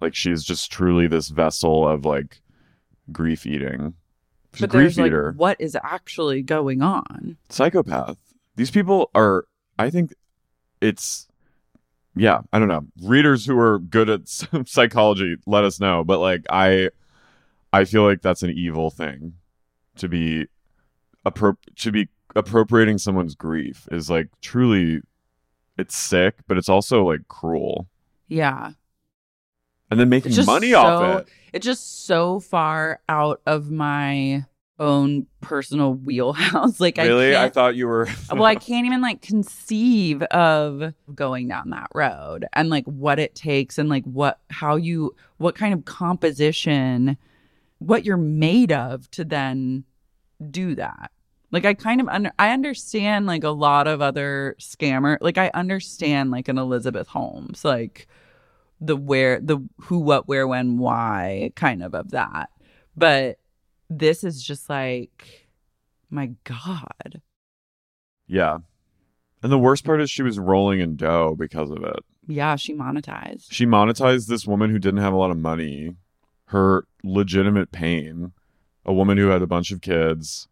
Like 0.00 0.14
she's 0.14 0.44
just 0.44 0.70
truly 0.70 1.06
this 1.06 1.28
vessel 1.28 1.86
of 1.86 2.04
like 2.04 2.40
grief 3.12 3.46
eating 3.46 3.94
she's 4.52 4.62
but 4.62 4.70
grief 4.70 4.96
like, 4.96 5.06
eater 5.08 5.32
what 5.36 5.60
is 5.60 5.76
actually 5.82 6.42
going 6.42 6.82
on? 6.82 7.36
psychopath. 7.48 8.16
These 8.56 8.70
people 8.70 9.10
are, 9.14 9.46
I 9.78 9.90
think 9.90 10.14
it's, 10.80 11.28
yeah, 12.14 12.40
I 12.52 12.58
don't 12.58 12.68
know. 12.68 12.86
Readers 13.02 13.44
who 13.44 13.58
are 13.58 13.78
good 13.78 14.08
at 14.08 14.22
psychology, 14.66 15.36
let 15.46 15.64
us 15.64 15.78
know. 15.78 16.02
But 16.02 16.20
like, 16.20 16.46
I, 16.48 16.88
I 17.72 17.84
feel 17.84 18.04
like 18.04 18.22
that's 18.22 18.42
an 18.42 18.50
evil 18.50 18.90
thing 18.90 19.34
to 19.96 20.08
be, 20.08 20.46
appro- 21.26 21.58
to 21.76 21.92
be 21.92 22.08
appropriating 22.34 22.96
someone's 22.96 23.34
grief 23.34 23.86
is 23.92 24.08
like 24.08 24.28
truly, 24.40 25.02
it's 25.76 25.94
sick, 25.94 26.36
but 26.46 26.56
it's 26.56 26.70
also 26.70 27.04
like 27.04 27.28
cruel. 27.28 27.88
Yeah. 28.28 28.72
And 29.90 30.00
then 30.00 30.08
making 30.08 30.32
money 30.44 30.72
so, 30.72 30.80
off 30.80 31.20
it. 31.20 31.28
It's 31.52 31.64
just 31.64 32.06
so 32.06 32.40
far 32.40 33.00
out 33.08 33.40
of 33.46 33.70
my 33.70 34.44
own 34.78 35.26
personal 35.40 35.94
wheelhouse. 35.94 36.80
Like 36.86 36.98
Really? 36.98 37.34
I 37.34 37.46
I 37.46 37.48
thought 37.48 37.76
you 37.76 37.86
were. 37.86 38.08
well, 38.32 38.44
I 38.44 38.54
can't 38.56 38.86
even 38.86 39.00
like 39.00 39.22
conceive 39.22 40.22
of 40.24 40.92
going 41.14 41.48
down 41.48 41.70
that 41.70 41.88
road 41.94 42.46
and 42.52 42.68
like 42.68 42.84
what 42.84 43.18
it 43.18 43.34
takes 43.34 43.78
and 43.78 43.88
like 43.88 44.04
what 44.04 44.40
how 44.50 44.76
you 44.76 45.14
what 45.38 45.54
kind 45.54 45.72
of 45.72 45.84
composition 45.84 47.16
what 47.78 48.04
you're 48.04 48.16
made 48.16 48.72
of 48.72 49.10
to 49.12 49.24
then 49.24 49.84
do 50.50 50.74
that. 50.74 51.10
Like 51.52 51.64
I 51.64 51.74
kind 51.74 52.00
of 52.00 52.08
under 52.08 52.32
I 52.38 52.50
understand 52.50 53.26
like 53.26 53.44
a 53.44 53.50
lot 53.50 53.86
of 53.86 54.02
other 54.02 54.56
scammer 54.58 55.16
like 55.20 55.38
I 55.38 55.50
understand 55.54 56.30
like 56.30 56.48
an 56.48 56.58
Elizabeth 56.58 57.08
Holmes 57.08 57.64
like 57.64 58.08
the 58.80 58.96
where 58.96 59.40
the 59.40 59.58
who 59.82 59.98
what 59.98 60.28
where 60.28 60.46
when 60.46 60.78
why 60.78 61.52
kind 61.56 61.82
of 61.82 61.94
of 61.94 62.10
that. 62.10 62.50
But 62.96 63.38
this 63.88 64.24
is 64.24 64.42
just 64.42 64.68
like 64.68 65.48
my 66.10 66.32
god. 66.44 67.20
yeah. 68.26 68.58
And 69.42 69.52
the 69.52 69.58
worst 69.58 69.84
part 69.84 70.00
is 70.00 70.10
she 70.10 70.22
was 70.22 70.38
rolling 70.38 70.80
in 70.80 70.96
dough 70.96 71.36
because 71.38 71.70
of 71.70 71.82
it. 71.84 72.04
Yeah, 72.26 72.56
she 72.56 72.74
monetized. 72.74 73.46
she 73.50 73.66
monetized 73.66 74.26
this 74.26 74.46
woman 74.46 74.70
who 74.70 74.78
didn't 74.78 75.00
have 75.00 75.12
a 75.12 75.16
lot 75.16 75.30
of 75.30 75.38
money, 75.38 75.94
her 76.46 76.86
legitimate 77.04 77.70
pain, 77.70 78.32
a 78.84 78.92
woman 78.92 79.18
who 79.18 79.28
had 79.28 79.42
a 79.42 79.46
bunch 79.46 79.70
of 79.70 79.80
kids, 79.80 80.48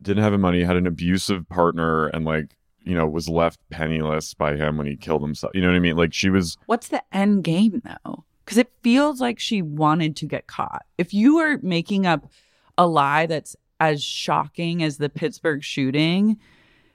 didn't 0.00 0.22
have 0.22 0.32
any 0.32 0.40
money, 0.40 0.62
had 0.62 0.76
an 0.76 0.86
abusive 0.86 1.48
partner, 1.48 2.06
and 2.06 2.24
like, 2.24 2.56
you 2.86 2.94
know, 2.94 3.06
was 3.06 3.28
left 3.28 3.60
penniless 3.70 4.32
by 4.34 4.56
him 4.56 4.78
when 4.78 4.86
he 4.86 4.96
killed 4.96 5.22
himself. 5.22 5.52
You 5.54 5.60
know 5.60 5.68
what 5.68 5.76
I 5.76 5.80
mean? 5.80 5.96
Like 5.96 6.14
she 6.14 6.30
was 6.30 6.56
What's 6.66 6.88
the 6.88 7.02
end 7.12 7.44
game 7.44 7.82
though? 7.84 8.24
Because 8.44 8.58
it 8.58 8.70
feels 8.82 9.20
like 9.20 9.40
she 9.40 9.60
wanted 9.60 10.14
to 10.16 10.26
get 10.26 10.46
caught. 10.46 10.86
If 10.96 11.12
you 11.12 11.38
are 11.38 11.58
making 11.62 12.06
up 12.06 12.30
a 12.78 12.86
lie 12.86 13.26
that's 13.26 13.56
as 13.80 14.02
shocking 14.02 14.82
as 14.82 14.98
the 14.98 15.08
Pittsburgh 15.08 15.62
shooting, 15.62 16.38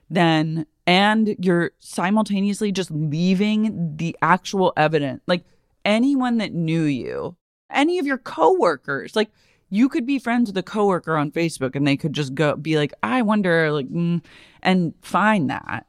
then 0.08 0.66
and 0.86 1.36
you're 1.38 1.72
simultaneously 1.78 2.72
just 2.72 2.90
leaving 2.90 3.96
the 3.96 4.16
actual 4.22 4.72
evidence, 4.76 5.22
like 5.26 5.44
anyone 5.84 6.38
that 6.38 6.52
knew 6.52 6.82
you, 6.84 7.36
any 7.70 7.98
of 7.98 8.06
your 8.06 8.18
coworkers, 8.18 9.14
like 9.14 9.30
you 9.74 9.88
could 9.88 10.04
be 10.04 10.18
friends 10.18 10.50
with 10.50 10.58
a 10.58 10.62
coworker 10.62 11.16
on 11.16 11.30
Facebook 11.30 11.74
and 11.74 11.86
they 11.86 11.96
could 11.96 12.12
just 12.12 12.34
go 12.34 12.54
be 12.56 12.76
like, 12.76 12.92
I 13.02 13.22
wonder, 13.22 13.72
like, 13.72 13.88
mm, 13.88 14.22
and 14.62 14.92
find 15.00 15.48
that 15.48 15.86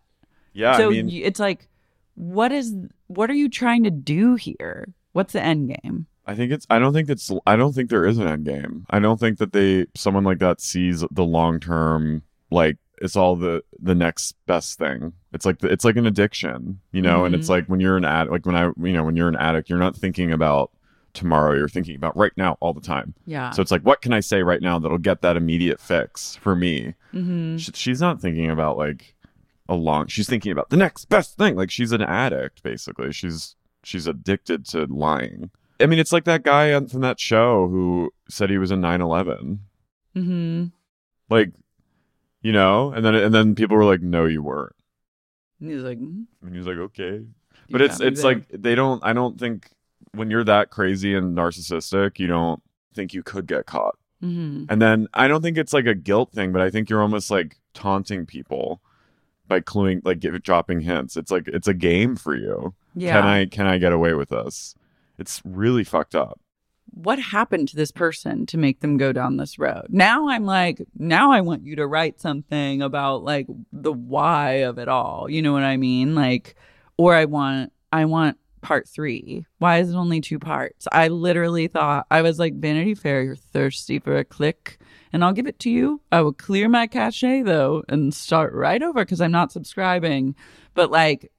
Yeah, 0.54 0.78
so 0.78 0.88
I 0.88 0.92
mean 0.92 1.10
it's 1.10 1.40
like 1.40 1.68
what 2.16 2.52
is 2.52 2.74
what 3.08 3.30
are 3.30 3.34
you 3.36 3.50
trying 3.50 3.84
to 3.84 3.92
do 3.92 4.36
here 4.36 4.94
what's 5.12 5.34
the 5.34 5.42
end 5.42 5.68
game 5.70 6.08
I 6.26 6.36
think 6.36 6.52
it's 6.54 6.66
I 6.70 6.80
don't 6.80 6.94
think 6.94 7.10
it's 7.10 7.30
I 7.46 7.56
don't 7.58 7.74
think 7.74 7.90
there 7.90 8.06
is 8.06 8.18
an 8.18 8.28
end 8.28 8.46
game. 8.46 8.86
I 8.90 9.00
don't 9.00 9.20
think 9.20 9.40
that 9.40 9.52
they 9.52 9.88
someone 9.96 10.24
like 10.24 10.40
that 10.40 10.62
sees 10.62 11.04
the 11.12 11.26
long 11.26 11.60
term 11.60 12.22
like 12.50 12.78
it's 13.02 13.18
all 13.18 13.36
the 13.36 13.62
the 13.82 13.94
next 13.96 14.36
best 14.46 14.78
thing. 14.80 15.12
It's 15.34 15.46
like 15.46 15.60
the, 15.60 15.68
it's 15.70 15.84
like 15.84 15.98
an 15.98 16.06
addiction, 16.08 16.80
you 16.94 17.02
know, 17.02 17.26
and 17.26 17.36
it's 17.36 17.48
Mhm. 17.48 17.50
like 17.50 17.66
when 17.66 17.82
you're 17.82 17.98
an 17.98 18.06
ad 18.06 18.30
like 18.30 18.46
when 18.46 18.56
I 18.56 18.68
you 18.82 18.94
know 18.94 19.04
when 19.04 19.18
you're 19.18 19.28
an 19.28 19.36
addict, 19.36 19.70
you're 19.70 19.80
not 19.80 19.98
thinking 19.98 20.32
about 20.32 20.72
tomorrow, 21.14 21.54
you're 21.56 21.68
thinking 21.70 21.96
about 21.96 22.16
right 22.18 22.32
now 22.38 22.58
all 22.60 22.74
the 22.74 22.82
time. 22.82 23.14
yeah 23.26 23.52
So 23.52 23.62
it's 23.62 23.72
like 23.72 23.84
what 23.84 24.02
can 24.02 24.14
I 24.14 24.20
say 24.20 24.44
right 24.44 24.62
now 24.62 24.80
that'll 24.80 24.98
get 24.98 25.22
that 25.22 25.38
immediate 25.38 25.80
fix 25.80 26.36
for 26.38 26.56
me? 26.56 26.96
mm-hmm. 27.14 27.58
Sh 27.58 27.70
she's 27.74 28.02
not 28.02 28.20
thinking 28.22 28.50
about 28.50 28.78
like 28.78 29.16
a 29.70 29.76
long 29.76 30.08
she's 30.08 30.28
thinking 30.28 30.52
about 30.52 30.70
the 30.70 30.78
next 30.78 31.06
best 31.10 31.38
thing. 31.38 31.56
Like 31.56 31.72
she's 31.72 31.92
an 31.92 32.02
addict 32.02 32.64
basically. 32.64 33.12
She's 33.14 33.56
she's 33.84 34.08
addicted 34.08 34.66
to 34.68 34.86
lying. 34.86 35.50
I 35.80 35.86
mean, 35.86 36.00
it's 36.00 36.12
like 36.14 36.24
that 36.26 36.44
guy 36.44 36.72
on, 36.74 36.88
from 36.88 37.02
that 37.02 37.20
show 37.20 37.68
who 37.68 38.14
said 38.30 38.50
he 38.50 38.58
was 38.58 38.72
in 38.72 38.80
9/11. 38.82 39.60
mm-hmm 40.16 40.66
Like, 41.30 41.52
you 42.42 42.52
know, 42.52 42.92
and 42.92 43.04
then 43.06 43.16
and 43.16 43.34
then 43.34 43.56
people 43.56 43.76
were 43.78 43.86
like, 43.86 44.02
"No, 44.02 44.26
you 44.26 44.42
weren't." 44.44 44.76
and 45.60 45.70
he's 45.72 45.82
like 45.82 46.00
mm, 46.00 46.26
And 46.42 46.52
he 46.52 46.58
was 46.58 46.68
like, 46.68 46.78
"Okay." 46.78 47.24
But 47.70 47.82
it's 47.82 48.00
me 48.00 48.08
it's 48.08 48.22
there. 48.22 48.34
like 48.36 48.48
they 48.50 48.76
don't 48.76 49.04
I 49.04 49.14
don't 49.14 49.40
think 49.40 49.70
when 50.16 50.30
you're 50.30 50.44
that 50.44 50.70
crazy 50.70 51.16
and 51.16 51.36
narcissistic, 51.36 52.20
you 52.20 52.28
don't 52.28 52.62
think 52.94 53.14
you 53.14 53.24
could 53.24 53.48
get 53.48 53.66
caught. 53.66 53.96
Mhm. 54.24 54.68
And 54.70 54.82
then 54.82 55.08
I 55.14 55.28
don't 55.28 55.42
think 55.42 55.58
it's 55.58 55.74
like 55.74 55.86
a 55.86 55.96
guilt 55.96 56.32
thing, 56.32 56.52
but 56.52 56.62
I 56.62 56.70
think 56.70 56.90
you're 56.90 57.02
almost 57.02 57.30
like 57.32 57.58
taunting 57.74 58.26
people 58.26 58.82
by 59.48 59.60
cluing 59.60 60.02
like 60.06 60.20
give, 60.20 60.42
dropping 60.44 60.82
hints. 60.82 61.18
It's 61.18 61.32
like 61.32 61.48
it's 61.48 61.68
a 61.68 61.74
game 61.74 62.16
for 62.16 62.36
you. 62.36 62.74
yeah 62.96 63.20
Can 63.20 63.28
I 63.28 63.46
can 63.48 63.66
I 63.68 63.78
get 63.80 63.92
away 63.92 64.14
with 64.14 64.30
this? 64.30 64.76
It's 65.18 65.42
really 65.46 65.84
fucked 65.84 66.16
up. 66.16 66.40
what 66.92 67.18
happened 67.18 67.68
to 67.70 67.76
this 67.76 67.92
person 67.92 68.46
to 68.46 68.58
make 68.58 68.82
them 68.82 68.98
go 68.98 69.12
down 69.12 69.38
this 69.38 69.58
road 69.58 69.88
now 69.90 70.28
i'm 70.30 70.46
like 70.46 70.80
now 71.00 71.32
i 71.32 71.40
want 71.42 71.66
you 71.66 71.76
to 71.76 71.88
write 71.88 72.20
something 72.20 72.82
about 72.84 73.24
like 73.24 73.48
the 73.72 73.92
why 73.94 74.64
of 74.70 74.78
it 74.78 74.88
all 74.88 75.28
you 75.30 75.42
know 75.42 75.54
what 75.54 75.64
i 75.64 75.76
mean 75.78 76.14
like 76.14 76.56
or 76.98 77.16
i 77.16 77.26
want 77.26 77.72
i 77.92 78.04
want 78.06 78.38
part 78.64 78.88
three. 78.90 79.46
Why 79.60 79.78
is 79.78 79.92
it 79.92 79.96
only 79.96 80.22
two 80.22 80.40
parts? 80.40 80.88
I 80.92 81.10
literally 81.10 81.68
thought 81.68 82.08
i 82.10 82.22
was 82.22 82.40
like 82.40 82.56
vanity 82.56 82.96
fair 82.96 83.22
you're 83.22 83.36
thirsty 83.36 84.00
for 84.00 84.18
a 84.18 84.24
click. 84.24 84.80
And 85.12 85.24
i'll 85.24 85.34
give 85.34 85.46
it 85.46 85.60
to 85.60 85.70
you. 85.70 86.02
I 86.12 86.22
will 86.22 86.34
clear 86.34 86.68
my 86.68 86.88
cache 86.88 87.22
though 87.22 87.84
and 87.88 88.14
start 88.14 88.54
right 88.54 88.82
over 88.82 89.06
because 89.06 89.22
i'm 89.22 89.32
not 89.32 89.52
subscribing. 89.52 90.36
But 90.74 90.90
like 90.90 91.32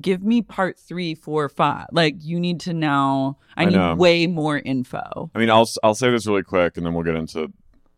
give 0.00 0.22
me 0.22 0.42
part 0.42 0.78
three 0.78 1.14
four 1.14 1.48
five. 1.48 1.86
Like 1.92 2.16
you 2.20 2.40
need 2.40 2.60
to 2.60 2.72
now 2.72 3.38
i 3.56 3.62
I 3.62 3.64
need 3.66 3.76
know. 3.76 3.94
way 3.94 4.26
more 4.26 4.58
info. 4.58 5.30
I 5.34 5.38
mean, 5.38 5.50
I'll 5.50 5.68
I'll 5.82 5.94
say 5.94 6.10
this 6.10 6.26
really 6.26 6.42
quick, 6.42 6.76
and 6.76 6.86
then 6.86 6.94
we'll 6.94 7.04
get 7.04 7.16
into 7.16 7.52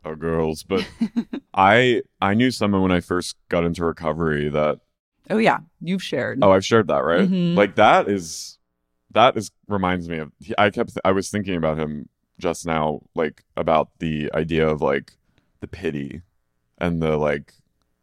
our 0.04 0.16
girls. 0.16 0.62
But 0.62 0.88
I 1.54 2.02
I 2.20 2.34
knew 2.34 2.50
someone 2.50 2.82
when 2.82 2.92
I 2.92 3.00
first 3.00 3.36
got 3.48 3.64
into 3.64 3.84
recovery 3.84 4.48
that 4.48 4.80
oh 5.30 5.38
yeah 5.38 5.58
you've 5.80 6.02
shared 6.02 6.38
oh 6.42 6.52
I've 6.52 6.64
shared 6.64 6.88
that 6.88 7.04
right. 7.04 7.28
Mhm. 7.28 7.56
Like 7.56 7.74
that 7.76 8.08
is 8.08 8.58
that 9.12 9.36
is 9.36 9.50
reminds 9.68 10.08
me 10.08 10.18
of 10.18 10.32
I 10.58 10.70
kept 10.70 10.92
I 11.04 11.12
was 11.12 11.30
thinking 11.30 11.56
about 11.56 11.78
him 11.78 12.08
just 12.38 12.66
now, 12.66 13.00
like 13.14 13.44
about 13.56 13.88
the 13.98 14.30
idea 14.34 14.68
of 14.68 14.82
like 14.82 15.12
the 15.60 15.66
pity 15.66 16.22
and 16.78 17.00
the 17.02 17.16
like 17.16 17.54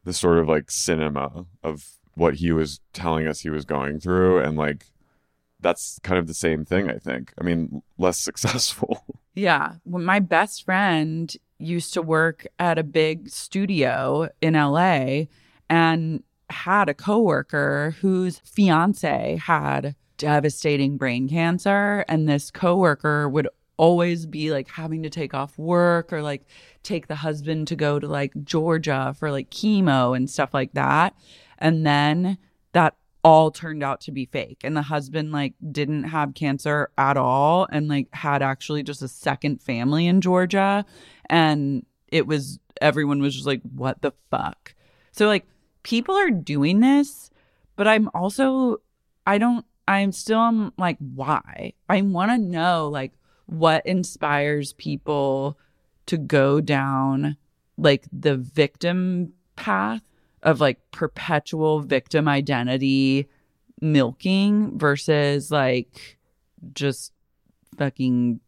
the 0.06 0.14
sort 0.14 0.40
of 0.40 0.48
like 0.50 0.72
cinema 0.72 1.46
of 1.64 1.88
what 2.16 2.36
he 2.36 2.52
was 2.52 2.80
telling 2.94 3.28
us 3.28 3.42
he 3.42 3.50
was 3.50 3.64
going 3.66 4.00
through, 4.00 4.40
and 4.40 4.58
like 4.58 4.88
that's 5.60 6.00
kind 6.04 6.18
of 6.20 6.28
the 6.28 6.34
same 6.34 6.66
thing. 6.66 6.90
I 6.90 6.98
think. 6.98 7.32
I 7.40 7.44
mean, 7.44 7.84
less 7.98 8.18
successful. 8.30 9.06
Yeah. 9.36 9.76
Well, 9.86 10.04
my 10.04 10.20
best 10.20 10.66
friend 10.66 11.34
used 11.60 11.94
to 11.94 12.02
work 12.02 12.46
at 12.60 12.78
a 12.78 12.84
big 12.84 13.30
studio 13.30 14.30
in 14.42 14.54
LA 14.56 15.26
and 15.70 16.24
had 16.54 16.90
a 16.90 16.94
coworker 16.94 17.96
whose 18.00 18.40
fiance 18.40 19.38
had 19.44 19.96
devastating 20.18 20.98
brain 20.98 21.28
cancer. 21.28 22.06
And 22.08 22.28
this 22.28 22.52
coworker 22.52 23.28
would 23.28 23.48
always 23.78 24.26
be 24.26 24.52
like 24.52 24.70
having 24.70 25.04
to 25.04 25.10
take 25.10 25.34
off 25.34 25.58
work 25.58 26.14
or 26.14 26.22
like 26.22 26.46
take 26.84 27.08
the 27.08 27.16
husband 27.16 27.68
to 27.68 27.76
go 27.76 28.00
to 28.00 28.08
like 28.08 28.32
Georgia 28.44 29.16
for 29.18 29.32
like 29.32 29.50
chemo 29.50 30.16
and 30.16 30.30
stuff 30.30 30.54
like 30.54 30.74
that. 30.74 31.16
And 31.58 31.86
then 31.86 32.38
that 32.74 32.96
all 33.24 33.52
turned 33.52 33.84
out 33.84 34.02
to 34.02 34.12
be 34.12 34.26
fake. 34.26 34.60
And 34.64 34.76
the 34.76 34.82
husband 34.82 35.32
like 35.32 35.54
didn't 35.72 36.04
have 36.06 36.34
cancer 36.34 36.90
at 36.98 37.18
all 37.18 37.68
and 37.72 37.88
like 37.88 38.08
had 38.14 38.42
actually 38.42 38.84
just 38.84 39.02
a 39.02 39.08
second 39.08 39.62
family 39.62 40.08
in 40.08 40.22
Georgia. 40.22 40.86
And 41.30 41.86
it 42.10 42.28
was 42.28 42.60
everyone 42.82 43.22
was 43.22 43.34
just 43.34 43.48
like, 43.48 43.62
what 43.76 44.02
the 44.02 44.12
fuck? 44.30 44.76
So 45.12 45.28
like 45.28 45.46
people 45.84 46.16
are 46.16 46.32
doing 46.32 46.80
this, 46.80 47.30
but 47.76 47.88
I'm 47.88 48.10
also 48.14 48.78
I 49.28 49.38
don't 49.38 49.66
I'm 49.88 50.12
still 50.12 50.40
I'm 50.40 50.74
like, 50.78 50.98
why? 51.00 51.74
I 51.90 52.02
wanna 52.02 52.38
know 52.38 52.90
like 52.90 53.14
what 53.46 53.86
inspires 53.86 54.74
people 54.74 55.58
to 56.06 56.18
go 56.18 56.62
down 56.62 57.38
like 57.78 58.06
the 58.12 58.38
victim 58.38 59.34
path 59.56 60.02
of 60.42 60.60
like 60.60 60.80
perpetual 60.92 61.80
victim 61.80 62.28
identity 62.28 63.28
milking 63.82 64.78
versus 64.78 65.52
like 65.52 66.18
just 66.74 67.12
fucking 67.78 68.40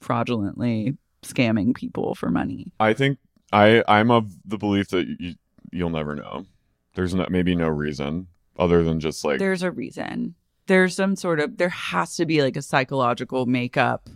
fraudulently 0.00 0.96
scamming 1.22 1.74
people 1.74 2.14
for 2.14 2.30
money. 2.30 2.70
I 2.80 2.92
think 2.92 3.18
I 3.52 3.82
I'm 3.88 4.10
of 4.10 4.30
the 4.44 4.58
belief 4.58 4.88
that 4.88 5.06
you 5.18 5.34
you'll 5.72 5.90
never 5.90 6.14
know. 6.14 6.46
There's 6.94 7.14
no, 7.14 7.26
maybe 7.28 7.54
no 7.54 7.68
reason 7.68 8.28
other 8.58 8.82
than 8.82 9.00
just 9.00 9.24
like 9.24 9.38
There's 9.38 9.62
a 9.62 9.70
reason. 9.70 10.34
There's 10.66 10.96
some 10.96 11.16
sort 11.16 11.40
of 11.40 11.58
there 11.58 11.68
has 11.68 12.16
to 12.16 12.26
be 12.26 12.42
like 12.42 12.56
a 12.56 12.62
psychological 12.62 13.46
makeup 13.46 14.08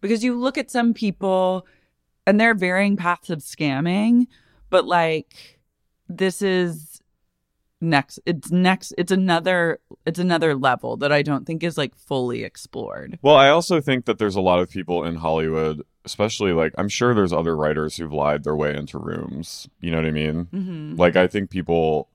because 0.00 0.24
you 0.24 0.38
look 0.38 0.58
at 0.58 0.70
some 0.70 0.94
people 0.94 1.66
and 2.26 2.40
they're 2.40 2.54
varying 2.54 2.96
paths 2.96 3.30
of 3.30 3.40
scamming, 3.40 4.26
but 4.68 4.86
like 4.86 5.60
this 6.08 6.42
is 6.42 6.89
next 7.80 8.20
it's 8.26 8.50
next 8.50 8.92
it's 8.98 9.10
another 9.10 9.80
it's 10.04 10.18
another 10.18 10.54
level 10.54 10.96
that 10.98 11.12
I 11.12 11.22
don't 11.22 11.46
think 11.46 11.62
is 11.62 11.78
like 11.78 11.96
fully 11.96 12.44
explored. 12.44 13.18
Well, 13.22 13.36
I 13.36 13.48
also 13.48 13.80
think 13.80 14.04
that 14.04 14.18
there's 14.18 14.36
a 14.36 14.40
lot 14.40 14.60
of 14.60 14.70
people 14.70 15.04
in 15.04 15.16
Hollywood, 15.16 15.82
especially 16.04 16.52
like 16.52 16.72
I'm 16.76 16.88
sure 16.88 17.14
there's 17.14 17.32
other 17.32 17.56
writers 17.56 17.96
who've 17.96 18.12
lied 18.12 18.44
their 18.44 18.56
way 18.56 18.76
into 18.76 18.98
rooms. 18.98 19.68
You 19.80 19.90
know 19.90 19.98
what 19.98 20.06
I 20.06 20.12
mean? 20.12 20.44
Mm-hmm. 20.46 20.96
Like 20.96 21.16
I 21.16 21.26
think 21.26 21.50
people, 21.50 22.08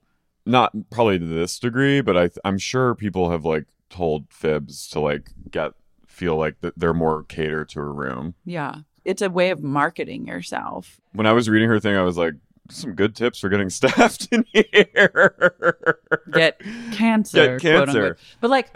not 0.46 0.72
probably 0.92 1.20
to 1.20 1.26
this 1.26 1.58
degree, 1.60 2.02
but 2.02 2.18
I 2.18 2.30
I'm 2.44 2.58
sure 2.58 2.96
people 2.96 3.32
have 3.32 3.46
like 3.46 3.66
told 3.90 4.26
fibs 4.30 4.88
to 4.90 5.00
like 5.00 5.32
get 5.50 5.72
feel 6.06 6.38
like 6.38 6.62
that 6.62 6.78
they're 6.78 6.94
more 6.94 7.24
catered 7.24 7.70
to 7.70 7.80
a 7.80 7.84
room. 7.84 8.36
Yeah. 8.46 8.76
It's 9.04 9.22
a 9.22 9.30
way 9.30 9.52
of 9.52 9.62
marketing 9.62 10.28
yourself. 10.28 11.00
When 11.14 11.28
I 11.28 11.34
was 11.34 11.50
reading 11.50 11.70
her 11.70 11.80
thing, 11.80 11.96
I 11.96 12.02
was 12.02 12.18
like, 12.18 12.34
some 12.70 12.94
good 12.94 13.16
tips 13.16 13.40
for 13.40 13.50
getting 13.50 13.70
staffed 13.72 14.28
in 14.32 14.46
here. 14.52 16.14
Get 16.32 16.62
cancer. 16.92 17.58
Get 17.58 17.62
cancer. 17.62 18.18
But 18.42 18.50
like 18.50 18.76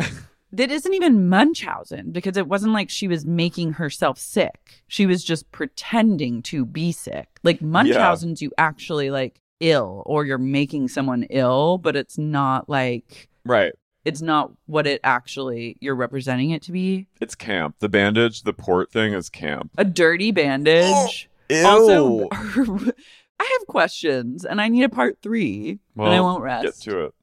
that 0.52 0.72
isn't 0.72 0.94
even 0.94 1.30
Munchausen 1.30 2.12
because 2.12 2.36
it 2.38 2.48
wasn't 2.48 2.74
like 2.74 2.90
she 2.90 3.08
was 3.08 3.26
making 3.26 3.74
herself 3.74 4.18
sick. 4.18 4.84
She 4.88 5.06
was 5.06 5.24
just 5.24 5.52
pretending 5.52 6.42
to 6.44 6.66
be 6.66 6.92
sick. 6.92 7.28
Like 7.44 7.62
Munchausen's 7.62 8.42
you 8.42 8.52
actually 8.58 9.12
like 9.12 9.42
ill 9.60 10.04
or 10.06 10.26
you're 10.26 10.38
making 10.38 10.88
someone 10.88 11.24
ill, 11.30 11.78
but 11.78 11.96
it's 11.96 12.18
not 12.18 12.68
like 12.70 13.30
right. 13.46 13.74
it's 14.06 14.22
not 14.22 14.52
what 14.66 14.88
it 14.88 15.02
actually 15.04 15.78
you're 15.82 15.96
representing 15.96 16.50
it 16.52 16.64
to 16.64 16.72
be. 16.72 17.08
It's 17.22 17.36
camp. 17.36 17.76
The 17.80 17.90
bandage, 17.90 18.44
the 18.44 18.54
port 18.54 18.92
thing 18.92 19.14
is 19.14 19.30
camp. 19.30 19.72
A 19.78 19.86
dirty 19.86 20.32
bandage. 20.32 21.30
Ew. 21.50 21.66
Also, 21.66 22.30
I 23.40 23.58
have 23.60 23.68
questions 23.68 24.46
and 24.46 24.60
I 24.60 24.68
need 24.68 24.84
a 24.84 24.90
part 24.90 25.18
three. 25.22 25.80
and 25.98 26.08
I 26.08 26.20
won't 26.22 26.44
rest. 26.44 26.66
Get 26.66 26.76
to 26.92 27.06
it. 27.06 27.14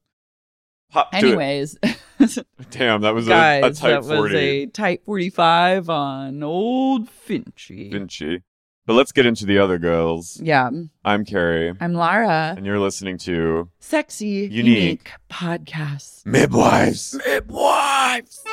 Hop 0.92 1.10
to 1.10 1.16
it. 1.18 1.24
Anyways, 1.24 1.76
Damn, 2.70 3.02
that 3.02 3.12
was 3.14 3.28
guys, 3.28 3.62
a, 3.62 3.66
a 3.66 3.72
type 3.72 4.02
that 4.04 4.20
was 4.22 4.32
a 4.32 4.66
type 4.66 5.04
45 5.04 5.90
on 5.90 6.42
old 6.42 7.08
Finchy. 7.28 7.90
Vinci. 7.92 8.42
But 8.86 8.94
let's 8.94 9.10
get 9.10 9.26
into 9.26 9.46
the 9.46 9.58
other 9.58 9.78
girls. 9.78 10.40
yeah, 10.40 10.70
I'm 11.04 11.24
Carrie, 11.24 11.72
I'm 11.80 11.92
Lara. 11.94 12.54
and 12.56 12.64
you're 12.64 12.78
listening 12.78 13.18
to 13.18 13.68
Sexy, 13.80 14.26
Unique. 14.26 14.54
unique, 14.54 15.10
podcast. 15.28 16.24
Midwives. 16.24 17.18
Midwives. 17.26 18.44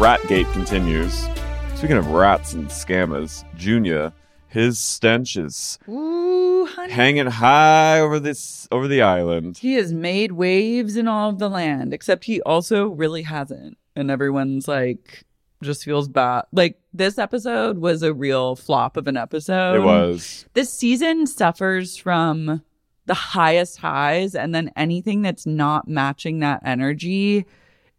Ratgate 0.00 0.50
continues. 0.54 1.28
Speaking 1.74 1.98
of 1.98 2.06
rats 2.06 2.54
and 2.54 2.68
scammers, 2.68 3.44
Junior, 3.54 4.14
his 4.48 4.78
stench 4.78 5.36
is 5.36 5.78
Ooh, 5.86 6.64
honey. 6.64 6.90
hanging 6.90 7.26
high 7.26 8.00
over 8.00 8.18
this 8.18 8.66
over 8.72 8.88
the 8.88 9.02
island. 9.02 9.58
He 9.58 9.74
has 9.74 9.92
made 9.92 10.32
waves 10.32 10.96
in 10.96 11.06
all 11.06 11.28
of 11.28 11.38
the 11.38 11.50
land, 11.50 11.92
except 11.92 12.24
he 12.24 12.40
also 12.42 12.86
really 12.88 13.20
hasn't. 13.24 13.76
And 13.94 14.10
everyone's 14.10 14.66
like, 14.66 15.24
just 15.62 15.84
feels 15.84 16.08
bad. 16.08 16.44
Like, 16.50 16.80
this 16.94 17.18
episode 17.18 17.76
was 17.76 18.02
a 18.02 18.14
real 18.14 18.56
flop 18.56 18.96
of 18.96 19.06
an 19.06 19.18
episode. 19.18 19.76
it 19.76 19.80
was. 19.82 20.46
this 20.54 20.72
season 20.72 21.26
suffers 21.26 21.98
from 21.98 22.62
the 23.04 23.12
highest 23.14 23.76
highs 23.76 24.34
and 24.34 24.54
then 24.54 24.70
anything 24.76 25.20
that's 25.20 25.44
not 25.44 25.88
matching 25.88 26.38
that 26.38 26.62
energy 26.64 27.44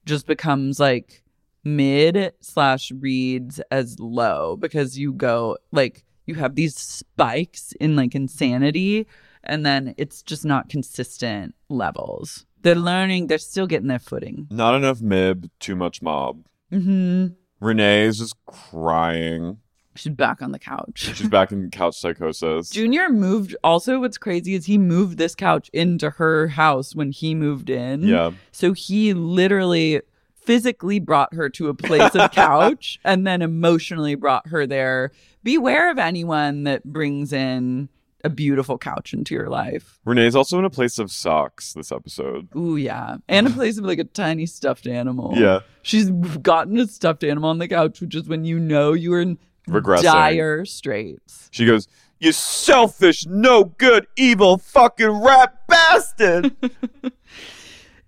just 0.05 0.25
becomes 0.25 0.79
like 0.79 1.20
mid 1.63 2.33
slash 2.41 2.91
reads 2.99 3.59
as 3.71 3.99
low 3.99 4.55
because 4.55 4.97
you 4.97 5.13
go 5.13 5.57
like 5.71 6.03
you 6.25 6.35
have 6.35 6.55
these 6.55 6.75
spikes 6.75 7.73
in 7.79 7.95
like 7.95 8.15
insanity 8.15 9.05
and 9.43 9.65
then 9.65 9.93
it's 9.97 10.21
just 10.23 10.43
not 10.45 10.69
consistent 10.69 11.53
levels 11.69 12.45
they're 12.61 12.75
learning 12.75 13.27
they're 13.27 13.37
still 13.37 13.67
getting 13.67 13.87
their 13.87 13.99
footing 13.99 14.47
Not 14.49 14.75
enough 14.75 15.01
mib, 15.01 15.49
too 15.59 15.75
much 15.75 16.01
mob. 16.01 16.45
hmm 16.71 17.27
Renee 17.59 18.03
is 18.05 18.17
just 18.17 18.35
crying. 18.47 19.57
she's 19.95 20.11
back 20.13 20.41
on 20.41 20.51
the 20.51 20.57
couch 20.59 21.11
She's 21.15 21.29
back 21.29 21.51
in 21.51 21.69
couch 21.69 21.95
psychosis. 21.99 22.69
Junior 22.71 23.07
moved. 23.09 23.55
Also, 23.63 23.99
what's 23.99 24.17
crazy 24.17 24.55
is 24.55 24.65
he 24.65 24.79
moved 24.79 25.19
this 25.19 25.35
couch 25.35 25.69
into 25.73 26.09
her 26.11 26.47
house 26.47 26.95
when 26.95 27.11
he 27.11 27.35
moved 27.35 27.69
in. 27.69 28.01
Yeah. 28.03 28.31
So 28.51 28.73
he 28.73 29.13
literally 29.13 30.01
physically 30.41 30.99
brought 30.99 31.33
her 31.33 31.49
to 31.49 31.69
a 31.69 31.73
place 31.73 32.15
of 32.15 32.31
couch 32.31 32.99
and 33.05 33.25
then 33.25 33.41
emotionally 33.41 34.15
brought 34.15 34.47
her 34.47 34.65
there. 34.65 35.11
Beware 35.43 35.91
of 35.91 35.99
anyone 35.99 36.63
that 36.63 36.83
brings 36.83 37.31
in 37.31 37.89
a 38.23 38.29
beautiful 38.29 38.77
couch 38.77 39.13
into 39.13 39.33
your 39.33 39.49
life. 39.49 39.99
Renee's 40.05 40.35
also 40.35 40.59
in 40.59 40.65
a 40.65 40.69
place 40.69 40.99
of 40.99 41.11
socks 41.11 41.73
this 41.73 41.91
episode. 41.91 42.47
Ooh, 42.55 42.75
yeah. 42.77 43.17
And 43.27 43.47
a 43.47 43.49
place 43.51 43.77
of 43.77 43.85
like 43.85 43.99
a 43.99 44.03
tiny 44.03 44.45
stuffed 44.45 44.85
animal. 44.87 45.33
Yeah. 45.35 45.61
She's 45.81 46.09
gotten 46.09 46.77
a 46.79 46.87
stuffed 46.87 47.23
animal 47.23 47.49
on 47.49 47.57
the 47.57 47.67
couch, 47.67 47.99
which 48.01 48.13
is 48.15 48.27
when 48.27 48.45
you 48.45 48.59
know 48.59 48.93
you 48.93 49.13
are 49.13 49.21
in 49.21 49.39
Regressing. 49.67 50.03
dire 50.03 50.65
straits. 50.65 51.49
She 51.51 51.65
goes, 51.65 51.87
You 52.19 52.31
selfish, 52.31 53.25
no 53.25 53.63
good, 53.63 54.05
evil 54.15 54.57
fucking 54.59 55.09
rat 55.23 55.67
bastard. 55.67 56.51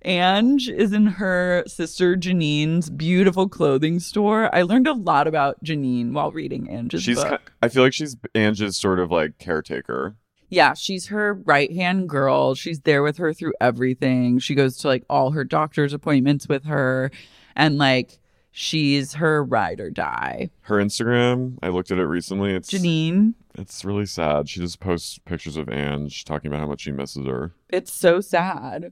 Ange 0.06 0.70
is 0.70 0.92
in 0.94 1.06
her 1.06 1.64
sister 1.68 2.16
Janine's 2.16 2.90
beautiful 2.90 3.48
clothing 3.48 4.00
store. 4.00 4.54
I 4.54 4.64
learned 4.64 4.88
a 4.88 4.94
lot 4.94 5.28
about 5.28 5.64
Janine 5.64 6.12
while 6.12 6.32
reading 6.32 6.70
Ange's 6.70 7.04
she's 7.04 7.18
book. 7.24 7.42
ki- 7.46 7.52
I 7.62 7.70
feel 7.70 7.84
like 7.84 7.94
she's 7.94 8.16
Ange's 8.36 8.76
sort 8.78 9.00
of 9.00 9.12
like 9.12 9.38
caretaker. 9.40 10.16
yeah, 10.50 10.74
she's 10.74 11.08
her 11.08 11.34
right 11.34 11.72
hand 11.74 12.10
girl. 12.10 12.54
She's 12.56 12.82
there 12.82 13.02
with 13.04 13.18
her 13.18 13.34
through 13.34 13.54
everything. 13.62 14.40
She 14.40 14.56
goes 14.56 14.78
to 14.80 14.88
like 14.88 15.04
all 15.10 15.32
her 15.32 15.44
doctor's 15.44 15.94
appointments 15.94 16.48
with 16.48 16.66
her, 16.66 17.10
and 17.56 17.78
like 17.78 18.20
she's 18.52 19.14
her 19.14 19.44
ride 19.44 19.80
or 19.80 19.90
die. 19.90 20.50
Her 20.62 20.78
Instagram, 20.78 21.58
I 21.64 21.70
looked 21.70 21.92
at 21.92 21.98
it 21.98 22.04
recently. 22.06 22.54
It's 22.54 22.70
Janine, 22.72 23.34
it's 23.56 23.84
really 23.86 24.06
sad. 24.06 24.48
She 24.50 24.60
just 24.60 24.80
posts 24.80 25.18
pictures 25.20 25.58
of 25.58 25.70
Ange 25.70 26.24
talking 26.26 26.50
about 26.50 26.60
how 26.60 26.68
much 26.68 26.82
she 26.82 26.92
misses 26.92 27.26
her. 27.26 27.54
it's 27.70 27.92
so 27.92 28.20
sad. 28.22 28.92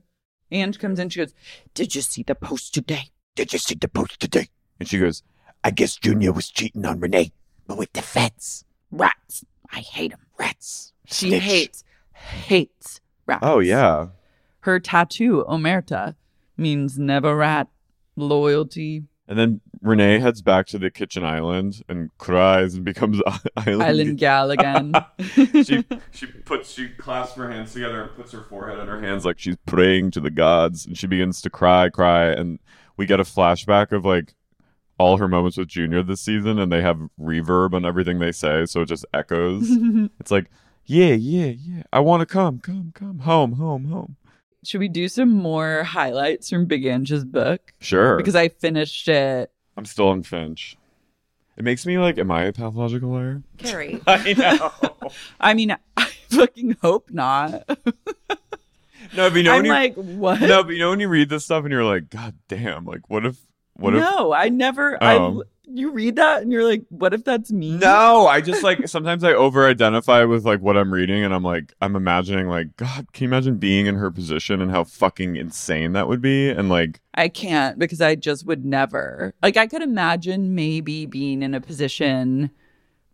Ange 0.52 0.78
comes 0.78 0.98
in, 0.98 1.08
she 1.08 1.20
goes, 1.20 1.34
Did 1.74 1.94
you 1.94 2.00
see 2.02 2.22
the 2.22 2.34
post 2.34 2.74
today? 2.74 3.10
Did 3.34 3.52
you 3.52 3.58
see 3.58 3.74
the 3.74 3.88
post 3.88 4.20
today? 4.20 4.48
And 4.78 4.88
she 4.88 4.98
goes, 4.98 5.22
I 5.64 5.70
guess 5.70 5.96
Junior 5.96 6.32
was 6.32 6.50
cheating 6.50 6.84
on 6.84 7.00
Renee, 7.00 7.32
but 7.66 7.78
with 7.78 7.92
the 7.92 8.02
feds. 8.02 8.64
Rats. 8.90 9.44
I 9.70 9.78
hate 9.80 10.10
them. 10.10 10.20
Rats. 10.38 10.92
She 11.06 11.28
Snitch. 11.28 11.42
hates, 11.42 11.84
hates 12.12 13.00
rats. 13.26 13.40
Oh 13.42 13.60
yeah. 13.60 14.08
Her 14.60 14.78
tattoo, 14.80 15.44
Omerta, 15.48 16.14
means 16.56 16.98
never 16.98 17.34
rat 17.36 17.68
loyalty, 18.16 19.04
And 19.26 19.38
then 19.38 19.60
Renee 19.82 20.20
heads 20.20 20.42
back 20.42 20.66
to 20.68 20.78
the 20.78 20.90
kitchen 20.90 21.24
island 21.24 21.82
and 21.88 22.10
cries 22.18 22.74
and 22.74 22.84
becomes 22.84 23.20
island. 23.56 23.82
island 23.82 24.18
gal 24.18 24.50
again. 24.56 24.92
she 25.64 25.84
she 26.12 26.26
puts 26.44 26.70
she 26.72 26.88
clasps 26.90 27.36
her 27.36 27.50
hands 27.50 27.72
together 27.72 28.02
and 28.02 28.14
puts 28.14 28.32
her 28.32 28.42
forehead 28.42 28.78
on 28.78 28.86
her 28.88 29.00
hands 29.00 29.24
like 29.24 29.38
she's 29.38 29.56
praying 29.66 30.10
to 30.12 30.20
the 30.20 30.30
gods 30.30 30.86
and 30.86 30.96
she 30.96 31.06
begins 31.06 31.40
to 31.42 31.50
cry 31.50 31.88
cry 31.88 32.26
and 32.26 32.58
we 32.96 33.06
get 33.06 33.20
a 33.20 33.24
flashback 33.24 33.92
of 33.92 34.04
like 34.04 34.34
all 34.98 35.16
her 35.16 35.26
moments 35.28 35.56
with 35.56 35.68
junior 35.68 36.02
this 36.02 36.20
season 36.20 36.58
and 36.58 36.70
they 36.70 36.80
have 36.80 36.98
reverb 37.20 37.74
on 37.74 37.84
everything 37.84 38.18
they 38.20 38.30
say 38.32 38.64
so 38.66 38.82
it 38.82 38.86
just 38.88 39.04
echoes 39.12 39.66
it's 40.20 40.30
like 40.30 40.48
yeah 40.84 41.12
yeah 41.14 41.46
yeah 41.46 41.82
i 41.92 41.98
want 42.00 42.20
to 42.20 42.26
come 42.26 42.58
come 42.60 42.92
come 42.94 43.20
home 43.20 43.52
home 43.52 43.86
home 43.86 44.16
Should 44.64 44.80
we 44.80 44.88
do 44.88 45.08
some 45.08 45.30
more 45.30 45.82
highlights 45.82 46.50
from 46.50 46.66
Big 46.66 46.84
Ange's 46.84 47.24
book? 47.24 47.72
sure 47.80 48.16
Because 48.16 48.36
I 48.36 48.48
finished 48.48 49.08
it. 49.08 49.51
I'm 49.76 49.84
still 49.84 50.08
on 50.08 50.22
finch 50.22 50.76
it 51.56 51.64
makes 51.64 51.84
me 51.86 51.98
like 51.98 52.18
am 52.18 52.30
i 52.30 52.44
a 52.44 52.52
pathological 52.52 53.10
liar 53.10 53.42
Carrie. 53.58 54.00
i 54.06 54.32
know 54.32 54.72
I 55.40 55.54
mean, 55.54 55.76
I 55.96 56.04
fucking 56.30 56.76
hope 56.80 57.10
not. 57.10 57.64
no 57.68 59.28
but 59.28 59.34
you 59.34 59.42
know 59.42 59.52
I'm 59.52 59.58
when 59.58 59.64
you, 59.66 59.72
like, 59.72 59.94
what? 59.94 60.40
no 60.40 60.62
but 60.62 60.72
you 60.72 60.78
know 60.78 60.90
when 60.90 61.00
you 61.00 61.08
read 61.08 61.28
this 61.28 61.44
stuff 61.44 61.64
and 61.64 61.72
you're 61.72 61.84
like 61.84 62.08
god 62.08 62.34
damn 62.48 62.84
like 62.84 63.10
what 63.10 63.26
if 63.26 63.38
what 63.74 63.94
if 63.94 64.00
no, 64.00 64.32
I 64.32 64.48
never. 64.48 65.02
Oh. 65.02 65.44
I 65.64 65.70
you 65.72 65.92
read 65.92 66.16
that 66.16 66.42
and 66.42 66.52
you're 66.52 66.64
like, 66.64 66.82
what 66.88 67.14
if 67.14 67.24
that's 67.24 67.52
me? 67.52 67.76
No, 67.76 68.26
I 68.26 68.40
just 68.40 68.62
like 68.62 68.86
sometimes 68.88 69.24
I 69.24 69.32
over 69.32 69.66
identify 69.66 70.24
with 70.24 70.44
like 70.44 70.60
what 70.60 70.76
I'm 70.76 70.92
reading 70.92 71.24
and 71.24 71.34
I'm 71.34 71.42
like 71.42 71.72
I'm 71.80 71.96
imagining 71.96 72.48
like 72.48 72.76
God, 72.76 73.12
can 73.12 73.24
you 73.24 73.28
imagine 73.28 73.56
being 73.56 73.86
in 73.86 73.96
her 73.96 74.10
position 74.10 74.60
and 74.60 74.70
how 74.70 74.84
fucking 74.84 75.36
insane 75.36 75.92
that 75.92 76.08
would 76.08 76.20
be? 76.20 76.50
And 76.50 76.68
like 76.68 77.00
I 77.14 77.28
can't 77.28 77.78
because 77.78 78.00
I 78.00 78.14
just 78.14 78.46
would 78.46 78.64
never. 78.64 79.34
Like 79.42 79.56
I 79.56 79.66
could 79.66 79.82
imagine 79.82 80.54
maybe 80.54 81.06
being 81.06 81.42
in 81.42 81.54
a 81.54 81.60
position 81.60 82.50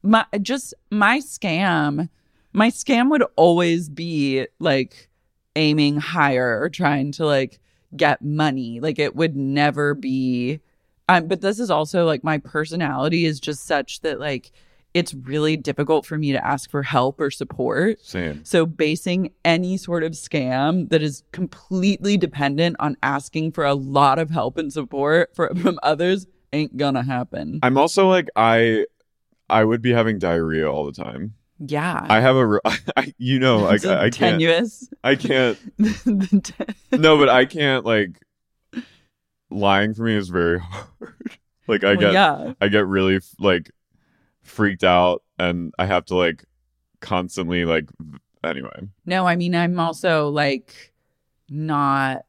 my 0.03 0.25
just 0.41 0.75
my 0.91 1.19
scam 1.19 2.09
my 2.53 2.71
scam 2.71 3.11
would 3.11 3.25
always 3.37 3.89
be 3.89 4.47
like 4.59 5.09
aiming 5.57 5.99
higher 5.99 6.61
or 6.61 6.69
trying 6.69 7.13
to 7.13 7.27
like 7.27 7.59
get 7.97 8.23
money. 8.23 8.81
Like 8.81 8.99
it 8.99 9.17
would 9.17 9.37
never 9.37 9.95
be 9.95 10.61
um 11.09 11.27
but 11.27 11.41
this 11.41 11.59
is 11.59 11.71
also 11.71 12.05
like 12.05 12.23
my 12.23 12.39
personality 12.39 13.25
is 13.25 13.41
just 13.41 13.67
such 13.67 14.01
that 14.01 14.21
like 14.21 14.53
it's 14.95 15.15
really 15.15 15.57
difficult 15.57 16.07
for 16.07 16.17
me 16.17 16.33
to 16.33 16.45
ask 16.45 16.71
for 16.71 16.83
help 16.83 17.21
or 17.21 17.31
support. 17.31 18.01
same. 18.05 18.45
So 18.45 18.67
basing 18.67 19.33
any 19.45 19.77
sort 19.77 20.03
of 20.03 20.13
scam 20.13 20.89
that 20.89 21.03
is 21.03 21.23
completely 21.33 22.17
dependent 22.17 22.77
on 22.81 22.97
asking 23.03 23.53
for 23.53 23.65
a 23.65 23.75
lot 23.75 24.19
of 24.19 24.31
help 24.31 24.57
and 24.59 24.73
support 24.73 25.35
for, 25.35 25.55
from 25.63 25.79
others 25.83 26.27
ain't 26.53 26.77
gonna 26.77 27.03
happen. 27.03 27.61
I'm 27.63 27.77
also 27.77 28.09
like 28.09 28.29
I 28.35 28.87
I 29.51 29.65
would 29.65 29.83
be 29.83 29.93
having 29.93 30.19
diarrhea 30.19 30.71
all 30.71 30.85
the 30.87 30.93
time. 30.93 31.35
Yeah. 31.59 32.07
I 32.09 32.21
have 32.21 32.37
a 32.37 32.47
re- 32.47 32.61
you 33.19 33.39
know 33.39 33.59
like 33.59 33.85
I, 33.85 34.07
I 34.07 34.11
can't 34.11 34.41
tenuous. 34.41 34.89
I 35.05 35.17
can't 35.17 35.59
no 36.93 37.19
but 37.19 37.29
I 37.29 37.45
can't 37.45 37.85
like 37.85 38.21
lying 39.51 39.95
for 39.95 40.03
me 40.03 40.15
is 40.15 40.29
very 40.29 40.59
hard. 40.61 41.39
like 41.67 41.85
I 41.85 41.93
Well, 41.95 42.01
get 42.01 42.13
yeah. 42.13 42.53
I 42.61 42.69
get 42.69 42.87
really 42.87 43.21
like 43.39 43.71
freaked 44.43 44.85
out 44.85 45.23
and 45.39 45.73
I 45.79 45.87
have 45.87 46.05
to 46.07 46.15
like 46.17 46.45
constantly 47.01 47.65
like 47.65 47.89
anyway. 48.45 48.89
No, 49.07 49.27
I 49.27 49.37
mean 49.37 49.55
I'm 49.55 49.79
also 49.79 50.29
like 50.29 50.93
not 51.49 52.25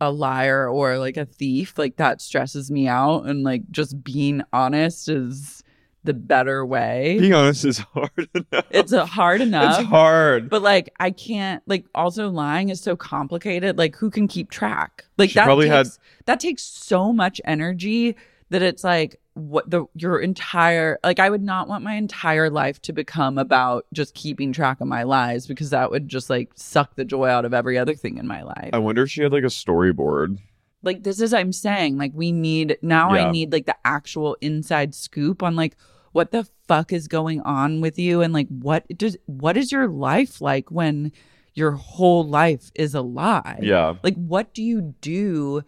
a 0.00 0.10
liar 0.10 0.68
or 0.68 0.98
like 0.98 1.16
a 1.16 1.24
thief. 1.26 1.78
Like 1.78 1.96
that 1.96 2.20
stresses 2.20 2.70
me 2.70 2.86
out 2.88 3.22
and 3.26 3.42
like 3.42 3.62
just 3.70 4.02
being 4.04 4.42
honest 4.52 5.08
is 5.08 5.62
the 6.06 6.14
better 6.14 6.64
way. 6.64 7.16
Being 7.20 7.34
honest 7.34 7.64
is 7.64 7.78
hard 7.78 8.28
enough. 8.34 8.64
It's 8.70 8.92
a 8.92 9.04
hard 9.04 9.40
enough. 9.40 9.80
It's 9.80 9.88
hard. 9.88 10.48
But 10.48 10.62
like 10.62 10.92
I 10.98 11.10
can't 11.10 11.62
like 11.66 11.84
also 11.94 12.30
lying 12.30 12.70
is 12.70 12.80
so 12.80 12.96
complicated. 12.96 13.76
Like 13.78 13.96
who 13.96 14.10
can 14.10 14.28
keep 14.28 14.50
track? 14.50 15.04
Like 15.18 15.30
She 15.30 15.34
that 15.34 15.44
probably 15.44 15.68
had- 15.68 15.88
that 16.24 16.40
takes 16.40 16.62
so 16.62 17.12
much 17.12 17.40
energy 17.44 18.16
that 18.50 18.62
it's 18.62 18.82
like 18.84 19.20
what 19.34 19.68
the 19.70 19.84
your 19.94 20.18
entire 20.18 20.98
like 21.04 21.18
I 21.18 21.28
would 21.28 21.42
not 21.42 21.68
want 21.68 21.84
my 21.84 21.94
entire 21.94 22.48
life 22.48 22.80
to 22.82 22.92
become 22.94 23.36
about 23.36 23.84
just 23.92 24.14
keeping 24.14 24.50
track 24.50 24.80
of 24.80 24.86
my 24.88 25.02
lies 25.02 25.46
because 25.46 25.70
that 25.70 25.90
would 25.90 26.08
just 26.08 26.30
like 26.30 26.50
suck 26.54 26.94
the 26.94 27.04
joy 27.04 27.28
out 27.28 27.44
of 27.44 27.52
every 27.52 27.76
other 27.76 27.94
thing 27.94 28.16
in 28.16 28.26
my 28.26 28.42
life. 28.42 28.70
I 28.72 28.78
wonder 28.78 29.02
if 29.02 29.10
she 29.10 29.22
had 29.22 29.32
like 29.32 29.42
a 29.42 29.48
storyboard. 29.48 30.38
like 30.82 31.02
this 31.02 31.20
is 31.20 31.34
I'm 31.34 31.52
saying 31.52 31.98
like 31.98 32.12
we 32.14 32.32
need 32.32 32.78
now 32.80 33.12
Yeah. 33.12 33.26
I 33.26 33.30
need 33.30 33.52
like 33.52 33.66
the 33.66 33.76
actual 33.84 34.38
inside 34.40 34.94
scoop 34.94 35.42
on 35.42 35.54
like 35.54 35.76
what 36.16 36.32
the 36.32 36.48
fuck 36.66 36.94
is 36.94 37.08
going 37.08 37.42
on 37.42 37.82
with 37.82 37.98
you 37.98 38.22
and 38.22 38.32
like 38.32 38.48
what 38.48 38.88
does 38.96 39.18
what 39.26 39.54
is 39.54 39.70
your 39.70 39.86
life 39.86 40.40
like 40.40 40.70
when 40.70 41.12
your 41.52 41.72
whole 41.72 42.26
life 42.26 42.70
is 42.74 42.94
a 42.94 43.02
lie? 43.02 43.58
Yeah. 43.60 43.96
Like 44.02 44.14
what 44.14 44.54
do 44.54 44.62
you 44.62 44.94
do 45.02 45.62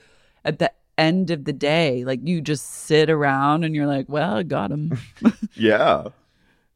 at 0.46 0.58
the 0.58 0.72
end 0.96 1.30
of 1.30 1.44
the 1.44 1.52
day? 1.52 2.02
Like 2.02 2.20
you 2.26 2.40
just 2.40 2.64
sit 2.66 3.10
around 3.10 3.64
and 3.64 3.74
you're 3.74 3.86
like, 3.86 4.08
well, 4.08 4.38
I 4.38 4.42
got 4.42 4.70
him. 4.70 4.98
Yeah. 5.54 6.08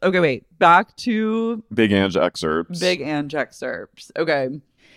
okay, 0.02 0.20
wait. 0.20 0.58
Back 0.58 0.94
to 0.98 1.64
Big 1.72 1.92
Ange 1.92 2.16
excerpts. 2.18 2.78
Big 2.78 3.00
Ange 3.00 3.34
excerpts. 3.34 4.12
Okay. 4.18 4.50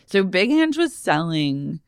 So 0.06 0.24
Big 0.24 0.52
Ange 0.52 0.78
was 0.78 0.94
selling 0.94 1.80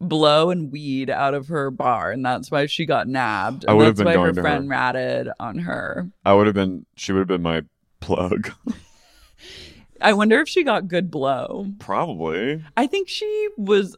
blow 0.00 0.50
and 0.50 0.72
weed 0.72 1.10
out 1.10 1.34
of 1.34 1.48
her 1.48 1.70
bar, 1.70 2.10
and 2.10 2.24
that's 2.24 2.50
why 2.50 2.66
she 2.66 2.86
got 2.86 3.08
nabbed. 3.08 3.64
I 3.66 3.72
And 3.72 3.78
would 3.78 3.86
have 3.86 3.96
been 3.96 4.06
why 4.06 4.12
her 4.12 4.18
going 4.18 4.34
to 4.34 4.40
friend 4.40 4.64
her. 4.64 4.70
ratted 4.70 5.28
on 5.38 5.58
her. 5.58 6.10
I 6.24 6.34
would 6.34 6.46
have 6.46 6.54
been 6.54 6.86
she 6.96 7.12
would 7.12 7.20
have 7.20 7.28
been 7.28 7.42
my 7.42 7.62
plug. 8.00 8.50
I 10.00 10.14
wonder 10.14 10.40
if 10.40 10.48
she 10.48 10.64
got 10.64 10.88
good 10.88 11.10
blow. 11.10 11.66
Probably. 11.78 12.64
I 12.76 12.86
think 12.86 13.08
she 13.08 13.48
was 13.58 13.96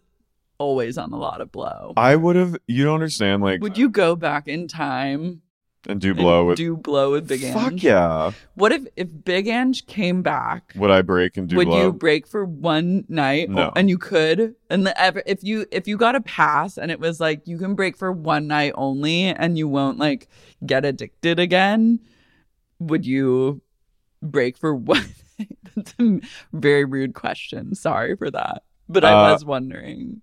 always 0.59 0.99
on 0.99 1.13
a 1.13 1.17
lot 1.17 1.41
of 1.41 1.53
blow. 1.53 1.93
I 1.97 2.17
would 2.17 2.37
have 2.37 2.57
you 2.67 2.85
don't 2.85 2.95
understand 2.95 3.43
like 3.43 3.61
Would 3.63 3.79
you 3.79 3.89
go 3.89 4.17
back 4.17 4.49
in 4.49 4.67
time 4.69 5.43
and 5.89 6.01
do 6.01 6.15
blow 6.15 6.45
with 6.47 6.57
do 6.57 6.77
blow 6.77 7.13
with 7.13 7.27
Big 7.27 7.43
Ange? 7.43 7.55
Fuck 7.55 7.83
yeah. 7.83 8.31
What 8.55 8.71
if 8.73 8.87
if 8.97 9.09
Big 9.25 9.49
Ange 9.49 9.85
came 9.87 10.23
back? 10.23 10.73
Would 10.77 10.91
I 10.91 11.03
break 11.03 11.37
and 11.37 11.49
do 11.49 11.57
blow? 11.57 11.65
would 11.65 11.83
you 11.83 11.93
break 11.93 12.27
for 12.27 12.45
one 12.45 13.05
night 13.09 13.51
No. 13.51 13.73
and 13.75 13.89
you 13.89 13.99
could 13.99 14.55
and 14.71 14.87
the, 14.87 15.01
ever- 15.01 15.23
if 15.27 15.43
you 15.43 15.67
if 15.73 15.89
you 15.89 15.97
got 15.97 16.15
a 16.15 16.21
pass 16.21 16.79
and 16.79 16.91
it 16.91 17.01
was 17.01 17.19
like 17.21 17.47
you 17.47 17.59
can 17.59 17.75
break 17.75 17.97
for 17.97 18.13
one 18.13 18.47
night 18.47 18.73
only 18.77 19.25
and 19.25 19.59
you 19.59 19.67
won't 19.69 19.99
like 19.99 20.29
get 20.65 20.85
addicted 20.85 21.39
again 21.41 21.99
would 22.79 23.05
you 23.07 23.61
break 24.23 24.57
for 24.57 24.75
one 24.95 25.05
that's 25.75 25.95
a 25.99 26.21
very 26.53 26.85
rude 26.85 27.15
question 27.15 27.75
sorry 27.75 28.15
for 28.17 28.31
that 28.31 28.63
but 28.89 29.05
i 29.05 29.13
Uh, 29.13 29.33
was 29.33 29.45
wondering 29.45 30.21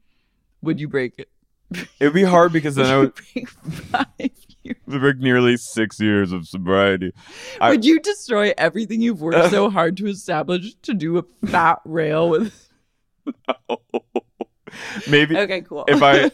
would 0.61 0.79
you 0.79 0.87
break 0.87 1.13
it 1.17 1.29
it 1.99 2.05
would 2.05 2.13
be 2.13 2.23
hard 2.23 2.51
because 2.53 2.75
then 2.79 2.85
I 2.85 2.97
would 2.99 3.13
break 3.15 3.49
five 3.91 4.31
years? 4.87 4.99
break 4.99 5.17
nearly 5.17 5.57
six 5.57 5.99
years 5.99 6.31
of 6.31 6.47
sobriety. 6.47 7.11
I- 7.59 7.71
would 7.71 7.85
you 7.85 7.99
destroy 7.99 8.53
everything 8.57 9.01
you've 9.01 9.21
worked 9.21 9.49
so 9.51 9.69
hard 9.77 9.97
to 9.97 10.07
establish 10.07 10.75
to 10.83 10.93
do 10.93 11.17
a 11.17 11.23
fat 11.47 11.79
rail 11.85 12.29
with 12.29 12.69
No. 13.25 13.81
Maybe 15.09 15.35
okay 15.37 15.61
cool 15.61 15.85
if 15.87 16.01
I 16.03 16.31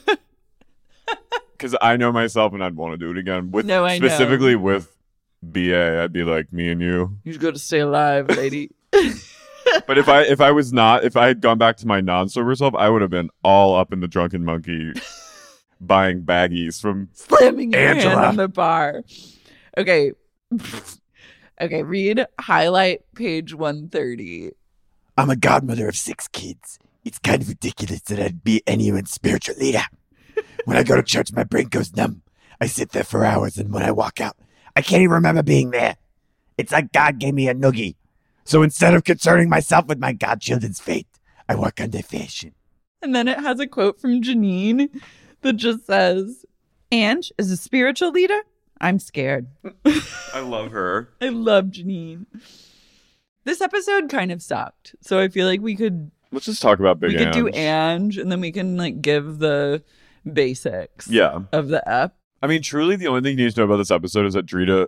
because 1.57 1.75
I 1.81 1.95
know 1.97 2.11
myself 2.11 2.53
and 2.53 2.63
I'd 2.63 2.75
want 2.75 2.93
to 2.93 2.97
do 2.97 3.09
it 3.11 3.17
again 3.17 3.51
with 3.51 3.65
No, 3.65 3.86
I 3.86 3.97
know. 3.97 4.07
specifically 4.07 4.55
with 4.55 4.91
BA. 5.41 6.01
I'd 6.03 6.11
be 6.11 6.23
like 6.23 6.51
me 6.51 6.69
and 6.69 6.81
you. 6.81 7.17
You 7.23 7.38
got 7.38 7.53
to 7.53 7.59
stay 7.59 7.79
alive, 7.79 8.27
lady. 8.29 8.71
But 9.88 9.97
if 9.97 10.09
I 10.09 10.23
if 10.23 10.41
I 10.41 10.51
was 10.51 10.73
not 10.73 11.03
if 11.05 11.15
I 11.17 11.27
had 11.27 11.41
gone 11.41 11.57
back 11.57 11.77
to 11.77 11.88
my 11.88 12.01
non 12.01 12.29
sober 12.29 12.53
self, 12.55 12.75
I 12.75 12.89
would 12.89 13.01
have 13.01 13.09
been 13.11 13.29
all 13.43 13.75
up 13.75 13.93
in 13.93 13.99
the 13.99 14.07
drunken 14.07 14.43
monkey 14.43 14.91
buying 15.80 16.21
baggies 16.23 16.82
from 16.82 17.09
Slamming 17.13 17.73
your 17.73 17.82
hand 17.82 17.99
Angela. 17.99 18.26
on 18.28 18.36
the 18.36 18.47
bar. 18.47 19.03
Okay. 19.78 20.13
okay, 21.61 21.84
read 21.84 22.26
highlight 22.39 23.01
page 23.15 23.53
130. 23.53 24.51
I'm 25.17 25.30
a 25.30 25.36
godmother 25.36 25.88
of 25.88 25.95
six 25.95 26.28
kids. 26.28 26.80
It's 27.03 27.19
kind 27.19 27.41
of 27.41 27.49
ridiculous 27.49 28.01
that 28.01 28.19
I'd 28.19 28.43
be 28.43 28.63
anyone's 28.65 29.11
spiritual 29.11 29.55
leader. 29.55 29.84
When 30.65 30.78
I 30.78 30.84
go 30.84 30.95
to 30.95 31.03
church, 31.03 31.32
my 31.32 31.43
brain 31.43 31.67
goes 31.67 31.95
numb. 31.95 32.23
I 32.59 32.65
sit 32.65 32.89
there 32.89 33.03
for 33.03 33.23
hours, 33.23 33.57
and 33.57 33.71
when 33.71 33.84
I 33.84 33.91
walk 33.91 34.19
out, 34.19 34.36
I 34.76 34.82
can't 34.82 35.03
even 35.03 35.13
remember 35.13 35.43
being 35.43 35.69
there. 35.69 35.97
It's 36.57 36.71
like 36.71 36.91
God 36.91 37.19
gave 37.19 37.36
me 37.36 37.47
a 37.47 37.53
noogie. 37.53 37.95
So 38.45 38.63
instead 38.63 38.95
of 38.95 39.03
concerning 39.03 39.47
myself 39.47 39.86
with 39.86 39.99
my 39.99 40.11
godchildren's 40.11 40.80
fate, 40.80 41.07
I 41.47 41.53
work 41.53 41.80
on 41.80 41.91
their 41.91 42.01
fashion. 42.01 42.53
And 43.01 43.13
then 43.13 43.28
it 43.28 43.39
has 43.39 43.59
a 43.59 43.67
quote 43.67 43.99
from 44.01 44.21
Janine 44.21 44.89
that 45.46 45.54
just 45.54 45.86
says, 45.86 46.46
Ange 46.91 47.32
is 47.38 47.52
a 47.52 47.58
spiritual 47.58 48.12
leader. 48.12 48.39
I'm 48.82 49.00
scared. 49.00 49.48
I 50.34 50.39
love 50.41 50.72
her. 50.72 51.10
I 51.22 51.30
love 51.30 51.66
Janine. 51.68 52.26
This 53.46 53.62
episode 53.62 54.10
kind 54.10 54.32
of 54.32 54.41
sucked. 54.41 54.96
So 55.02 55.20
I 55.20 55.28
feel 55.30 55.48
like 55.48 55.62
we 55.62 55.76
could 55.76 56.12
Let's 56.32 56.46
just 56.48 56.62
talk 56.62 56.80
about 56.80 57.00
Big 57.00 57.12
we 57.12 57.18
could 57.18 57.32
do 57.32 57.48
Ange. 57.48 57.56
Ange 57.56 58.18
and 58.18 58.32
then 58.32 58.41
we 58.41 58.52
can 58.52 58.76
like 58.76 59.02
give 59.02 59.38
the 59.39 59.84
basics 60.32 61.08
Yeah. 61.08 61.41
of 61.52 61.68
the 61.70 61.88
ep. 61.89 62.16
I 62.41 62.48
mean, 62.48 62.62
truly, 62.62 62.96
the 62.96 63.08
only 63.08 63.22
thing 63.22 63.38
you 63.38 63.46
need 63.46 63.54
to 63.54 63.62
know 63.62 63.66
about 63.66 63.78
this 63.78 63.91
episode 63.91 64.26
is 64.26 64.34
that 64.34 64.46
Drita 64.46 64.88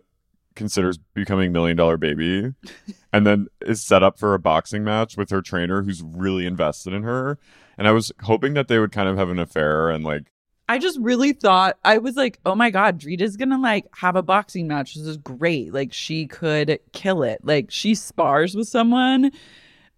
considers 0.56 0.98
becoming 1.14 1.52
Million 1.52 1.78
Dollar 1.78 1.98
Baby 1.98 2.54
and 3.14 3.26
then 3.26 3.48
is 3.62 3.84
set 3.84 4.04
up 4.04 4.18
for 4.20 4.34
a 4.34 4.40
boxing 4.40 4.84
match 4.84 5.16
with 5.18 5.30
her 5.30 5.42
trainer 5.42 5.84
who's 5.84 6.02
really 6.04 6.46
invested 6.46 6.94
in 6.94 7.04
her. 7.04 7.38
And 7.78 7.88
I 7.88 7.92
was 7.92 8.12
hoping 8.24 8.56
that 8.56 8.68
they 8.68 8.80
would 8.80 8.92
kind 8.92 9.08
of 9.08 9.18
have 9.18 9.30
an 9.30 9.40
affair 9.40 9.90
and 9.92 10.04
like, 10.04 10.32
I 10.70 10.80
just 10.80 11.00
really 11.00 11.34
thought 11.34 11.78
I 11.86 11.98
was 12.00 12.16
like, 12.16 12.40
oh 12.46 12.56
my 12.56 12.70
god, 12.70 13.00
Drita's 13.00 13.38
gonna 13.38 13.60
like 13.60 13.86
have 13.96 14.16
a 14.16 14.24
boxing 14.24 14.68
match. 14.68 14.96
This 14.96 15.06
is 15.06 15.18
great. 15.18 15.74
Like 15.74 15.94
she 15.94 16.28
could 16.28 16.80
kill 16.92 17.24
it. 17.24 17.40
Like 17.44 17.72
she 17.72 17.96
spars 17.96 18.56
with 18.56 18.68
someone, 18.68 19.32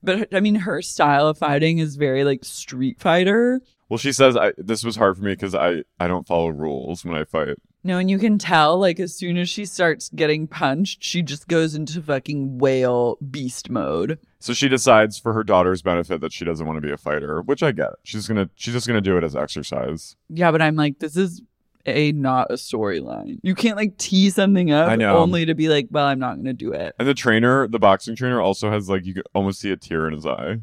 but 0.03 0.33
I 0.33 0.39
mean 0.39 0.55
her 0.55 0.81
style 0.81 1.27
of 1.27 1.37
fighting 1.37 1.79
is 1.79 1.95
very 1.95 2.23
like 2.23 2.45
Street 2.45 2.99
Fighter. 2.99 3.61
well, 3.89 3.97
she 3.97 4.11
says, 4.11 4.37
I, 4.37 4.53
this 4.57 4.83
was 4.83 4.95
hard 4.95 5.17
for 5.17 5.23
me 5.23 5.31
because 5.33 5.55
I, 5.55 5.83
I 5.99 6.07
don't 6.07 6.27
follow 6.27 6.49
rules 6.49 7.03
when 7.03 7.15
I 7.15 7.23
fight. 7.23 7.55
No, 7.83 7.97
and 7.97 8.09
you 8.09 8.19
can 8.19 8.37
tell 8.37 8.77
like 8.77 8.99
as 8.99 9.15
soon 9.15 9.37
as 9.37 9.47
she 9.47 9.65
starts 9.65 10.09
getting 10.09 10.47
punched, 10.47 11.03
she 11.03 11.21
just 11.21 11.47
goes 11.47 11.75
into 11.75 12.01
fucking 12.01 12.57
whale 12.57 13.17
beast 13.31 13.69
mode. 13.69 14.19
So 14.39 14.53
she 14.53 14.67
decides 14.67 15.17
for 15.17 15.33
her 15.33 15.43
daughter's 15.43 15.81
benefit 15.81 16.21
that 16.21 16.33
she 16.33 16.45
doesn't 16.45 16.65
want 16.65 16.77
to 16.77 16.81
be 16.81 16.91
a 16.91 16.97
fighter, 16.97 17.41
which 17.41 17.63
I 17.63 17.71
get. 17.71 17.91
She's 18.03 18.27
gonna 18.27 18.49
she's 18.55 18.73
just 18.73 18.87
gonna 18.87 19.01
do 19.01 19.17
it 19.17 19.23
as 19.23 19.35
exercise. 19.35 20.15
Yeah, 20.29 20.51
but 20.51 20.61
I'm 20.61 20.75
like, 20.75 20.99
this 20.99 21.15
is 21.15 21.41
a 21.85 22.11
not 22.11 22.51
a 22.51 22.55
storyline. 22.55 23.39
You 23.43 23.55
can't 23.55 23.77
like 23.77 23.97
tee 23.97 24.29
something 24.29 24.71
up 24.71 24.89
I 24.89 24.95
know. 24.95 25.17
only 25.17 25.45
to 25.45 25.55
be 25.55 25.69
like, 25.69 25.87
well, 25.89 26.05
I'm 26.05 26.19
not 26.19 26.35
gonna 26.35 26.53
do 26.53 26.73
it. 26.73 26.95
And 26.99 27.07
the 27.07 27.13
trainer, 27.13 27.67
the 27.67 27.79
boxing 27.79 28.15
trainer, 28.15 28.41
also 28.41 28.69
has 28.69 28.89
like 28.89 29.05
you 29.05 29.13
could 29.13 29.27
almost 29.33 29.59
see 29.59 29.71
a 29.71 29.77
tear 29.77 30.07
in 30.07 30.13
his 30.13 30.25
eye. 30.25 30.59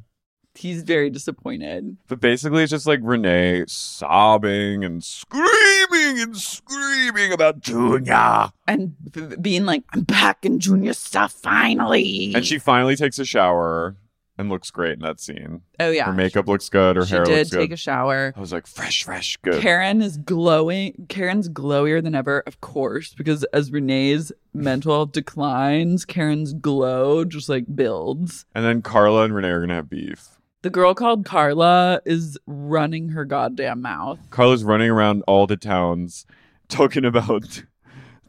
He's 0.56 0.82
very 0.82 1.10
disappointed. 1.10 1.96
But 2.08 2.20
basically, 2.20 2.62
it's 2.62 2.70
just 2.70 2.86
like 2.86 3.00
Renee 3.02 3.64
sobbing 3.66 4.84
and 4.84 5.02
screaming 5.02 6.20
and 6.20 6.36
screaming 6.36 7.32
about 7.32 7.60
Junior. 7.60 8.50
and 8.66 8.94
b- 9.12 9.36
being 9.40 9.64
like, 9.66 9.82
I'm 9.92 10.02
back 10.02 10.44
in 10.44 10.58
junior 10.60 10.92
stuff 10.92 11.32
finally. 11.32 12.32
And 12.34 12.44
she 12.46 12.58
finally 12.58 12.96
takes 12.96 13.18
a 13.18 13.24
shower 13.24 13.96
and 14.38 14.50
looks 14.50 14.70
great 14.70 14.92
in 14.92 15.00
that 15.00 15.18
scene. 15.18 15.62
oh 15.80 15.90
yeah, 15.90 16.04
Her 16.04 16.12
makeup 16.12 16.46
looks 16.46 16.68
good. 16.68 16.96
Her 16.96 17.06
she 17.06 17.14
hair 17.14 17.24
did 17.24 17.38
looks 17.38 17.50
take 17.50 17.70
good. 17.70 17.74
a 17.74 17.76
shower. 17.78 18.34
I 18.36 18.40
was 18.40 18.52
like, 18.52 18.66
fresh, 18.66 19.02
fresh, 19.04 19.38
good. 19.38 19.62
Karen 19.62 20.02
is 20.02 20.18
glowing. 20.18 21.06
Karen's 21.08 21.48
glowier 21.48 22.02
than 22.02 22.14
ever, 22.14 22.40
of 22.46 22.60
course, 22.60 23.14
because 23.14 23.44
as 23.44 23.72
Renee's 23.72 24.32
mental 24.52 24.92
health 24.92 25.12
declines, 25.12 26.04
Karen's 26.04 26.52
glow 26.52 27.24
just 27.24 27.48
like 27.48 27.64
builds. 27.74 28.44
and 28.54 28.64
then 28.64 28.82
Carla 28.82 29.24
and 29.24 29.34
Renee 29.34 29.48
are 29.48 29.60
gonna 29.60 29.74
have 29.76 29.88
beef. 29.88 30.28
The 30.66 30.70
girl 30.70 30.94
called 30.94 31.24
Carla 31.24 32.00
is 32.04 32.36
running 32.44 33.10
her 33.10 33.24
goddamn 33.24 33.82
mouth. 33.82 34.18
Carla's 34.30 34.64
running 34.64 34.90
around 34.90 35.22
all 35.28 35.46
the 35.46 35.56
towns 35.56 36.26
talking 36.68 37.04
about 37.04 37.62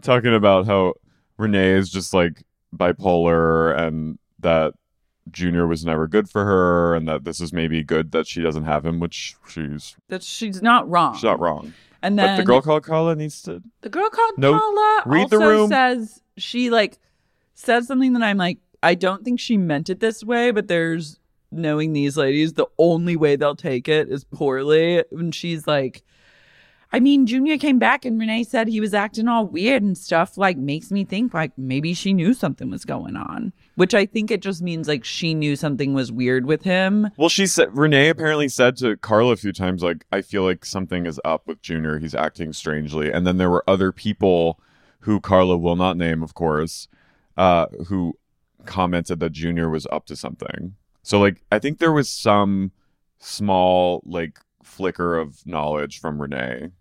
talking 0.04 0.36
about 0.36 0.68
how 0.68 0.94
Renee 1.40 1.72
is 1.72 1.90
just 1.90 2.14
like 2.14 2.44
bipolar 2.76 3.76
and 3.76 4.20
that 4.38 4.76
Junior 5.32 5.66
was 5.66 5.84
never 5.84 6.08
good 6.08 6.30
for 6.30 6.46
her 6.46 6.94
and 6.94 7.08
that 7.08 7.24
this 7.24 7.42
is 7.42 7.52
maybe 7.52 7.84
good 7.84 8.12
that 8.12 8.28
she 8.28 8.44
doesn't 8.44 8.66
have 8.66 8.86
him, 8.86 9.00
which 9.00 9.36
she's 9.50 9.96
That 10.10 10.22
she's 10.22 10.62
not 10.62 10.88
wrong. 10.88 11.16
she's 11.16 11.24
not 11.24 11.40
wrong. 11.40 11.74
And 12.04 12.20
then 12.20 12.38
but 12.38 12.38
the 12.38 12.46
girl 12.46 12.62
called 12.62 12.84
Carla 12.84 13.16
needs 13.16 13.42
to 13.42 13.64
The 13.82 13.90
girl 13.90 14.12
called 14.12 14.38
No, 14.38 14.60
Paula 14.60 15.02
read 15.08 15.32
the 15.32 15.38
also 15.38 15.50
room. 15.50 15.70
says 15.70 16.22
she 16.38 16.70
like 16.70 17.00
says 17.56 17.88
something 17.88 18.14
that 18.14 18.22
I'm 18.22 18.38
like, 18.38 18.60
I 18.84 18.94
don't 18.94 19.26
think 19.26 19.40
she 19.40 19.58
meant 19.58 19.90
it 19.90 20.02
this 20.02 20.24
way, 20.24 20.52
but 20.52 20.68
there's 20.68 21.20
knowing 21.58 21.94
these 21.94 22.16
ladies, 22.16 22.54
the 22.54 22.68
only 22.78 23.16
way 23.16 23.36
they'll 23.36 23.56
take 23.56 23.88
it 23.88 24.10
is 24.10 24.24
poorly. 24.24 25.04
And 25.12 25.34
she's 25.34 25.68
like, 25.68 26.04
I 26.94 27.02
mean, 27.02 27.26
Junior 27.26 27.58
came 27.58 27.80
back 27.80 28.06
and 28.06 28.18
Renee 28.18 28.46
said 28.46 28.70
he 28.70 28.80
was 28.80 28.94
acting 28.94 29.28
all 29.28 29.46
weird 29.46 29.84
and 29.84 29.98
stuff, 29.98 30.38
like 30.38 30.58
makes 30.58 30.90
me 30.90 31.04
think 31.04 31.34
like 31.34 31.52
maybe 31.58 31.94
she 31.94 32.14
knew 32.14 32.34
something 32.34 32.70
was 32.70 32.86
going 32.86 33.18
on. 33.18 33.52
Which 33.76 33.94
I 33.94 34.06
think 34.06 34.32
it 34.32 34.42
just 34.42 34.62
means 34.62 34.88
like 34.88 35.04
she 35.04 35.34
knew 35.34 35.58
something 35.58 35.94
was 35.94 36.14
weird 36.14 36.46
with 36.46 36.64
him. 36.64 37.10
Well, 37.18 37.28
she 37.28 37.46
said 37.46 37.78
Renee 37.78 38.08
apparently 38.08 38.48
said 38.48 38.78
to 38.78 38.96
Carla 38.96 39.34
a 39.34 39.38
few 39.38 39.52
times, 39.52 39.84
like, 39.84 40.06
I 40.14 40.22
feel 40.22 40.44
like 40.44 40.64
something 40.64 41.06
is 41.06 41.20
up 41.26 41.46
with 41.46 41.62
Junior. 41.62 42.00
He's 42.00 42.16
acting 42.16 42.54
strangely. 42.54 43.12
And 43.12 43.28
then 43.28 43.36
there 43.36 43.50
were 43.50 43.66
other 43.68 43.92
people 43.92 44.60
who 45.02 45.20
Carla 45.20 45.58
will 45.58 45.76
not 45.76 45.98
name, 45.98 46.24
of 46.24 46.34
course, 46.34 46.88
uh, 47.36 47.68
who 47.88 48.18
commented 48.66 49.20
that 49.20 49.32
Junior 49.32 49.70
was 49.70 49.88
up 49.92 50.06
to 50.06 50.16
something. 50.16 50.76
So, 51.08 51.22
like, 51.22 51.42
I 51.54 51.60
think 51.60 51.80
there 51.80 51.94
was 51.94 52.10
some 52.10 52.72
small, 53.18 54.04
like, 54.06 54.40
flicker 54.62 55.18
of 55.18 55.46
knowledge 55.48 56.02
from 56.02 56.22
Renee. 56.22 56.72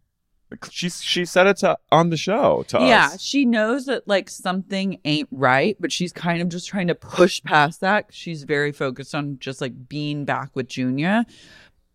She 0.71 0.89
she 0.91 1.25
said 1.25 1.47
it 1.47 1.59
to 1.59 1.79
on 1.93 2.11
the 2.11 2.17
show 2.17 2.65
to 2.69 2.79
Yeah, 2.81 3.11
us. 3.15 3.21
she 3.23 3.45
knows 3.45 3.87
that 3.87 4.07
like 4.07 4.29
something 4.31 4.99
ain't 5.05 5.29
right, 5.33 5.77
but 5.81 5.91
she's 5.93 6.13
kind 6.13 6.41
of 6.41 6.49
just 6.49 6.69
trying 6.69 6.87
to 6.89 6.95
push 6.95 7.43
past 7.43 7.81
that. 7.83 8.07
She's 8.11 8.45
very 8.45 8.71
focused 8.73 9.13
on 9.15 9.39
just 9.41 9.61
like 9.61 9.89
being 9.89 10.25
back 10.25 10.51
with 10.55 10.69
Junior. 10.69 11.25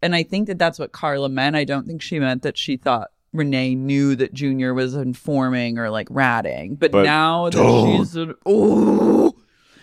And 0.01 0.13
I 0.15 0.23
think 0.23 0.47
that 0.47 0.57
that's 0.59 0.79
what 0.79 0.91
Carla 0.91 1.29
meant. 1.29 1.55
I 1.55 1.63
don't 1.63 1.87
think 1.87 2.01
she 2.01 2.19
meant 2.19 2.43
that 2.43 2.57
she 2.57 2.75
thought 2.77 3.09
Renee 3.33 3.75
knew 3.75 4.15
that 4.17 4.33
Junior 4.33 4.73
was 4.73 4.95
informing 4.95 5.77
or 5.79 5.89
like 5.89 6.07
ratting. 6.09 6.75
But, 6.75 6.91
But 6.91 7.03
now 7.03 7.45
that 7.45 7.57
don't. 7.57 8.05
she's 8.05 8.17
oh, 8.45 9.33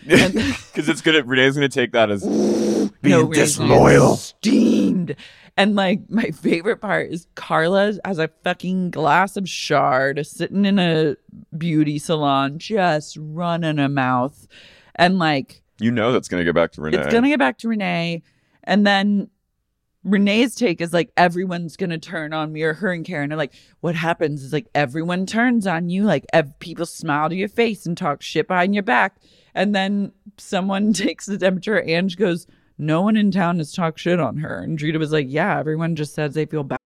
Because 0.08 0.88
it's 0.88 1.00
gonna 1.00 1.22
Renee's 1.22 1.54
gonna 1.54 1.68
take 1.68 1.92
that 1.92 2.10
as 2.10 2.22
Being 3.02 3.28
reason. 3.28 3.30
disloyal. 3.68 4.16
steamed. 4.16 5.14
And 5.56 5.74
like 5.74 6.08
my 6.08 6.30
favorite 6.30 6.80
part 6.80 7.10
is 7.10 7.26
Carla 7.34 7.94
has 8.04 8.18
a 8.18 8.28
fucking 8.44 8.90
glass 8.90 9.36
of 9.36 9.48
shard 9.48 10.24
sitting 10.26 10.64
in 10.64 10.78
a 10.78 11.16
beauty 11.56 11.98
salon, 11.98 12.58
just 12.58 13.16
running 13.20 13.78
a 13.78 13.88
mouth. 13.88 14.46
And 14.94 15.18
like 15.18 15.62
you 15.80 15.90
know 15.90 16.12
that's 16.12 16.28
gonna 16.28 16.44
get 16.44 16.54
back 16.54 16.72
to 16.72 16.80
Renee. 16.80 16.98
it's 16.98 17.12
gonna 17.12 17.28
get 17.28 17.38
back 17.38 17.58
to 17.58 17.68
Renee. 17.68 18.22
And 18.64 18.86
then 18.86 19.30
Renee's 20.04 20.54
take 20.54 20.80
is 20.80 20.92
like 20.92 21.10
everyone's 21.16 21.76
gonna 21.76 21.98
turn 21.98 22.32
on 22.32 22.52
me 22.52 22.62
or 22.62 22.74
her 22.74 22.92
and 22.92 23.04
Karen 23.04 23.32
are 23.32 23.36
like, 23.36 23.52
what 23.80 23.94
happens 23.94 24.42
is 24.44 24.52
like 24.52 24.66
everyone 24.74 25.26
turns 25.26 25.66
on 25.66 25.90
you, 25.90 26.04
like 26.04 26.24
ev- 26.32 26.58
people 26.60 26.86
smile 26.86 27.28
to 27.28 27.34
your 27.36 27.48
face 27.48 27.84
and 27.84 27.96
talk 27.98 28.22
shit 28.22 28.46
behind 28.48 28.74
your 28.74 28.84
back, 28.84 29.16
and 29.54 29.74
then 29.74 30.12
someone 30.36 30.92
takes 30.94 31.26
the 31.26 31.38
temperature. 31.38 31.82
Ange 31.82 32.16
goes, 32.16 32.46
no 32.78 33.02
one 33.02 33.16
in 33.16 33.30
town 33.30 33.58
has 33.58 33.72
talked 33.72 33.98
shit 33.98 34.20
on 34.20 34.36
her, 34.38 34.58
and 34.58 34.78
Drita 34.78 34.98
was 34.98 35.12
like, 35.12 35.26
yeah, 35.28 35.58
everyone 35.58 35.96
just 35.96 36.14
says 36.14 36.34
they 36.34 36.46
feel 36.46 36.62
bad. 36.62 36.78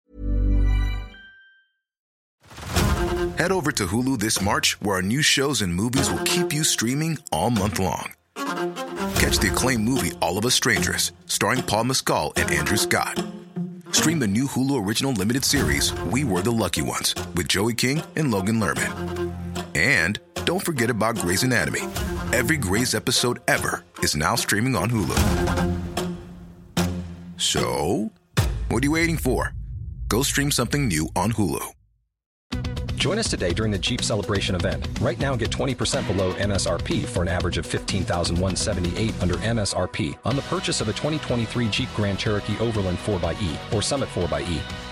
Head 3.37 3.53
over 3.53 3.73
to 3.73 3.87
Hulu 3.87 4.19
this 4.19 4.41
March, 4.41 4.81
where 4.81 4.97
our 4.97 5.03
new 5.03 5.21
shows 5.21 5.63
and 5.63 5.75
movies 5.75 6.11
will 6.11 6.23
keep 6.25 6.53
you 6.53 6.65
streaming 6.65 7.19
all 7.33 7.51
month 7.51 7.79
long. 7.79 8.13
Catch 8.37 9.39
the 9.39 9.51
acclaimed 9.53 9.85
movie 9.85 10.13
All 10.23 10.39
of 10.39 10.47
Us 10.47 10.55
Strangers, 10.55 11.13
starring 11.27 11.63
Paul 11.63 11.85
Mescal 11.85 12.33
and 12.37 12.51
Andrew 12.51 12.77
Scott. 12.77 13.23
Stream 13.91 14.19
the 14.19 14.29
new 14.29 14.47
Hulu 14.47 14.87
original 14.87 15.13
limited 15.13 15.45
series 15.45 15.93
We 16.05 16.25
Were 16.25 16.41
the 16.41 16.53
Lucky 16.53 16.83
Ones 16.83 17.15
with 17.35 17.49
Joey 17.49 17.75
King 17.75 18.03
and 18.17 18.31
Logan 18.31 18.61
Lerman. 18.61 19.42
And 19.75 20.19
don't 20.45 20.65
forget 20.65 20.91
about 20.91 21.17
Grey's 21.17 21.43
Anatomy. 21.43 21.83
Every 22.33 22.57
Grey's 22.57 22.95
episode 22.95 23.41
ever 23.49 23.85
is 24.03 24.17
now 24.17 24.35
streaming 24.35 24.77
on 24.77 24.91
Hulu. 24.91 25.19
So, 27.37 28.11
what 28.69 28.83
are 28.83 28.87
you 28.87 28.93
waiting 28.93 29.17
for? 29.17 29.53
Go 30.09 30.23
stream 30.23 30.51
something 30.51 30.89
new 30.89 31.09
on 31.17 31.33
Hulu. 31.33 31.73
Join 33.03 33.19
us 33.19 33.29
today 33.29 33.53
during 33.53 33.73
the 33.73 33.79
Jeep 33.79 34.01
Celebration 34.01 34.55
event. 34.55 34.87
Right 35.01 35.19
now, 35.19 35.35
get 35.35 35.51
20% 35.51 36.07
below 36.07 36.35
MSRP 36.35 37.05
for 37.05 37.23
an 37.23 37.29
average 37.29 37.59
of 37.59 37.67
15178 37.67 39.21
under 39.21 39.35
MSRP 39.35 40.17
on 40.25 40.37
the 40.37 40.43
purchase 40.43 40.81
of 40.81 40.89
a 40.89 40.93
2023 40.93 41.69
Jeep 41.69 41.89
Grand 41.97 42.17
Cherokee 42.17 42.57
Overland 42.61 42.99
4xE 42.99 43.75
or 43.75 43.83
Summit 43.83 44.09
4xE. 44.11 44.92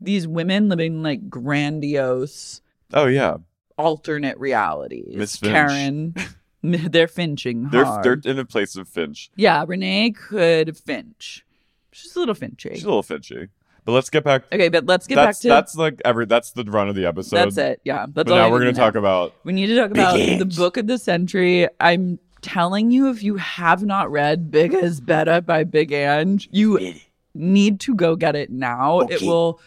these 0.00 0.26
women 0.28 0.68
living 0.68 1.02
like 1.02 1.28
grandiose 1.30 2.60
Oh 2.92 3.06
yeah. 3.06 3.38
alternate 3.78 4.38
realities. 4.38 5.14
Miss. 5.16 5.36
Karen, 5.36 6.14
they're 6.62 7.08
finching 7.08 7.68
They're 7.70 7.84
hard. 7.84 8.22
they're 8.22 8.32
in 8.32 8.38
a 8.38 8.44
place 8.44 8.76
of 8.76 8.88
Finch. 8.88 9.30
yeah, 9.36 9.64
Renee 9.66 10.10
could 10.12 10.76
finch. 10.76 11.44
She's 11.92 12.14
a 12.14 12.18
little 12.20 12.34
finchy. 12.34 12.72
She's 12.74 12.84
a 12.84 12.88
little 12.88 13.02
Finchy. 13.02 13.48
But 13.86 13.92
let's 13.92 14.10
get 14.10 14.24
back. 14.24 14.42
Okay, 14.52 14.68
but 14.68 14.84
let's 14.84 15.06
get 15.06 15.14
that's 15.14 15.38
back 15.38 15.42
to 15.42 15.48
that's 15.48 15.76
like 15.76 16.02
every 16.04 16.26
that's 16.26 16.50
the 16.50 16.64
run 16.64 16.88
of 16.88 16.94
the 16.96 17.06
episode. 17.06 17.36
that's 17.36 17.56
it. 17.56 17.80
Yeah, 17.84 18.06
that's 18.08 18.12
But 18.12 18.28
now 18.28 18.50
we're 18.50 18.58
gonna 18.58 18.72
know. 18.72 18.78
talk 18.78 18.96
about 18.96 19.32
We 19.44 19.52
need 19.52 19.66
to 19.68 19.76
talk 19.76 19.92
about 19.92 20.16
Big 20.16 20.38
the 20.40 20.44
book 20.44 20.76
of 20.76 20.88
the 20.88 20.98
century. 20.98 21.68
I'm 21.80 22.18
telling 22.42 22.90
you, 22.90 23.08
if 23.10 23.22
you 23.22 23.36
have 23.36 23.84
not 23.84 24.10
read 24.10 24.50
Big 24.50 24.74
as 24.74 25.00
Better 25.00 25.40
by 25.40 25.62
Big 25.64 25.92
Ange, 25.92 26.48
you 26.52 26.94
need 27.34 27.78
to 27.80 27.94
go 27.94 28.16
get 28.16 28.34
it 28.36 28.50
now. 28.50 29.00
It 29.02 29.22
will 29.22 29.60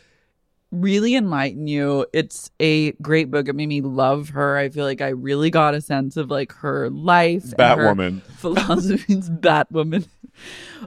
really 0.72 1.16
enlighten 1.16 1.68
you. 1.68 2.06
It's 2.14 2.52
a 2.60 2.92
great 2.94 3.32
book. 3.32 3.48
It 3.48 3.54
made 3.56 3.68
me 3.68 3.82
love 3.82 4.30
her. 4.30 4.58
I 4.58 4.70
feel 4.70 4.86
like 4.86 5.02
I 5.02 5.10
really 5.10 5.50
got 5.50 5.74
a 5.76 5.82
sense 5.82 6.18
of 6.18 6.30
like 6.30 6.52
her 6.54 6.90
life, 6.90 7.44
and 7.58 7.80
her 7.80 7.94
Batwoman. 7.96 8.22
philosophies, 8.24 9.30
Batwoman, 9.30 10.08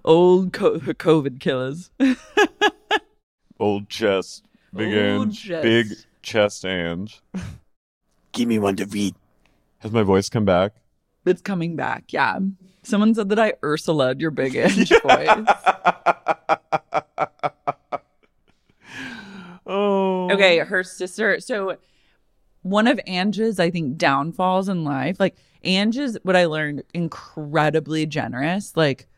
old 0.05 0.53
co- 0.53 0.79
her 0.79 0.95
COVID 0.95 1.41
killers. 1.41 1.91
Old 3.61 3.89
chest, 3.89 4.45
big 4.75 4.89
Old 4.89 5.29
Ange, 5.29 5.41
chest. 5.45 5.63
big 5.63 5.87
chest 6.23 6.65
Ange. 6.65 7.21
Give 8.33 8.49
me 8.49 8.59
one 8.59 8.75
to 8.77 8.87
read. 8.87 9.15
Has 9.79 9.93
my 9.93 10.03
voice 10.03 10.29
come 10.29 10.45
back? 10.45 10.73
It's 11.25 11.43
coming 11.43 11.77
back. 11.77 12.13
Yeah. 12.13 12.41
Someone 12.83 13.15
said 13.15 13.29
that 13.29 13.39
I 13.39 13.53
Ursula'd 13.63 14.21
your 14.21 14.33
big 14.33 14.57
Ange 14.57 14.89
voice. 15.05 15.47
Okay, 20.33 20.59
mm-hmm. 20.59 20.69
her 20.69 20.83
sister. 20.83 21.41
So 21.41 21.77
one 22.63 22.87
of 22.87 23.01
Ange's, 23.07 23.59
I 23.59 23.71
think, 23.71 23.97
downfalls 23.97 24.69
in 24.69 24.85
life, 24.85 25.19
like 25.19 25.37
Ange's, 25.65 26.17
what 26.23 26.37
I 26.37 26.47
learned, 26.47 26.85
incredibly 26.95 28.07
generous. 28.07 28.77
Like 28.77 29.09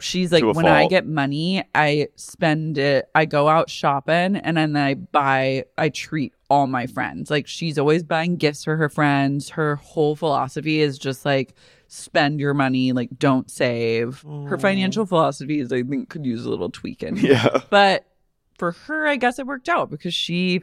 she's 0.00 0.32
like, 0.32 0.42
To 0.42 0.50
a 0.50 0.52
when 0.52 0.66
I 0.66 0.88
get 0.88 1.06
money, 1.06 1.64
I 1.74 2.08
spend 2.16 2.78
it. 2.78 3.08
I 3.14 3.24
go 3.26 3.48
out 3.48 3.70
shopping 3.70 4.36
and 4.36 4.56
then 4.56 4.76
I 4.76 4.94
buy. 4.94 5.64
I 5.76 5.90
treat 5.90 6.32
all 6.48 6.66
my 6.66 6.86
friends. 6.86 7.30
Like 7.30 7.46
she's 7.46 7.78
always 7.78 8.02
buying 8.02 8.36
gifts 8.36 8.64
for 8.64 8.76
her 8.76 8.88
friends. 8.88 9.50
Her 9.50 9.76
whole 9.76 10.16
philosophy 10.16 10.80
is 10.80 10.98
just 10.98 11.24
like 11.24 11.54
spend 11.88 12.40
your 12.40 12.54
money, 12.54 12.92
like 12.92 13.10
don't 13.18 13.50
save. 13.50 14.22
Her 14.22 14.58
financial 14.58 15.06
philosophies, 15.06 15.72
I 15.72 15.82
think, 15.82 16.08
could 16.08 16.26
use 16.26 16.44
a 16.44 16.50
little 16.50 16.70
tweaking. 16.70 17.16
Yeah. 17.26 17.62
But 17.70 18.06
for 18.58 18.72
her, 18.72 19.06
I 19.06 19.16
guess 19.16 19.38
it 19.38 19.46
worked 19.46 19.68
out 19.68 19.90
because 19.90 20.14
she 20.14 20.62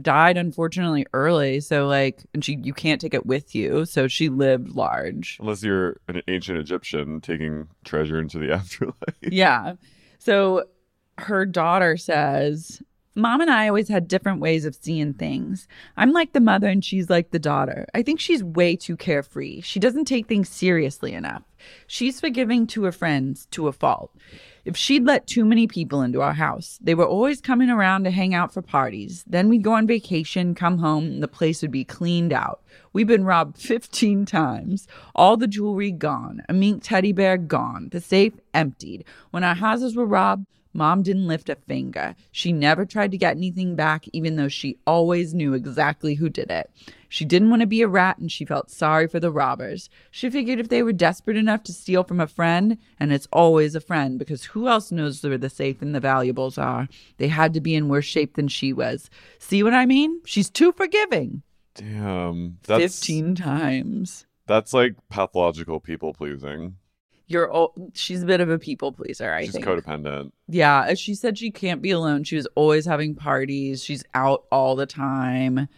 died 0.00 0.36
unfortunately 0.36 1.06
early. 1.12 1.60
So 1.60 1.86
like, 1.86 2.22
and 2.34 2.44
she 2.44 2.58
you 2.62 2.74
can't 2.74 3.00
take 3.00 3.14
it 3.14 3.26
with 3.26 3.54
you. 3.54 3.84
So 3.84 4.08
she 4.08 4.28
lived 4.28 4.70
large. 4.70 5.38
Unless 5.40 5.62
you're 5.62 6.00
an 6.08 6.22
ancient 6.28 6.58
Egyptian 6.58 7.20
taking 7.20 7.68
treasure 7.84 8.18
into 8.18 8.38
the 8.38 8.52
afterlife. 8.54 8.94
Yeah. 9.22 9.74
So 10.18 10.64
her 11.18 11.46
daughter 11.46 11.96
says, 11.96 12.82
Mom 13.18 13.40
and 13.40 13.50
I 13.50 13.66
always 13.66 13.88
had 13.88 14.08
different 14.08 14.40
ways 14.40 14.66
of 14.66 14.74
seeing 14.74 15.14
things. 15.14 15.66
I'm 15.96 16.12
like 16.12 16.34
the 16.34 16.40
mother 16.40 16.68
and 16.68 16.84
she's 16.84 17.08
like 17.08 17.30
the 17.30 17.38
daughter. 17.38 17.86
I 17.94 18.02
think 18.02 18.20
she's 18.20 18.44
way 18.44 18.76
too 18.76 18.94
carefree. 18.94 19.62
She 19.62 19.80
doesn't 19.80 20.04
take 20.04 20.28
things 20.28 20.50
seriously 20.50 21.14
enough. 21.14 21.42
She's 21.86 22.20
forgiving 22.20 22.66
to 22.68 22.84
her 22.84 22.92
friends 22.92 23.46
to 23.52 23.68
a 23.68 23.72
fault. 23.72 24.14
If 24.64 24.76
she'd 24.76 25.04
let 25.04 25.28
too 25.28 25.44
many 25.44 25.68
people 25.68 26.02
into 26.02 26.22
our 26.22 26.32
house, 26.32 26.78
they 26.82 26.94
were 26.94 27.06
always 27.06 27.40
coming 27.40 27.70
around 27.70 28.02
to 28.02 28.10
hang 28.10 28.34
out 28.34 28.52
for 28.52 28.62
parties. 28.62 29.22
Then 29.26 29.48
we'd 29.48 29.62
go 29.62 29.74
on 29.74 29.86
vacation, 29.86 30.56
come 30.56 30.78
home, 30.78 31.04
and 31.04 31.22
the 31.22 31.28
place 31.28 31.62
would 31.62 31.70
be 31.70 31.84
cleaned 31.84 32.32
out. 32.32 32.62
We've 32.92 33.06
been 33.06 33.24
robbed 33.24 33.58
15 33.60 34.26
times. 34.26 34.88
All 35.14 35.36
the 35.36 35.46
jewelry 35.46 35.92
gone. 35.92 36.42
A 36.48 36.52
mink 36.52 36.82
teddy 36.82 37.12
bear 37.12 37.36
gone. 37.36 37.90
The 37.92 38.00
safe 38.00 38.32
emptied. 38.54 39.04
When 39.30 39.44
our 39.44 39.54
houses 39.54 39.94
were 39.94 40.06
robbed, 40.06 40.46
Mom 40.76 41.02
didn't 41.02 41.26
lift 41.26 41.48
a 41.48 41.54
finger. 41.54 42.14
She 42.30 42.52
never 42.52 42.84
tried 42.84 43.10
to 43.12 43.18
get 43.18 43.36
anything 43.36 43.74
back, 43.74 44.04
even 44.12 44.36
though 44.36 44.48
she 44.48 44.78
always 44.86 45.32
knew 45.32 45.54
exactly 45.54 46.14
who 46.14 46.28
did 46.28 46.50
it. 46.50 46.70
She 47.08 47.24
didn't 47.24 47.50
want 47.50 47.60
to 47.60 47.66
be 47.66 47.82
a 47.82 47.88
rat 47.88 48.18
and 48.18 48.30
she 48.30 48.44
felt 48.44 48.70
sorry 48.70 49.06
for 49.06 49.18
the 49.18 49.30
robbers. 49.30 49.88
She 50.10 50.28
figured 50.28 50.60
if 50.60 50.68
they 50.68 50.82
were 50.82 50.92
desperate 50.92 51.36
enough 51.36 51.62
to 51.64 51.72
steal 51.72 52.04
from 52.04 52.20
a 52.20 52.26
friend, 52.26 52.76
and 53.00 53.12
it's 53.12 53.28
always 53.32 53.74
a 53.74 53.80
friend 53.80 54.18
because 54.18 54.44
who 54.44 54.68
else 54.68 54.92
knows 54.92 55.22
where 55.22 55.38
the 55.38 55.48
safe 55.48 55.80
and 55.80 55.94
the 55.94 56.00
valuables 56.00 56.58
are? 56.58 56.88
They 57.16 57.28
had 57.28 57.54
to 57.54 57.60
be 57.60 57.74
in 57.74 57.88
worse 57.88 58.04
shape 58.04 58.34
than 58.36 58.48
she 58.48 58.72
was. 58.72 59.08
See 59.38 59.62
what 59.62 59.72
I 59.74 59.86
mean? 59.86 60.20
She's 60.26 60.50
too 60.50 60.72
forgiving. 60.72 61.42
Damn. 61.74 62.58
That's 62.64 62.98
15 62.98 63.34
times. 63.36 64.26
that's 64.46 64.72
like 64.74 64.96
pathological 65.08 65.80
people 65.80 66.12
pleasing. 66.12 66.76
You're 67.28 67.52
o- 67.54 67.72
she's 67.94 68.22
a 68.22 68.26
bit 68.26 68.40
of 68.40 68.50
a 68.50 68.58
people 68.58 68.92
pleaser, 68.92 69.32
I 69.32 69.44
She's 69.44 69.52
think. 69.52 69.64
codependent. 69.64 70.30
Yeah, 70.48 70.94
she 70.94 71.14
said 71.14 71.36
she 71.36 71.50
can't 71.50 71.82
be 71.82 71.90
alone. 71.90 72.22
She 72.24 72.36
was 72.36 72.46
always 72.54 72.86
having 72.86 73.14
parties. 73.16 73.82
She's 73.82 74.04
out 74.14 74.44
all 74.52 74.76
the 74.76 74.86
time. 74.86 75.68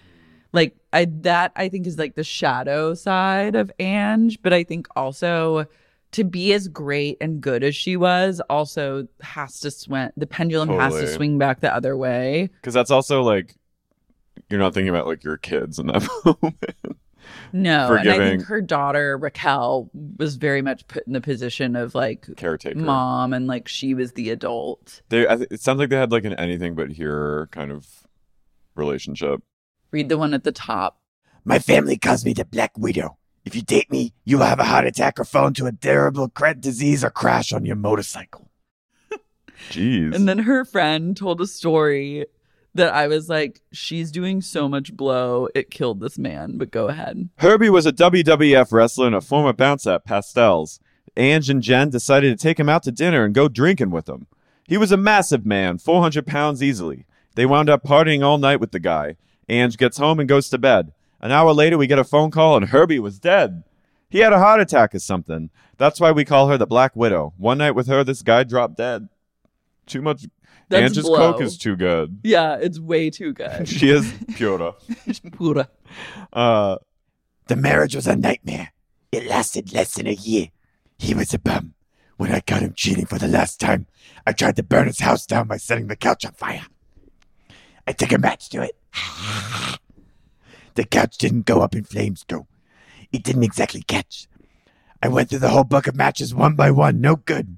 Like 0.53 0.76
I 0.92 1.07
that 1.22 1.53
I 1.57 1.68
think 1.68 1.86
is 1.86 1.99
like 1.99 2.14
the 2.16 2.24
shadow 2.24 2.94
side 2.94 3.55
of 3.55 3.70
Ange, 3.78 4.40
but 4.42 4.53
I 4.53 4.62
think 4.64 4.88
also 4.96 5.66
to 6.12 6.24
be 6.24 6.53
as 6.55 6.68
great 6.68 7.18
and 7.20 7.40
good 7.40 7.62
as 7.62 7.76
she 7.76 7.96
was 7.96 8.40
also 8.49 9.07
has 9.20 9.61
to 9.61 9.70
swing 9.70 10.09
the 10.16 10.26
pendulum 10.26 10.68
has 10.70 10.94
to 10.94 11.07
swing 11.07 11.36
back 11.38 11.61
the 11.61 11.74
other 11.74 11.96
way. 11.96 12.49
Because 12.61 12.72
that's 12.74 12.90
also 12.90 13.22
like 13.22 13.55
you're 14.51 14.61
not 14.61 14.72
thinking 14.72 14.88
about 14.88 15.07
like 15.07 15.22
your 15.24 15.36
kids 15.36 15.78
in 15.78 15.86
that 15.88 16.07
moment. 16.24 16.57
No, 17.53 17.95
and 17.95 18.09
I 18.09 18.18
think 18.18 18.45
her 18.45 18.61
daughter 18.61 19.16
Raquel 19.16 19.91
was 20.18 20.37
very 20.37 20.62
much 20.62 20.87
put 20.87 21.07
in 21.07 21.12
the 21.12 21.20
position 21.20 21.76
of 21.76 21.95
like 21.95 22.26
Caretaker. 22.37 22.79
mom 22.79 23.33
and 23.33 23.47
like 23.47 23.68
she 23.68 23.95
was 23.95 24.12
the 24.12 24.31
adult. 24.31 25.03
They 25.09 25.26
I 25.26 25.37
th- 25.37 25.49
it 25.51 25.61
sounds 25.61 25.79
like 25.79 25.89
they 25.89 25.97
had 25.97 26.12
like 26.12 26.24
an 26.24 26.35
anything 26.35 26.74
but 26.74 26.91
here 26.91 27.49
kind 27.51 27.72
of 27.72 28.07
relationship. 28.74 29.43
Read 29.91 30.09
the 30.09 30.18
one 30.18 30.35
at 30.35 30.45
the 30.45 30.53
top. 30.53 31.01
My 31.45 31.59
family 31.59 31.97
calls 31.97 32.24
me 32.24 32.35
the 32.35 32.45
Black 32.45 32.76
Widow. 32.76 33.16
If 33.45 33.57
you 33.57 33.62
date 33.62 33.91
me, 33.91 34.12
you 34.24 34.37
will 34.37 34.45
have 34.45 34.61
a 34.61 34.64
heart 34.64 34.87
attack 34.87 35.18
or 35.18 35.24
fall 35.24 35.47
into 35.47 35.64
a 35.64 35.72
terrible 35.72 36.29
cret 36.29 36.61
disease 36.61 37.03
or 37.03 37.11
crash 37.11 37.53
on 37.53 37.64
your 37.64 37.76
motorcycle. 37.76 38.51
Jeez. 39.70 40.14
And 40.14 40.29
then 40.29 40.41
her 40.41 40.66
friend 40.66 41.16
told 41.16 41.41
a 41.41 41.47
story 41.47 42.26
that 42.79 42.95
I 42.95 43.07
was 43.07 43.29
like, 43.29 43.61
she's 43.70 44.11
doing 44.11 44.41
so 44.41 44.68
much 44.68 44.97
blow, 44.97 45.49
it 45.55 45.70
killed 45.70 46.01
this 46.01 46.18
man. 46.18 46.57
But 46.57 46.70
go 46.70 46.89
ahead. 46.89 47.29
Herbie 47.37 47.70
was 47.70 47.87
a 47.87 47.93
WWF 47.93 48.72
wrestler 48.72 49.07
and 49.07 49.14
a 49.14 49.20
former 49.20 49.53
bouncer 49.53 49.93
at 49.93 50.05
Pastels. 50.05 50.81
Ange 51.16 51.51
and 51.51 51.62
Jen 51.62 51.91
decided 51.91 52.37
to 52.37 52.43
take 52.43 52.59
him 52.59 52.68
out 52.68 52.83
to 52.85 52.93
dinner 52.93 53.24
and 53.24 53.35
go 53.35 53.49
drinking 53.49 53.91
with 53.91 54.09
him. 54.09 54.26
He 54.66 54.76
was 54.76 54.93
a 54.93 54.97
massive 54.97 55.45
man, 55.45 55.79
400 55.79 56.26
pounds 56.26 56.62
easily. 56.62 57.07
They 57.35 57.47
wound 57.47 57.68
up 57.70 57.85
partying 57.85 58.24
all 58.24 58.39
night 58.39 58.61
with 58.61 58.72
the 58.72 58.81
guy. 58.81 59.16
Ange 59.49 59.76
gets 59.76 59.99
home 59.99 60.20
and 60.20 60.29
goes 60.29 60.49
to 60.51 60.59
bed. 60.59 60.93
An 61.20 61.33
hour 61.33 61.53
later, 61.53 61.79
we 61.79 61.87
get 61.87 61.99
a 61.99 62.05
phone 62.05 62.31
call 62.31 62.57
and 62.57 62.66
Herbie 62.66 62.99
was 62.99 63.18
dead. 63.18 63.64
He 64.09 64.20
had 64.20 64.33
a 64.33 64.39
heart 64.39 64.61
attack 64.61 64.95
or 64.95 65.01
something. 65.01 65.51
That's 65.76 66.01
why 66.01 66.12
we 66.12 66.24
call 66.24 66.49
her 66.49 66.59
the 66.59 66.66
Black 66.66 66.95
Widow. 66.95 67.35
One 67.37 67.59
night 67.59 67.72
with 67.72 67.87
her, 67.89 68.05
this 68.05 68.22
guy 68.22 68.45
dropped 68.45 68.76
dead. 68.76 69.09
Too 69.87 70.03
much. 70.03 70.26
That's 70.69 70.83
Ange's 70.93 71.05
blow. 71.05 71.33
coke 71.33 71.43
is 71.43 71.57
too 71.59 71.77
good. 71.77 72.21
Yeah, 72.23 72.57
it's 72.61 72.79
way 72.79 73.11
too 73.11 73.33
good. 73.33 73.69
She 73.79 73.91
is 73.91 74.12
pura. 74.37 74.75
Pura. 75.33 75.69
Uh, 76.33 76.77
The 77.47 77.57
marriage 77.57 77.95
was 77.97 78.07
a 78.07 78.16
nightmare. 78.16 78.73
It 79.11 79.27
lasted 79.27 79.73
less 79.73 79.95
than 79.95 80.07
a 80.07 80.12
year. 80.12 80.49
He 80.99 81.14
was 81.14 81.33
a 81.33 81.39
bum. 81.39 81.75
When 82.19 82.33
I 82.33 82.41
caught 82.41 82.62
him 82.62 82.75
cheating 82.77 83.07
for 83.07 83.19
the 83.19 83.29
last 83.29 83.61
time, 83.61 83.87
I 84.27 84.33
tried 84.33 84.57
to 84.57 84.62
burn 84.62 84.87
his 84.89 85.01
house 85.01 85.25
down 85.25 85.47
by 85.47 85.57
setting 85.57 85.87
the 85.87 85.97
couch 85.97 86.25
on 86.27 86.33
fire. 86.33 86.66
I 87.87 87.93
took 87.93 88.12
a 88.12 88.19
match 88.19 88.51
to 88.51 88.62
it. 88.62 88.77
the 90.75 90.85
couch 90.85 91.16
didn't 91.16 91.47
go 91.47 91.61
up 91.62 91.75
in 91.75 91.85
flames, 91.85 92.25
though. 92.29 92.47
It 93.12 93.23
didn't 93.23 93.45
exactly 93.45 93.83
catch. 93.83 94.27
I 95.03 95.09
went 95.09 95.31
through 95.31 95.39
the 95.39 95.49
whole 95.51 95.64
book 95.64 95.87
of 95.87 95.95
matches 95.97 96.35
one 96.35 96.55
by 96.57 96.71
one, 96.71 97.01
no 97.01 97.16
good. 97.16 97.57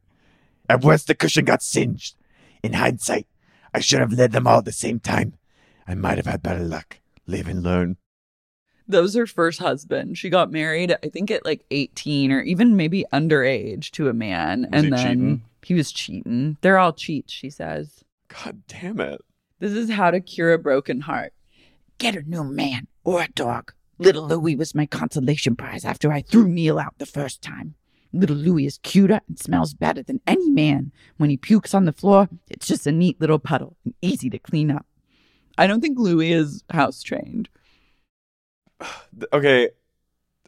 At 0.69 0.85
worst, 0.85 1.07
the 1.09 1.15
cushion 1.15 1.45
got 1.47 1.63
singed. 1.63 2.15
In 2.63 2.75
hindsight, 2.75 3.27
I 3.73 3.81
should 3.81 4.01
have 4.01 4.13
led 4.13 4.33
them 4.33 4.47
all 4.47 4.59
at 4.59 4.65
the 4.65 4.73
same 4.73 5.01
time. 5.01 5.35
I 5.87 5.95
might 5.95 6.19
have 6.19 6.27
had 6.27 6.43
better 6.43 6.65
luck. 6.65 6.99
Live 7.27 7.49
and 7.49 7.63
learn. 7.63 7.97
That 8.89 9.03
was 9.03 9.15
her 9.15 9.27
first 9.27 9.61
husband. 9.61 10.19
She 10.19 10.31
got 10.31 10.51
married, 10.51 10.97
I 11.03 11.09
think, 11.09 11.31
at 11.31 11.45
like 11.45 11.65
18 11.71 12.33
or 12.33 12.41
even 12.41 12.77
maybe 12.77 13.05
underage 13.13 13.91
to 13.93 14.09
a 14.09 14.13
man. 14.13 14.63
Was 14.63 14.69
and 14.73 14.85
he 14.85 14.91
then 14.91 14.99
cheating? 14.99 15.43
he 15.63 15.75
was 15.75 15.93
cheating. 15.93 16.57
They're 16.61 16.79
all 16.79 16.93
cheats, 16.93 17.33
she 17.33 17.51
says. 17.51 18.05
God 18.29 18.63
damn 18.67 19.01
it. 19.01 19.21
This 19.61 19.73
is 19.73 19.91
how 19.91 20.11
to 20.11 20.21
cure 20.21 20.53
a 20.53 20.59
broken 20.59 21.03
heart. 21.03 21.33
Get 21.99 22.17
a 22.17 22.23
new 22.23 22.43
man 22.43 22.89
or 23.05 23.23
a 23.23 23.29
dog. 23.29 23.73
Little 23.99 24.27
Louie 24.27 24.57
was 24.57 24.75
my 24.75 24.87
consolation 24.87 25.55
prize 25.55 25.85
after 25.85 26.11
I 26.11 26.23
threw 26.23 26.49
Neil 26.49 26.79
out 26.79 26.95
the 26.99 27.07
first 27.07 27.43
time. 27.43 27.75
Little 28.13 28.37
Louie 28.37 28.67
is 28.67 28.79
cuter 28.79 29.21
and 29.29 29.39
smells 29.39 29.75
better 29.75 30.03
than 30.03 30.21
any 30.27 30.51
man. 30.51 30.93
When 31.17 31.31
he 31.31 31.37
pukes 31.37 31.75
on 31.75 31.85
the 31.85 31.93
floor, 31.93 32.29
it's 32.49 32.67
just 32.67 32.87
a 32.87 32.93
neat 32.93 33.21
little 33.21 33.39
puddle 33.39 33.77
and 33.85 33.95
easy 34.03 34.29
to 34.31 34.39
clean 34.39 34.71
up. 34.71 34.87
I 35.59 35.67
don't 35.67 35.81
think 35.81 35.99
Louis 35.99 36.33
is 36.33 36.65
house 36.71 37.03
trained. 37.03 37.49
Okay 39.33 39.71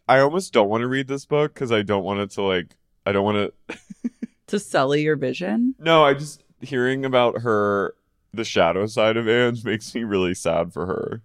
i 0.09 0.19
almost 0.19 0.53
don't 0.53 0.69
want 0.69 0.83
to 0.83 0.89
read 0.89 1.07
this 1.07 1.25
book 1.25 1.55
because 1.55 1.71
i 1.71 1.81
don't 1.81 2.03
want 2.05 2.19
it 2.21 2.31
to 2.31 2.43
like 2.43 2.77
i 3.07 3.13
don't 3.13 3.25
want 3.25 3.53
to 3.69 3.79
To 4.49 4.59
sully 4.59 5.03
your 5.03 5.17
vision. 5.17 5.75
no 5.79 6.05
i 6.05 6.13
just 6.13 6.43
hearing 6.61 7.05
about 7.05 7.43
her 7.43 7.95
the 8.35 8.45
shadow 8.45 8.87
side 8.87 9.17
of 9.17 9.29
Ange 9.29 9.65
makes 9.65 9.95
me 9.95 10.05
really 10.05 10.35
sad 10.35 10.73
for 10.73 10.87
her 10.87 11.23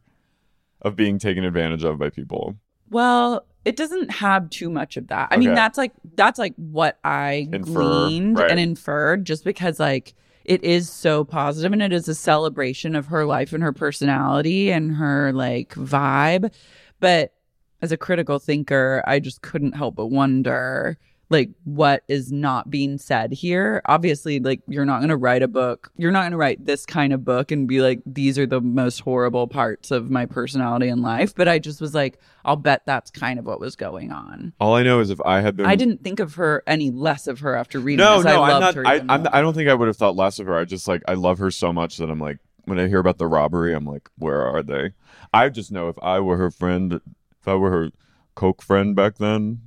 of 0.81 0.95
being 0.95 1.17
taken 1.19 1.43
advantage 1.43 1.83
of 1.83 1.97
by 1.97 2.09
people. 2.09 2.55
Well, 2.89 3.45
it 3.67 3.75
doesn't 3.75 4.09
have 4.09 4.49
too 4.49 4.69
much 4.69 4.95
of 4.95 5.07
that. 5.07 5.27
I 5.29 5.35
mean, 5.35 5.53
that's 5.53 5.77
like 5.77 5.91
that's 6.15 6.39
like 6.39 6.53
what 6.55 6.97
I 7.03 7.49
Infer, 7.51 7.73
gleaned 7.73 8.39
right. 8.39 8.49
and 8.49 8.61
inferred 8.61 9.25
just 9.25 9.43
because 9.43 9.77
like 9.77 10.13
it 10.45 10.63
is 10.63 10.89
so 10.89 11.25
positive 11.25 11.73
and 11.73 11.81
it 11.81 11.91
is 11.91 12.07
a 12.07 12.15
celebration 12.15 12.95
of 12.95 13.07
her 13.07 13.25
life 13.25 13.51
and 13.51 13.61
her 13.61 13.73
personality 13.73 14.71
and 14.71 14.95
her 14.95 15.33
like 15.33 15.73
vibe. 15.73 16.53
But 17.01 17.33
as 17.81 17.91
a 17.91 17.97
critical 17.97 18.39
thinker, 18.39 19.03
I 19.05 19.19
just 19.19 19.41
couldn't 19.41 19.75
help 19.75 19.97
but 19.97 20.07
wonder 20.07 20.97
like 21.29 21.49
what 21.65 22.03
is 22.07 22.31
not 22.31 22.69
being 22.69 22.97
said 22.97 23.33
here. 23.33 23.81
Obviously, 23.85 24.39
like 24.39 24.61
you're 24.67 24.85
not 24.85 24.99
going 24.99 25.09
to 25.09 25.17
write 25.17 25.43
a 25.43 25.47
book. 25.47 25.91
You're 25.97 26.11
not 26.11 26.21
going 26.21 26.31
to 26.31 26.37
write 26.37 26.65
this 26.65 26.85
kind 26.85 27.11
of 27.11 27.25
book 27.25 27.51
and 27.51 27.67
be 27.67 27.81
like 27.81 28.01
these 28.05 28.39
are 28.39 28.45
the 28.45 28.61
most 28.61 28.99
horrible 29.01 29.47
parts 29.47 29.91
of 29.91 30.09
my 30.09 30.25
personality 30.25 30.87
and 30.87 31.01
life, 31.01 31.35
but 31.35 31.47
I 31.47 31.59
just 31.59 31.81
was 31.81 31.93
like 31.93 32.19
I'll 32.45 32.55
bet 32.55 32.83
that's 32.85 33.11
kind 33.11 33.39
of 33.39 33.45
what 33.45 33.59
was 33.59 33.75
going 33.75 34.11
on. 34.11 34.53
All 34.59 34.75
I 34.75 34.83
know 34.83 34.99
is 35.01 35.09
if 35.09 35.19
I 35.25 35.41
had 35.41 35.57
been 35.57 35.65
I 35.65 35.75
didn't 35.75 36.01
think 36.03 36.19
of 36.21 36.35
her 36.35 36.63
any 36.65 36.91
less 36.91 37.27
of 37.27 37.39
her 37.41 37.55
after 37.55 37.79
reading 37.79 38.05
No, 38.05 38.17
this. 38.17 38.25
no, 38.25 38.41
I 38.41 38.51
I'm 38.53 38.61
not. 38.61 38.75
her 38.75 38.87
I, 38.87 38.95
I'm, 39.09 39.23
more. 39.23 39.35
I 39.35 39.41
don't 39.41 39.53
think 39.53 39.69
I 39.69 39.73
would 39.73 39.87
have 39.87 39.97
thought 39.97 40.15
less 40.15 40.39
of 40.39 40.47
her. 40.47 40.57
I 40.57 40.63
just 40.65 40.87
like 40.87 41.03
I 41.07 41.15
love 41.15 41.39
her 41.39 41.51
so 41.51 41.73
much 41.73 41.97
that 41.97 42.09
I'm 42.09 42.19
like 42.19 42.37
when 42.63 42.79
I 42.79 42.87
hear 42.87 42.99
about 42.99 43.17
the 43.17 43.27
robbery, 43.27 43.73
I'm 43.73 43.85
like, 43.85 44.09
where 44.17 44.45
are 44.45 44.61
they? 44.61 44.91
I 45.33 45.47
just 45.49 45.71
know 45.71 45.87
if 45.89 45.97
I 46.01 46.19
were 46.19 46.35
her 46.37 46.51
friend, 46.51 46.93
if 47.39 47.47
I 47.47 47.55
were 47.55 47.71
her 47.71 47.89
coke 48.35 48.61
friend 48.61 48.93
back 48.95 49.17
then, 49.17 49.61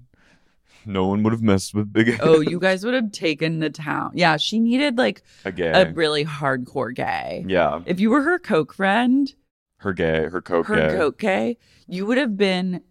no 0.87 1.07
one 1.07 1.23
would 1.23 1.33
have 1.33 1.43
messed 1.43 1.75
with 1.75 1.93
Big. 1.93 2.19
oh, 2.23 2.41
you 2.41 2.59
guys 2.59 2.85
would 2.85 2.95
have 2.95 3.13
taken 3.13 3.59
the 3.61 3.71
town. 3.71 4.11
Yeah, 4.15 4.37
she 4.37 4.59
needed 4.59 4.99
like 4.99 5.23
a 5.45 5.53
gay. 5.53 5.71
a 5.71 5.93
really 5.93 6.25
hardcore 6.25 6.95
gay. 6.95 7.45
yeah, 7.49 7.81
If 7.87 8.01
you 8.01 8.11
were 8.11 8.23
her 8.23 8.39
coke 8.39 8.73
friend, 8.73 9.33
her 9.79 9.93
gay, 9.93 10.25
her 10.27 10.41
coke 10.43 10.67
her 10.67 10.89
gay. 10.91 10.97
coke 10.97 11.19
gay, 11.19 11.59
you 11.87 12.07
would 12.07 12.19
have 12.19 12.37
been 12.37 12.83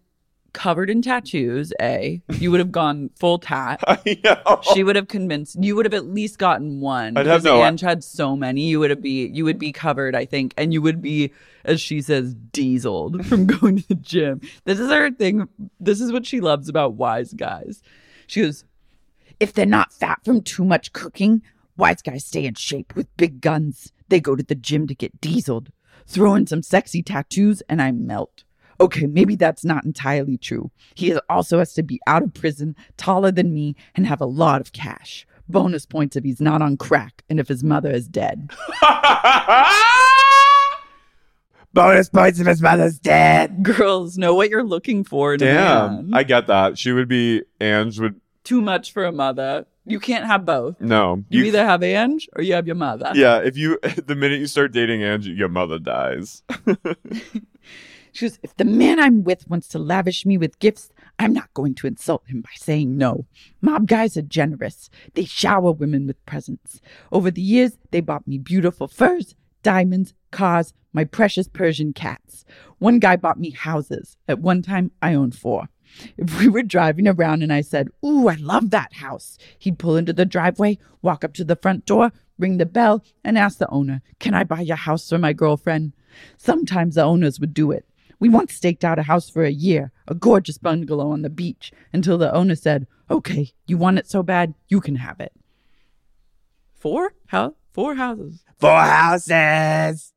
covered 0.52 0.90
in 0.90 1.02
tattoos. 1.02 1.72
A, 1.80 2.22
you 2.30 2.50
would 2.50 2.60
have 2.60 2.72
gone 2.72 3.10
full 3.16 3.38
tat. 3.38 3.80
She 4.74 4.82
would 4.84 4.96
have 4.96 5.08
convinced 5.08 5.56
you 5.62 5.76
would 5.76 5.86
have 5.86 5.94
at 5.94 6.06
least 6.06 6.38
gotten 6.38 6.80
one. 6.80 7.16
I'd 7.16 7.26
have 7.26 7.42
because 7.42 7.44
no- 7.44 7.62
Ange 7.64 7.80
had 7.80 8.04
so 8.04 8.36
many. 8.36 8.62
You 8.68 8.80
would 8.80 8.90
have 8.90 9.02
be 9.02 9.26
you 9.28 9.44
would 9.44 9.58
be 9.58 9.72
covered, 9.72 10.14
I 10.14 10.24
think, 10.24 10.54
and 10.56 10.72
you 10.72 10.82
would 10.82 11.00
be, 11.02 11.32
as 11.64 11.80
she 11.80 12.00
says, 12.02 12.34
dieseled 12.34 13.24
from 13.26 13.46
going 13.46 13.78
to 13.78 13.88
the 13.88 13.94
gym. 13.94 14.40
This 14.64 14.78
is 14.78 14.90
her 14.90 15.10
thing. 15.10 15.48
This 15.78 16.00
is 16.00 16.12
what 16.12 16.26
she 16.26 16.40
loves 16.40 16.68
about 16.68 16.94
wise 16.94 17.32
guys. 17.32 17.82
She 18.26 18.42
goes, 18.42 18.64
If 19.38 19.52
they're 19.52 19.66
not 19.66 19.92
fat 19.92 20.20
from 20.24 20.42
too 20.42 20.64
much 20.64 20.92
cooking, 20.92 21.42
wise 21.76 22.02
guys 22.02 22.24
stay 22.24 22.44
in 22.46 22.54
shape 22.54 22.94
with 22.94 23.14
big 23.16 23.40
guns. 23.40 23.92
They 24.08 24.20
go 24.20 24.36
to 24.36 24.42
the 24.42 24.54
gym 24.54 24.86
to 24.88 24.94
get 24.94 25.20
dieseled. 25.20 25.70
Throw 26.06 26.34
in 26.34 26.46
some 26.46 26.62
sexy 26.62 27.02
tattoos 27.02 27.62
and 27.68 27.80
I 27.80 27.92
melt. 27.92 28.44
Okay, 28.80 29.06
maybe 29.06 29.36
that's 29.36 29.64
not 29.64 29.84
entirely 29.84 30.38
true. 30.38 30.70
He 30.94 31.14
also 31.28 31.58
has 31.58 31.74
to 31.74 31.82
be 31.82 32.00
out 32.06 32.22
of 32.22 32.32
prison, 32.32 32.74
taller 32.96 33.30
than 33.30 33.52
me, 33.52 33.76
and 33.94 34.06
have 34.06 34.20
a 34.22 34.26
lot 34.26 34.60
of 34.62 34.72
cash. 34.72 35.26
Bonus 35.48 35.84
points 35.84 36.16
if 36.16 36.24
he's 36.24 36.40
not 36.40 36.62
on 36.62 36.76
crack 36.76 37.22
and 37.28 37.38
if 37.38 37.48
his 37.48 37.62
mother 37.62 37.90
is 37.90 38.08
dead. 38.08 38.50
Bonus 41.72 42.08
points 42.08 42.40
if 42.40 42.46
his 42.46 42.60
mother's 42.60 42.98
dead. 42.98 43.62
"Girls 43.62 44.18
know 44.18 44.34
what 44.34 44.50
you're 44.50 44.64
looking 44.64 45.04
for." 45.04 45.36
Damn. 45.36 46.12
I 46.12 46.24
get 46.24 46.48
that. 46.48 46.76
She 46.78 46.90
would 46.90 47.06
be 47.08 47.42
Ange 47.60 48.00
would 48.00 48.20
Too 48.42 48.60
much 48.60 48.92
for 48.92 49.04
a 49.04 49.12
mother. 49.12 49.66
You 49.86 50.00
can't 50.00 50.24
have 50.26 50.44
both. 50.44 50.80
no. 50.80 51.24
You, 51.28 51.44
either 51.44 51.64
have 51.64 51.82
Ange 51.82 52.28
or 52.36 52.42
you 52.42 52.54
have 52.54 52.66
your 52.66 52.76
mother. 52.76 53.12
yeah. 53.14 53.38
If 53.38 53.56
you 53.56 53.78
the 54.06 54.16
minute 54.16 54.40
you 54.40 54.46
start 54.46 54.72
dating 54.72 55.02
Ange, 55.02 55.26
your 55.28 55.48
mother 55.48 55.78
dies. 55.78 56.42
She 58.20 58.26
goes, 58.26 58.38
If 58.42 58.54
the 58.58 58.66
man 58.66 59.00
I'm 59.00 59.24
with 59.24 59.48
wants 59.48 59.66
to 59.68 59.78
lavish 59.78 60.26
me 60.26 60.36
with 60.36 60.58
gifts, 60.58 60.90
I'm 61.18 61.32
not 61.32 61.54
going 61.54 61.74
to 61.76 61.86
insult 61.86 62.26
him 62.26 62.42
by 62.42 62.50
saying 62.54 62.98
no. 62.98 63.24
Mob 63.62 63.86
guys 63.86 64.14
are 64.14 64.20
generous. 64.20 64.90
They 65.14 65.24
shower 65.24 65.72
women 65.72 66.06
with 66.06 66.26
presents. 66.26 66.82
Over 67.10 67.30
the 67.30 67.40
years, 67.40 67.78
they 67.92 68.02
bought 68.02 68.28
me 68.28 68.36
beautiful 68.36 68.88
furs, 68.88 69.36
diamonds, 69.62 70.12
cars, 70.32 70.74
my 70.92 71.04
precious 71.04 71.48
Persian 71.48 71.94
cats. 71.94 72.44
One 72.78 72.98
guy 72.98 73.16
bought 73.16 73.40
me 73.40 73.52
houses. 73.52 74.18
At 74.28 74.40
one 74.40 74.60
time, 74.60 74.90
I 75.00 75.14
owned 75.14 75.34
four. 75.34 75.70
If 76.18 76.40
we 76.40 76.48
were 76.48 76.62
driving 76.62 77.08
around 77.08 77.42
and 77.42 77.50
I 77.50 77.62
said, 77.62 77.88
Ooh, 78.04 78.28
I 78.28 78.34
love 78.34 78.68
that 78.68 78.92
house, 78.92 79.38
he'd 79.58 79.78
pull 79.78 79.96
into 79.96 80.12
the 80.12 80.26
driveway, 80.26 80.76
walk 81.00 81.24
up 81.24 81.32
to 81.34 81.44
the 81.44 81.56
front 81.56 81.86
door, 81.86 82.12
ring 82.38 82.58
the 82.58 82.66
bell, 82.66 83.02
and 83.24 83.38
ask 83.38 83.56
the 83.56 83.70
owner, 83.70 84.02
Can 84.18 84.34
I 84.34 84.44
buy 84.44 84.60
your 84.60 84.76
house 84.76 85.08
for 85.08 85.16
my 85.16 85.32
girlfriend? 85.32 85.94
Sometimes 86.36 86.96
the 86.96 87.02
owners 87.02 87.40
would 87.40 87.54
do 87.54 87.70
it. 87.70 87.86
We 88.20 88.28
once 88.28 88.52
staked 88.52 88.84
out 88.84 88.98
a 88.98 89.04
house 89.04 89.30
for 89.30 89.44
a 89.44 89.50
year, 89.50 89.92
a 90.06 90.14
gorgeous 90.14 90.58
bungalow 90.58 91.10
on 91.10 91.22
the 91.22 91.30
beach, 91.30 91.72
until 91.90 92.18
the 92.18 92.32
owner 92.32 92.54
said, 92.54 92.86
Okay, 93.10 93.50
you 93.66 93.78
want 93.78 93.98
it 93.98 94.08
so 94.08 94.22
bad, 94.22 94.54
you 94.68 94.80
can 94.80 94.96
have 94.96 95.18
it. 95.20 95.32
Four? 96.74 97.14
How? 97.28 97.54
Four 97.72 97.94
houses. 97.94 98.44
Four 98.58 98.78
houses. 98.78 100.12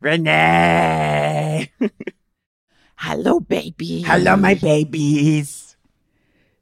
Renee. 0.00 1.70
Hello, 2.96 3.38
baby. 3.38 4.02
Hello, 4.02 4.34
my 4.36 4.54
babies. 4.54 5.76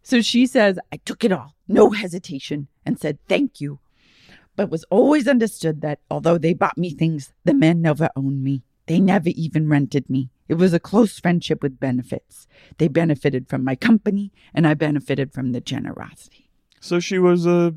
So 0.02 0.20
she 0.20 0.46
says, 0.46 0.76
I 0.92 0.96
took 0.96 1.22
it 1.22 1.30
all, 1.30 1.54
no 1.68 1.90
hesitation, 1.90 2.66
and 2.84 2.98
said 2.98 3.18
thank 3.28 3.60
you. 3.60 3.78
But 4.56 4.70
was 4.70 4.84
always 4.90 5.28
understood 5.28 5.82
that 5.82 6.00
although 6.10 6.36
they 6.36 6.52
bought 6.52 6.76
me 6.76 6.90
things, 6.90 7.32
the 7.44 7.54
men 7.54 7.80
never 7.80 8.10
owned 8.16 8.42
me. 8.42 8.64
They 8.86 8.98
never 8.98 9.28
even 9.30 9.68
rented 9.68 10.10
me. 10.10 10.30
It 10.48 10.54
was 10.54 10.72
a 10.74 10.80
close 10.80 11.18
friendship 11.18 11.62
with 11.62 11.80
benefits. 11.80 12.46
They 12.78 12.88
benefited 12.88 13.48
from 13.48 13.64
my 13.64 13.74
company, 13.76 14.32
and 14.54 14.66
I 14.66 14.74
benefited 14.74 15.32
from 15.32 15.52
the 15.52 15.60
generosity. 15.60 16.50
So 16.80 16.98
she 17.00 17.18
was 17.18 17.46
a 17.46 17.74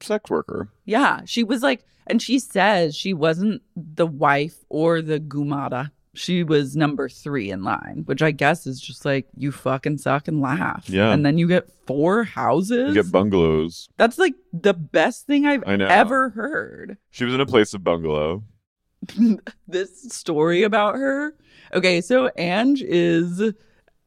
sex 0.00 0.30
worker. 0.30 0.70
yeah, 0.84 1.22
she 1.24 1.44
was 1.44 1.62
like, 1.62 1.84
and 2.06 2.20
she 2.22 2.38
says 2.38 2.94
she 2.94 3.12
wasn't 3.12 3.62
the 3.74 4.06
wife 4.06 4.64
or 4.68 5.02
the 5.02 5.18
gumada. 5.20 5.90
She 6.14 6.42
was 6.44 6.74
number 6.76 7.10
three 7.10 7.50
in 7.50 7.62
line, 7.62 8.04
which 8.06 8.22
I 8.22 8.30
guess 8.30 8.66
is 8.66 8.80
just 8.80 9.04
like, 9.04 9.26
you 9.36 9.52
fucking 9.52 9.98
suck 9.98 10.28
and 10.28 10.40
laugh. 10.40 10.88
Yeah. 10.88 11.12
And 11.12 11.26
then 11.26 11.36
you 11.36 11.46
get 11.46 11.68
four 11.86 12.24
houses. 12.24 12.94
You 12.94 13.02
get 13.02 13.12
bungalows. 13.12 13.90
That's 13.98 14.16
like 14.16 14.34
the 14.52 14.72
best 14.72 15.26
thing 15.26 15.44
I've 15.44 15.62
ever 15.64 16.30
heard. 16.30 16.96
She 17.10 17.24
was 17.26 17.34
in 17.34 17.40
a 17.40 17.46
place 17.46 17.74
of 17.74 17.84
bungalow. 17.84 18.44
this 19.68 20.10
story 20.12 20.62
about 20.62 20.94
her. 20.96 21.34
Okay, 21.72 22.00
so 22.00 22.30
Ange 22.36 22.82
is 22.82 23.52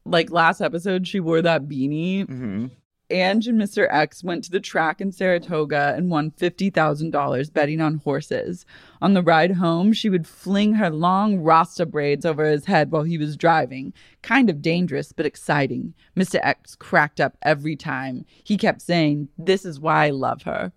like 0.04 0.30
last 0.30 0.60
episode, 0.60 1.06
she 1.06 1.20
wore 1.20 1.42
that 1.42 1.68
beanie. 1.68 2.26
Mm-hmm. 2.26 2.66
Ange 3.10 3.48
and 3.48 3.60
Mr. 3.60 3.88
X 3.90 4.22
went 4.22 4.44
to 4.44 4.50
the 4.50 4.60
track 4.60 5.00
in 5.00 5.10
Saratoga 5.10 5.94
and 5.96 6.10
won 6.10 6.30
$50,000 6.30 7.52
betting 7.52 7.80
on 7.80 7.96
horses. 7.98 8.64
On 9.02 9.14
the 9.14 9.22
ride 9.22 9.56
home, 9.56 9.92
she 9.92 10.08
would 10.08 10.26
fling 10.26 10.74
her 10.74 10.90
long 10.90 11.40
Rasta 11.40 11.86
braids 11.86 12.24
over 12.24 12.44
his 12.44 12.66
head 12.66 12.92
while 12.92 13.02
he 13.02 13.18
was 13.18 13.36
driving. 13.36 13.92
Kind 14.22 14.48
of 14.48 14.62
dangerous, 14.62 15.12
but 15.12 15.26
exciting. 15.26 15.94
Mr. 16.16 16.38
X 16.42 16.76
cracked 16.76 17.20
up 17.20 17.36
every 17.42 17.74
time. 17.74 18.24
He 18.44 18.56
kept 18.56 18.80
saying, 18.80 19.28
This 19.36 19.64
is 19.64 19.80
why 19.80 20.06
I 20.06 20.10
love 20.10 20.42
her. 20.42 20.72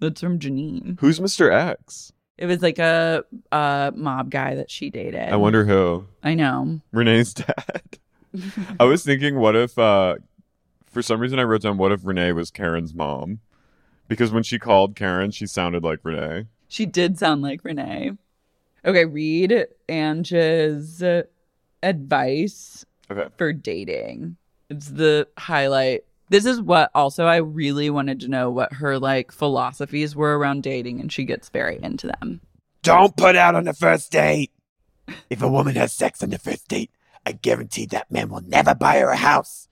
That's 0.00 0.20
from 0.20 0.38
Janine. 0.38 0.98
Who's 1.00 1.20
Mr. 1.20 1.52
X? 1.52 2.12
It 2.38 2.46
was 2.46 2.60
like 2.62 2.78
a, 2.78 3.24
a 3.50 3.92
mob 3.94 4.30
guy 4.30 4.54
that 4.56 4.70
she 4.70 4.90
dated. 4.90 5.28
I 5.32 5.36
wonder 5.36 5.64
who. 5.64 6.06
I 6.22 6.34
know. 6.34 6.80
Renee's 6.92 7.32
dad. 7.34 7.98
I 8.78 8.84
was 8.84 9.02
thinking, 9.04 9.36
what 9.36 9.56
if, 9.56 9.78
uh, 9.78 10.16
for 10.86 11.00
some 11.02 11.20
reason, 11.20 11.38
I 11.38 11.44
wrote 11.44 11.62
down, 11.62 11.78
what 11.78 11.92
if 11.92 12.04
Renee 12.04 12.32
was 12.32 12.50
Karen's 12.50 12.92
mom? 12.94 13.40
Because 14.08 14.32
when 14.32 14.42
she 14.42 14.58
called 14.58 14.94
Karen, 14.96 15.30
she 15.30 15.46
sounded 15.46 15.82
like 15.82 16.00
Renee. 16.02 16.46
She 16.68 16.84
did 16.86 17.18
sound 17.18 17.42
like 17.42 17.64
Renee. 17.64 18.12
Okay, 18.84 19.04
read 19.04 19.66
Ange's 19.88 21.02
advice 21.82 22.84
Okay. 23.10 23.28
for 23.36 23.52
dating. 23.52 24.36
It's 24.68 24.88
the 24.88 25.28
highlight. 25.38 26.04
This 26.28 26.44
is 26.44 26.60
what 26.60 26.90
also 26.94 27.24
I 27.24 27.36
really 27.36 27.88
wanted 27.88 28.20
to 28.20 28.28
know 28.28 28.50
what 28.50 28.74
her 28.74 28.98
like 28.98 29.30
philosophies 29.30 30.16
were 30.16 30.36
around 30.36 30.62
dating, 30.62 31.00
and 31.00 31.12
she 31.12 31.24
gets 31.24 31.48
very 31.48 31.78
into 31.82 32.08
them. 32.08 32.40
Don't 32.82 33.16
put 33.16 33.36
out 33.36 33.54
on 33.54 33.64
the 33.64 33.72
first 33.72 34.10
date. 34.10 34.50
If 35.30 35.40
a 35.40 35.48
woman 35.48 35.76
has 35.76 35.92
sex 35.92 36.22
on 36.22 36.30
the 36.30 36.38
first 36.38 36.66
date, 36.66 36.90
I 37.24 37.32
guarantee 37.32 37.86
that 37.86 38.10
man 38.10 38.28
will 38.28 38.42
never 38.42 38.74
buy 38.74 38.98
her 38.98 39.10
a 39.10 39.16
house. 39.16 39.68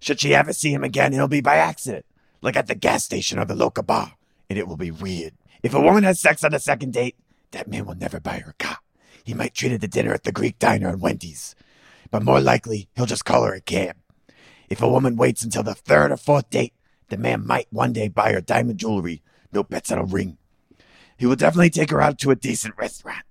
Should 0.00 0.20
she 0.20 0.34
ever 0.34 0.52
see 0.52 0.72
him 0.72 0.84
again, 0.84 1.12
it'll 1.12 1.28
be 1.28 1.40
by 1.40 1.56
accident, 1.56 2.06
like 2.40 2.56
at 2.56 2.68
the 2.68 2.74
gas 2.74 3.04
station 3.04 3.38
or 3.38 3.44
the 3.44 3.54
local 3.54 3.82
bar, 3.82 4.14
and 4.48 4.58
it 4.58 4.66
will 4.66 4.76
be 4.76 4.90
weird. 4.90 5.34
If 5.62 5.74
a 5.74 5.80
woman 5.80 6.04
has 6.04 6.20
sex 6.20 6.44
on 6.44 6.52
the 6.52 6.58
second 6.58 6.92
date, 6.92 7.16
that 7.50 7.68
man 7.68 7.84
will 7.84 7.96
never 7.96 8.20
buy 8.20 8.38
her 8.38 8.50
a 8.50 8.62
car. 8.62 8.78
He 9.24 9.34
might 9.34 9.54
treat 9.54 9.72
her 9.72 9.78
to 9.78 9.88
dinner 9.88 10.14
at 10.14 10.24
the 10.24 10.32
Greek 10.32 10.58
diner 10.58 10.88
and 10.88 11.02
Wendy's, 11.02 11.54
but 12.10 12.22
more 12.22 12.40
likely, 12.40 12.88
he'll 12.94 13.06
just 13.06 13.24
call 13.24 13.42
her 13.44 13.54
a 13.54 13.60
cab. 13.60 13.96
If 14.68 14.82
a 14.82 14.88
woman 14.88 15.16
waits 15.16 15.42
until 15.42 15.62
the 15.62 15.74
third 15.74 16.12
or 16.12 16.16
fourth 16.16 16.50
date, 16.50 16.74
the 17.08 17.16
man 17.16 17.46
might 17.46 17.68
one 17.70 17.92
day 17.92 18.08
buy 18.08 18.32
her 18.32 18.40
diamond 18.40 18.78
jewelry. 18.78 19.22
No 19.52 19.62
bets 19.62 19.90
on 19.90 19.98
a 19.98 20.04
ring. 20.04 20.36
he 21.16 21.26
will 21.26 21.36
definitely 21.36 21.70
take 21.70 21.90
her 21.90 22.00
out 22.00 22.18
to 22.18 22.30
a 22.30 22.36
decent 22.36 22.76
restaurant. 22.76 23.24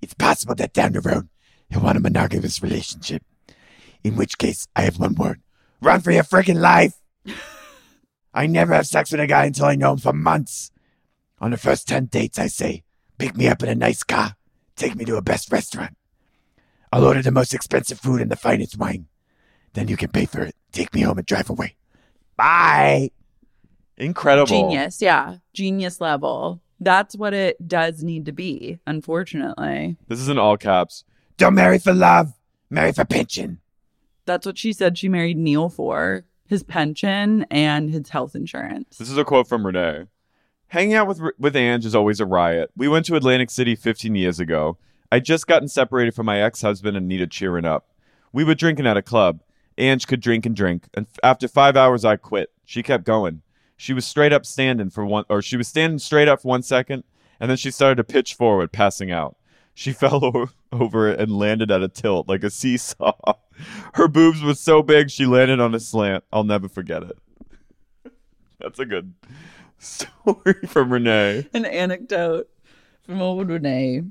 It's 0.00 0.14
possible 0.14 0.54
that 0.56 0.72
down 0.72 0.92
the 0.92 1.00
road 1.00 1.28
he'll 1.68 1.80
want 1.80 1.96
a 1.96 2.00
monogamous 2.00 2.62
relationship. 2.62 3.22
In 4.04 4.14
which 4.14 4.38
case, 4.38 4.68
I 4.76 4.82
have 4.82 4.98
one 4.98 5.14
word: 5.14 5.40
run 5.80 6.00
for 6.00 6.12
your 6.12 6.22
freaking 6.22 6.60
life. 6.60 7.00
I 8.32 8.46
never 8.46 8.74
have 8.74 8.86
sex 8.86 9.10
with 9.10 9.20
a 9.20 9.26
guy 9.26 9.46
until 9.46 9.64
I 9.66 9.74
know 9.74 9.92
him 9.92 9.98
for 9.98 10.12
months. 10.12 10.70
On 11.40 11.50
the 11.50 11.56
first 11.56 11.88
10 11.88 12.06
dates, 12.06 12.38
I 12.38 12.46
say, 12.46 12.84
pick 13.16 13.36
me 13.36 13.48
up 13.48 13.62
in 13.62 13.68
a 13.68 13.74
nice 13.74 14.02
car, 14.02 14.36
take 14.76 14.94
me 14.94 15.04
to 15.06 15.16
a 15.16 15.22
best 15.22 15.50
restaurant. 15.50 15.96
I'll 16.92 17.04
order 17.04 17.22
the 17.22 17.30
most 17.30 17.54
expensive 17.54 18.00
food 18.00 18.20
and 18.20 18.30
the 18.30 18.36
finest 18.36 18.78
wine. 18.78 19.06
Then 19.74 19.88
you 19.88 19.96
can 19.96 20.10
pay 20.10 20.26
for 20.26 20.42
it, 20.42 20.54
take 20.72 20.92
me 20.94 21.02
home, 21.02 21.18
and 21.18 21.26
drive 21.26 21.50
away. 21.50 21.76
Bye. 22.36 23.10
Incredible. 23.96 24.46
Genius, 24.46 25.02
yeah. 25.02 25.38
Genius 25.52 26.00
level. 26.00 26.60
That's 26.80 27.16
what 27.16 27.34
it 27.34 27.66
does 27.66 28.02
need 28.02 28.26
to 28.26 28.32
be, 28.32 28.78
unfortunately. 28.86 29.96
This 30.06 30.20
is 30.20 30.28
in 30.28 30.38
all 30.38 30.56
caps. 30.56 31.04
Don't 31.36 31.54
marry 31.54 31.78
for 31.78 31.92
love, 31.92 32.32
marry 32.70 32.92
for 32.92 33.04
pension. 33.04 33.60
That's 34.26 34.46
what 34.46 34.58
she 34.58 34.72
said 34.72 34.98
she 34.98 35.08
married 35.08 35.36
Neil 35.36 35.68
for 35.68 36.24
his 36.46 36.62
pension 36.62 37.46
and 37.50 37.90
his 37.90 38.10
health 38.10 38.34
insurance. 38.34 38.98
This 38.98 39.10
is 39.10 39.18
a 39.18 39.24
quote 39.24 39.48
from 39.48 39.66
Renee. 39.66 40.04
Hanging 40.68 40.94
out 40.94 41.08
with 41.08 41.20
with 41.38 41.56
Ange 41.56 41.86
is 41.86 41.94
always 41.94 42.20
a 42.20 42.26
riot. 42.26 42.70
We 42.76 42.88
went 42.88 43.06
to 43.06 43.16
Atlantic 43.16 43.50
City 43.50 43.74
15 43.74 44.14
years 44.14 44.38
ago. 44.38 44.76
I'd 45.10 45.24
just 45.24 45.46
gotten 45.46 45.68
separated 45.68 46.14
from 46.14 46.26
my 46.26 46.42
ex-husband 46.42 46.96
and 46.96 47.08
needed 47.08 47.30
cheering 47.30 47.64
up. 47.64 47.88
We 48.32 48.44
were 48.44 48.54
drinking 48.54 48.86
at 48.86 48.98
a 48.98 49.02
club. 49.02 49.40
Ange 49.78 50.06
could 50.06 50.20
drink 50.20 50.44
and 50.46 50.54
drink, 50.56 50.88
and 50.94 51.06
after 51.22 51.48
five 51.48 51.76
hours, 51.76 52.04
I 52.04 52.16
quit. 52.16 52.50
She 52.64 52.82
kept 52.82 53.04
going. 53.04 53.42
She 53.76 53.92
was 53.92 54.04
straight 54.04 54.32
up 54.32 54.44
standing 54.44 54.90
for 54.90 55.04
one, 55.06 55.24
or 55.28 55.40
she 55.40 55.56
was 55.56 55.68
standing 55.68 55.98
straight 56.00 56.28
up 56.28 56.42
for 56.42 56.48
one 56.48 56.62
second, 56.62 57.04
and 57.40 57.48
then 57.48 57.56
she 57.56 57.70
started 57.70 57.96
to 57.96 58.04
pitch 58.04 58.34
forward, 58.34 58.72
passing 58.72 59.10
out. 59.12 59.36
She 59.74 59.92
fell 59.94 60.24
o- 60.24 60.50
over 60.72 61.08
and 61.08 61.30
landed 61.38 61.70
at 61.70 61.82
a 61.82 61.88
tilt 61.88 62.28
like 62.28 62.42
a 62.42 62.50
seesaw. 62.50 63.12
Her 63.94 64.08
boobs 64.08 64.42
were 64.42 64.54
so 64.54 64.82
big 64.82 65.10
she 65.10 65.26
landed 65.26 65.60
on 65.60 65.74
a 65.74 65.80
slant. 65.80 66.24
I'll 66.32 66.44
never 66.44 66.68
forget 66.68 67.02
it. 67.04 67.16
That's 68.60 68.78
a 68.80 68.84
good 68.84 69.14
story 69.78 70.54
from 70.66 70.92
Renee. 70.92 71.46
An 71.54 71.64
anecdote 71.64 72.48
from 73.02 73.22
old 73.22 73.48
Renee. 73.48 74.02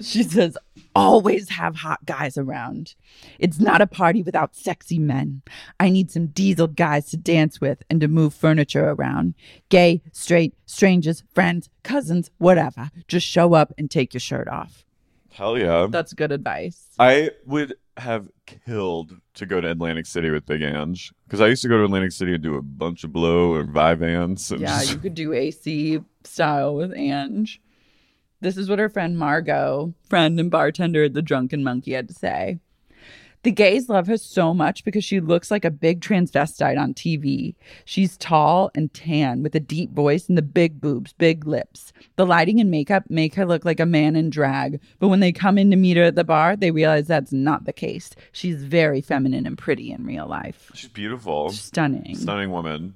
She 0.00 0.22
says, 0.22 0.56
always 0.94 1.48
have 1.50 1.76
hot 1.76 2.04
guys 2.06 2.36
around. 2.36 2.94
It's 3.38 3.60
not 3.60 3.80
a 3.80 3.86
party 3.86 4.22
without 4.22 4.56
sexy 4.56 4.98
men. 4.98 5.42
I 5.78 5.90
need 5.90 6.10
some 6.10 6.28
diesel 6.28 6.66
guys 6.66 7.10
to 7.10 7.16
dance 7.16 7.60
with 7.60 7.82
and 7.88 8.00
to 8.00 8.08
move 8.08 8.34
furniture 8.34 8.90
around. 8.90 9.34
Gay, 9.68 10.02
straight, 10.12 10.54
strangers, 10.66 11.22
friends, 11.34 11.68
cousins, 11.82 12.30
whatever. 12.38 12.90
Just 13.06 13.26
show 13.26 13.54
up 13.54 13.72
and 13.78 13.90
take 13.90 14.12
your 14.14 14.20
shirt 14.20 14.48
off. 14.48 14.84
Hell 15.30 15.56
yeah. 15.56 15.86
That's 15.88 16.12
good 16.12 16.32
advice. 16.32 16.88
I 16.98 17.30
would 17.46 17.74
have 17.96 18.28
killed 18.66 19.16
to 19.34 19.46
go 19.46 19.60
to 19.60 19.70
Atlantic 19.70 20.06
City 20.06 20.30
with 20.30 20.46
Big 20.46 20.62
Ange 20.62 21.12
because 21.26 21.40
I 21.40 21.46
used 21.46 21.62
to 21.62 21.68
go 21.68 21.78
to 21.78 21.84
Atlantic 21.84 22.12
City 22.12 22.34
and 22.34 22.42
do 22.42 22.56
a 22.56 22.62
bunch 22.62 23.04
of 23.04 23.12
blow 23.12 23.52
or 23.54 23.64
Vyvanse. 23.64 24.50
And 24.50 24.60
Yeah, 24.60 24.78
just- 24.80 24.92
you 24.92 24.98
could 24.98 25.14
do 25.14 25.32
AC 25.32 26.00
style 26.24 26.74
with 26.74 26.92
Ange. 26.94 27.60
This 28.42 28.56
is 28.56 28.68
what 28.68 28.80
her 28.80 28.88
friend 28.88 29.16
Margot, 29.16 29.94
friend 30.10 30.38
and 30.38 30.50
bartender 30.50 31.04
at 31.04 31.14
the 31.14 31.22
Drunken 31.22 31.62
Monkey, 31.62 31.92
had 31.92 32.08
to 32.08 32.14
say. 32.14 32.58
The 33.44 33.50
gays 33.52 33.88
love 33.88 34.06
her 34.08 34.16
so 34.18 34.52
much 34.54 34.84
because 34.84 35.04
she 35.04 35.18
looks 35.18 35.50
like 35.50 35.64
a 35.64 35.70
big 35.70 36.00
transvestite 36.00 36.78
on 36.78 36.94
TV. 36.94 37.54
She's 37.84 38.16
tall 38.16 38.70
and 38.74 38.92
tan 38.94 39.42
with 39.42 39.54
a 39.56 39.60
deep 39.60 39.92
voice 39.92 40.28
and 40.28 40.36
the 40.38 40.42
big 40.42 40.80
boobs, 40.80 41.12
big 41.12 41.44
lips. 41.46 41.92
The 42.16 42.26
lighting 42.26 42.60
and 42.60 42.70
makeup 42.70 43.04
make 43.08 43.34
her 43.34 43.44
look 43.46 43.64
like 43.64 43.80
a 43.80 43.86
man 43.86 44.14
in 44.14 44.30
drag, 44.30 44.80
but 45.00 45.08
when 45.08 45.18
they 45.20 45.32
come 45.32 45.58
in 45.58 45.70
to 45.70 45.76
meet 45.76 45.96
her 45.96 46.04
at 46.04 46.14
the 46.14 46.22
bar, 46.24 46.54
they 46.56 46.70
realize 46.70 47.08
that's 47.08 47.32
not 47.32 47.64
the 47.64 47.72
case. 47.72 48.10
She's 48.30 48.62
very 48.62 49.00
feminine 49.00 49.46
and 49.46 49.58
pretty 49.58 49.90
in 49.90 50.04
real 50.06 50.28
life. 50.28 50.70
She's 50.74 50.90
beautiful. 50.90 51.50
Stunning. 51.50 52.14
Stunning 52.16 52.50
woman. 52.50 52.94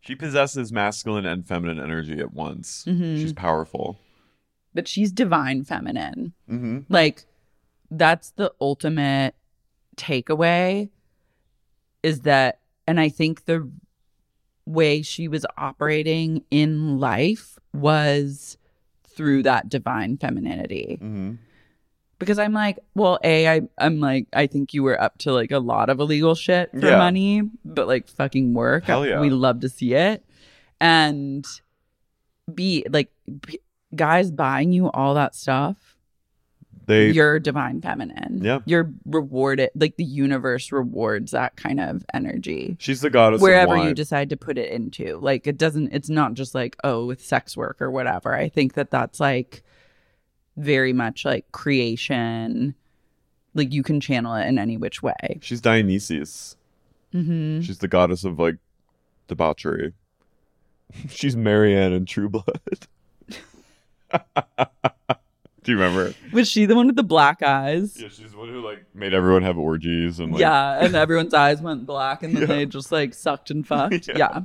She 0.00 0.14
possesses 0.14 0.72
masculine 0.72 1.26
and 1.26 1.46
feminine 1.46 1.78
energy 1.80 2.20
at 2.20 2.32
once. 2.32 2.84
Mhm. 2.86 3.18
She's 3.18 3.32
powerful. 3.34 3.98
But 4.76 4.86
she's 4.86 5.10
divine 5.10 5.64
feminine. 5.64 6.32
Mm-hmm. 6.48 6.78
like 6.88 7.24
that's 7.90 8.30
the 8.32 8.52
ultimate 8.60 9.34
takeaway 9.96 10.90
is 12.02 12.20
that 12.22 12.58
and 12.86 12.98
i 13.00 13.08
think 13.08 13.44
the 13.46 13.68
way 14.66 15.00
she 15.02 15.28
was 15.28 15.46
operating 15.56 16.42
in 16.50 16.98
life 16.98 17.58
was 17.72 18.58
through 19.08 19.42
that 19.44 19.68
divine 19.68 20.16
femininity 20.18 20.98
Mm-hmm. 21.00 21.34
because 22.18 22.38
i'm 22.38 22.52
like 22.52 22.78
well 22.94 23.18
a 23.24 23.48
I, 23.48 23.60
i'm 23.78 24.00
like 24.00 24.26
i 24.32 24.46
think 24.46 24.74
you 24.74 24.82
were 24.82 25.00
up 25.00 25.16
to 25.18 25.32
like 25.32 25.52
a 25.52 25.58
lot 25.60 25.88
of 25.88 26.00
illegal 26.00 26.34
shit 26.34 26.70
for 26.72 26.86
Yeah. 26.88 26.98
money 26.98 27.42
but 27.64 27.86
like 27.86 28.08
fucking 28.08 28.52
work 28.52 28.84
Hell 28.84 29.06
yeah. 29.06 29.20
we 29.20 29.30
love 29.30 29.60
to 29.60 29.68
see 29.68 29.94
it 29.94 30.24
and 30.80 31.46
b 32.52 32.84
like 32.90 33.10
guys 33.94 34.30
buying 34.30 34.72
you 34.72 34.90
all 34.90 35.14
that 35.14 35.34
stuff 35.34 35.96
They 36.86 37.10
you're 37.10 37.38
divine 37.38 37.80
feminine. 37.80 38.40
Yeah. 38.42 38.60
You're 38.64 38.92
rewarded 39.04 39.70
like 39.74 39.96
the 39.96 40.04
universe 40.04 40.72
rewards 40.72 41.32
that 41.32 41.56
kind 41.56 41.80
of 41.80 42.04
energy. 42.12 42.76
She's 42.78 43.00
the 43.00 43.10
goddess 43.10 43.38
of 43.38 43.42
Wherever 43.42 43.76
you 43.76 43.94
decide 43.94 44.30
to 44.30 44.36
put 44.36 44.58
it 44.58 44.70
into. 44.70 45.18
Like 45.18 45.46
it 45.46 45.56
doesn't 45.58 45.92
it's 45.92 46.08
not 46.08 46.34
just 46.34 46.54
like 46.54 46.76
oh 46.84 47.06
with 47.06 47.24
sex 47.24 47.56
work 47.56 47.80
or 47.80 47.90
whatever. 47.90 48.34
I 48.34 48.48
think 48.48 48.74
that 48.74 48.90
that's 48.90 49.20
like 49.20 49.62
very 50.56 50.92
much 50.92 51.24
like 51.24 51.50
creation. 51.52 52.74
Like 53.54 53.72
you 53.72 53.82
can 53.82 54.00
channel 54.00 54.34
it 54.34 54.46
in 54.46 54.58
any 54.58 54.76
which 54.76 55.02
way. 55.02 55.38
She's 55.42 55.60
Dionysus. 55.60 56.56
Mhm. 57.14 57.62
She's 57.62 57.78
the 57.78 57.88
goddess 57.88 58.24
of 58.24 58.38
like 58.38 58.56
debauchery. 59.28 59.92
She's 61.08 61.34
Maryann 61.36 61.92
in 61.94 62.04
True 62.06 62.28
Blood. 62.28 62.60
Do 65.62 65.72
you 65.72 65.78
remember? 65.78 66.14
Was 66.32 66.48
she 66.48 66.64
the 66.64 66.76
one 66.76 66.86
with 66.86 66.94
the 66.96 67.02
black 67.02 67.42
eyes? 67.42 68.00
Yeah, 68.00 68.08
she's 68.08 68.30
the 68.30 68.36
one 68.38 68.48
who 68.48 68.60
like 68.64 68.84
made 68.94 69.12
everyone 69.12 69.42
have 69.42 69.58
orgies 69.58 70.20
and 70.20 70.30
like 70.32 70.40
yeah, 70.40 70.84
and 70.84 70.94
everyone's 70.94 71.34
eyes 71.34 71.60
went 71.60 71.86
black 71.86 72.22
and 72.22 72.34
then 72.36 72.42
Yeah. 72.42 72.46
they 72.54 72.66
just 72.66 72.92
like 72.92 73.14
sucked 73.14 73.50
and 73.50 73.66
fucked. 73.66 74.06
Yeah. 74.08 74.16
yeah. 74.18 74.40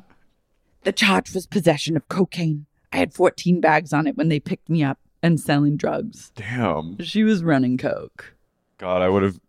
The 0.83 0.91
charge 0.91 1.31
was 1.35 1.45
possession 1.45 1.95
of 1.95 2.07
cocaine. 2.09 2.65
I 2.91 2.97
had 2.97 3.13
14 3.13 3.61
bags 3.61 3.93
on 3.93 4.07
it 4.07 4.17
when 4.17 4.29
they 4.29 4.39
picked 4.39 4.67
me 4.67 4.83
up 4.83 4.97
and 5.21 5.39
selling 5.39 5.77
drugs. 5.77 6.31
Damn. 6.35 6.97
She 7.03 7.23
was 7.23 7.43
running 7.43 7.77
coke. 7.77 8.33
God, 8.79 9.03
I 9.03 9.09
would 9.09 9.21
have 9.21 9.39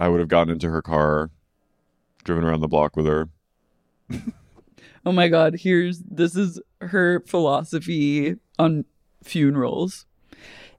I 0.00 0.08
would 0.08 0.18
have 0.18 0.28
gotten 0.28 0.52
into 0.52 0.68
her 0.68 0.82
car, 0.82 1.30
driven 2.24 2.42
around 2.42 2.60
the 2.60 2.66
block 2.68 2.96
with 2.96 3.06
her. 3.06 3.28
Oh 5.06 5.12
my 5.12 5.28
god, 5.28 5.56
here's 5.60 5.98
this 6.00 6.34
is 6.34 6.58
her 6.80 7.20
philosophy 7.26 8.36
on 8.58 8.86
funerals. 9.24 10.06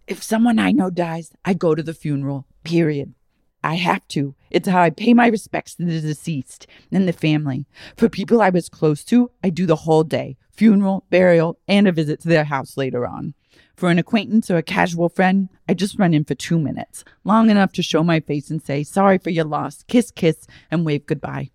If 0.08 0.22
someone 0.22 0.60
I 0.60 0.72
know 0.72 0.90
dies, 0.90 1.32
I 1.44 1.54
go 1.54 1.76
to 1.76 1.84
the 1.84 1.94
funeral, 1.94 2.46
period. 2.64 3.14
I 3.64 3.76
have 3.76 4.08
to. 4.10 4.36
It's 4.52 4.68
how 4.68 4.82
I 4.82 4.92
pay 4.92 5.16
my 5.16 5.28
respects 5.28 5.74
to 5.76 5.86
the 5.86 6.00
deceased 6.00 6.68
and 6.92 7.08
the 7.08 7.14
family. 7.14 7.66
For 7.98 8.08
people 8.08 8.40
I 8.40 8.52
was 8.52 8.70
close 8.70 9.04
to, 9.06 9.32
I 9.44 9.50
do 9.50 9.66
the 9.66 9.76
whole 9.78 10.04
day 10.04 10.38
funeral, 10.52 11.06
burial, 11.10 11.60
and 11.68 11.86
a 11.86 11.92
visit 11.92 12.22
to 12.22 12.30
their 12.30 12.46
house 12.46 12.78
later 12.78 13.06
on. 13.06 13.34
For 13.76 13.90
an 13.90 14.00
acquaintance 14.00 14.50
or 14.50 14.56
a 14.58 14.64
casual 14.64 15.10
friend, 15.10 15.50
I 15.68 15.74
just 15.74 16.00
run 16.00 16.14
in 16.14 16.24
for 16.24 16.36
two 16.36 16.58
minutes, 16.58 17.04
long 17.26 17.50
enough 17.50 17.74
to 17.74 17.84
show 17.84 18.04
my 18.04 18.22
face 18.22 18.50
and 18.50 18.62
say, 18.62 18.84
sorry 18.84 19.18
for 19.18 19.32
your 19.32 19.44
loss, 19.44 19.84
kiss, 19.84 20.12
kiss, 20.12 20.48
and 20.72 20.86
wave 20.86 21.06
goodbye. 21.06 21.50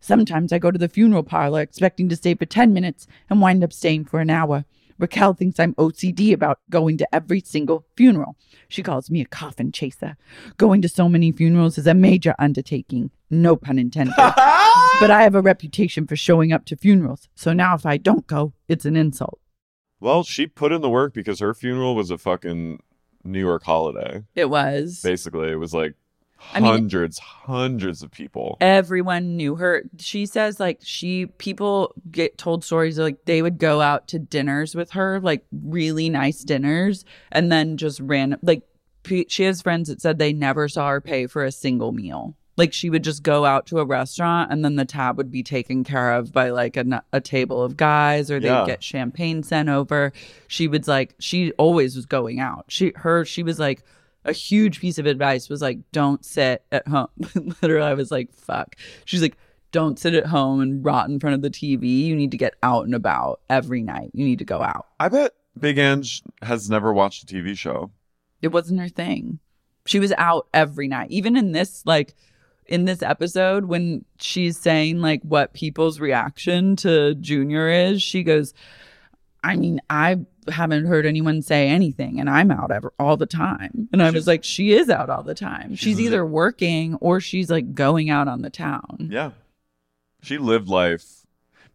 Sometimes 0.00 0.52
I 0.52 0.58
go 0.58 0.70
to 0.70 0.78
the 0.78 0.88
funeral 0.88 1.22
parlor 1.22 1.62
expecting 1.62 2.08
to 2.08 2.16
stay 2.16 2.34
for 2.34 2.44
10 2.44 2.74
minutes 2.74 3.06
and 3.30 3.40
wind 3.40 3.64
up 3.64 3.72
staying 3.72 4.04
for 4.04 4.20
an 4.20 4.30
hour. 4.30 4.64
Raquel 5.02 5.34
thinks 5.34 5.58
I'm 5.58 5.74
OCD 5.74 6.32
about 6.32 6.60
going 6.70 6.96
to 6.98 7.12
every 7.12 7.40
single 7.40 7.84
funeral. 7.96 8.36
She 8.68 8.84
calls 8.84 9.10
me 9.10 9.20
a 9.20 9.24
coffin 9.24 9.72
chaser. 9.72 10.16
Going 10.58 10.80
to 10.80 10.88
so 10.88 11.08
many 11.08 11.32
funerals 11.32 11.76
is 11.76 11.88
a 11.88 11.92
major 11.92 12.36
undertaking. 12.38 13.10
No 13.28 13.56
pun 13.56 13.80
intended. 13.80 14.14
but 14.16 15.10
I 15.10 15.24
have 15.24 15.34
a 15.34 15.42
reputation 15.42 16.06
for 16.06 16.14
showing 16.14 16.52
up 16.52 16.64
to 16.66 16.76
funerals. 16.76 17.28
So 17.34 17.52
now 17.52 17.74
if 17.74 17.84
I 17.84 17.96
don't 17.96 18.28
go, 18.28 18.52
it's 18.68 18.84
an 18.84 18.94
insult. 18.94 19.40
Well, 19.98 20.22
she 20.22 20.46
put 20.46 20.70
in 20.70 20.82
the 20.82 20.88
work 20.88 21.14
because 21.14 21.40
her 21.40 21.52
funeral 21.52 21.96
was 21.96 22.12
a 22.12 22.18
fucking 22.18 22.78
New 23.24 23.40
York 23.40 23.64
holiday. 23.64 24.22
It 24.36 24.50
was. 24.50 25.00
Basically, 25.02 25.50
it 25.50 25.56
was 25.56 25.74
like 25.74 25.94
I 26.54 26.60
mean- 26.60 26.70
hundreds, 26.72 27.18
hundreds 27.18 28.02
of 28.02 28.10
people. 28.10 28.56
Everyone 28.60 29.36
knew 29.36 29.56
her. 29.56 29.84
She 29.98 30.26
says 30.26 30.58
like 30.60 30.80
she 30.82 31.26
people 31.26 31.94
get 32.10 32.36
told 32.38 32.64
stories 32.64 32.98
like 32.98 33.24
they 33.24 33.42
would 33.42 33.58
go 33.58 33.80
out 33.80 34.08
to 34.08 34.18
dinners 34.18 34.74
with 34.74 34.90
her, 34.92 35.20
like 35.20 35.44
really 35.50 36.08
nice 36.10 36.42
dinners, 36.42 37.04
and 37.30 37.50
then 37.50 37.76
just 37.76 38.00
ran 38.00 38.36
like 38.42 38.62
she 39.28 39.42
has 39.44 39.62
friends 39.62 39.88
that 39.88 40.00
said 40.00 40.18
they 40.18 40.32
never 40.32 40.68
saw 40.68 40.88
her 40.88 41.00
pay 41.00 41.26
for 41.26 41.44
a 41.44 41.50
single 41.52 41.92
meal. 41.92 42.36
Like 42.56 42.72
she 42.74 42.90
would 42.90 43.02
just 43.02 43.22
go 43.22 43.44
out 43.46 43.66
to 43.68 43.78
a 43.80 43.84
restaurant 43.84 44.52
and 44.52 44.62
then 44.64 44.76
the 44.76 44.84
tab 44.84 45.16
would 45.16 45.30
be 45.30 45.42
taken 45.42 45.84
care 45.84 46.12
of 46.12 46.32
by 46.32 46.50
like 46.50 46.76
a 46.76 47.20
table 47.20 47.62
of 47.62 47.76
guys 47.78 48.30
or 48.30 48.38
they'd 48.38 48.48
Yeah. 48.48 48.66
get 48.66 48.82
champagne 48.84 49.42
sent 49.42 49.70
over. 49.70 50.12
She 50.48 50.68
was 50.68 50.86
like 50.86 51.14
she 51.18 51.52
always 51.52 51.96
was 51.96 52.04
going 52.06 52.40
out. 52.40 52.66
She 52.68 52.92
her 52.96 53.24
she 53.24 53.42
was 53.42 53.58
like 53.58 53.82
a 54.24 54.32
huge 54.32 54.80
piece 54.80 54.98
of 54.98 55.06
advice 55.06 55.48
was 55.48 55.62
like 55.62 55.78
don't 55.92 56.24
sit 56.24 56.64
at 56.70 56.86
home. 56.88 57.08
Literally 57.62 57.86
I 57.86 57.94
was 57.94 58.10
like 58.10 58.32
fuck. 58.34 58.76
She's 59.04 59.22
like 59.22 59.36
don't 59.72 59.98
sit 59.98 60.14
at 60.14 60.26
home 60.26 60.60
and 60.60 60.84
rot 60.84 61.08
in 61.08 61.18
front 61.18 61.34
of 61.34 61.42
the 61.42 61.50
TV. 61.50 62.04
You 62.04 62.14
need 62.14 62.30
to 62.30 62.36
get 62.36 62.54
out 62.62 62.84
and 62.84 62.94
about 62.94 63.40
every 63.48 63.82
night. 63.82 64.10
You 64.12 64.24
need 64.24 64.38
to 64.38 64.44
go 64.44 64.62
out. 64.62 64.86
I 65.00 65.08
bet 65.08 65.32
Big 65.58 65.78
Ange 65.78 66.22
has 66.42 66.70
never 66.70 66.92
watched 66.92 67.24
a 67.24 67.34
TV 67.34 67.56
show. 67.56 67.90
It 68.40 68.48
wasn't 68.48 68.80
her 68.80 68.88
thing. 68.88 69.38
She 69.86 69.98
was 69.98 70.12
out 70.12 70.46
every 70.54 70.88
night. 70.88 71.10
Even 71.10 71.36
in 71.36 71.52
this, 71.52 71.82
like, 71.86 72.14
in 72.66 72.84
this 72.84 73.02
episode, 73.02 73.64
when 73.64 74.04
she's 74.20 74.58
saying, 74.58 75.00
like, 75.00 75.22
what 75.22 75.52
people's 75.52 76.00
reaction 76.00 76.76
to 76.76 77.14
Junior 77.16 77.68
is, 77.68 78.02
she 78.02 78.22
goes, 78.22 78.54
I 79.44 79.56
mean, 79.56 79.80
I 79.90 80.18
haven't 80.48 80.86
heard 80.86 81.04
anyone 81.06 81.42
say 81.42 81.68
anything, 81.68 82.20
and 82.20 82.28
I'm 82.30 82.50
out 82.50 82.70
ever, 82.70 82.92
all 82.98 83.16
the 83.16 83.26
time. 83.26 83.88
And 83.92 84.02
I 84.02 84.10
was 84.10 84.26
like, 84.26 84.44
she 84.44 84.72
is 84.72 84.88
out 84.90 85.10
all 85.10 85.22
the 85.22 85.34
time. 85.34 85.70
She's, 85.70 85.96
She's- 85.96 86.00
either 86.00 86.24
working 86.26 86.94
or 86.96 87.20
she's 87.20 87.50
like 87.50 87.74
going 87.74 88.10
out 88.10 88.28
on 88.28 88.42
the 88.42 88.50
town. 88.50 89.08
Yeah. 89.10 89.30
She 90.22 90.38
lived 90.38 90.68
life. 90.68 91.04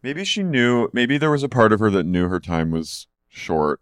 Maybe 0.02 0.24
she 0.24 0.42
knew, 0.42 0.88
maybe 0.92 1.18
there 1.18 1.30
was 1.30 1.42
a 1.42 1.48
part 1.48 1.72
of 1.72 1.80
her 1.80 1.90
that 1.90 2.04
knew 2.04 2.28
her 2.28 2.40
time 2.40 2.70
was 2.70 3.06
short. 3.28 3.80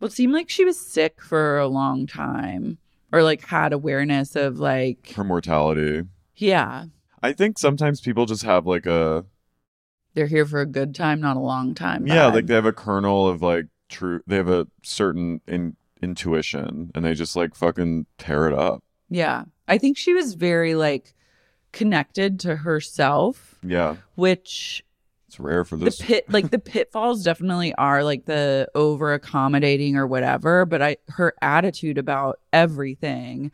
Well, 0.00 0.08
it 0.08 0.12
seemed 0.12 0.32
like 0.32 0.50
she 0.50 0.64
was 0.64 0.78
sick 0.78 1.22
for 1.22 1.58
a 1.58 1.68
long 1.68 2.06
time 2.06 2.78
or 3.12 3.22
like 3.22 3.46
had 3.46 3.72
awareness 3.72 4.36
of 4.36 4.58
like, 4.58 5.12
Her 5.12 5.24
mortality. 5.24 6.02
yeah, 6.36 6.86
I 7.22 7.32
think 7.32 7.58
sometimes 7.58 8.00
people 8.00 8.26
just 8.26 8.42
have 8.44 8.66
like 8.66 8.86
a, 8.86 9.24
they're 10.18 10.26
here 10.26 10.44
for 10.44 10.60
a 10.60 10.66
good 10.66 10.96
time, 10.96 11.20
not 11.20 11.36
a 11.36 11.40
long 11.40 11.74
time. 11.76 12.04
yeah, 12.08 12.28
vibe. 12.28 12.34
like 12.34 12.46
they 12.46 12.54
have 12.54 12.66
a 12.66 12.72
kernel 12.72 13.28
of 13.28 13.40
like 13.40 13.66
true, 13.88 14.20
they 14.26 14.34
have 14.34 14.48
a 14.48 14.66
certain 14.82 15.40
in, 15.46 15.76
intuition 16.02 16.90
and 16.94 17.04
they 17.04 17.14
just 17.14 17.36
like 17.36 17.54
fucking 17.54 18.04
tear 18.18 18.48
it 18.48 18.52
up. 18.52 18.82
Yeah. 19.08 19.44
I 19.68 19.78
think 19.78 19.96
she 19.96 20.14
was 20.14 20.34
very 20.34 20.74
like 20.74 21.14
connected 21.72 22.40
to 22.40 22.56
herself, 22.56 23.54
Yeah. 23.62 23.94
which 24.16 24.84
It's 25.28 25.38
rare 25.38 25.64
for 25.64 25.76
the 25.76 25.96
pit 26.00 26.24
like 26.28 26.50
the 26.50 26.58
pitfalls 26.74 27.22
definitely 27.22 27.72
are 27.76 28.02
like 28.02 28.24
the 28.24 28.68
over 28.74 29.14
accommodating 29.14 29.94
or 29.96 30.06
whatever, 30.08 30.66
but 30.66 30.82
I 30.82 30.96
her 31.10 31.32
attitude 31.40 31.96
about 31.96 32.40
everything 32.52 33.52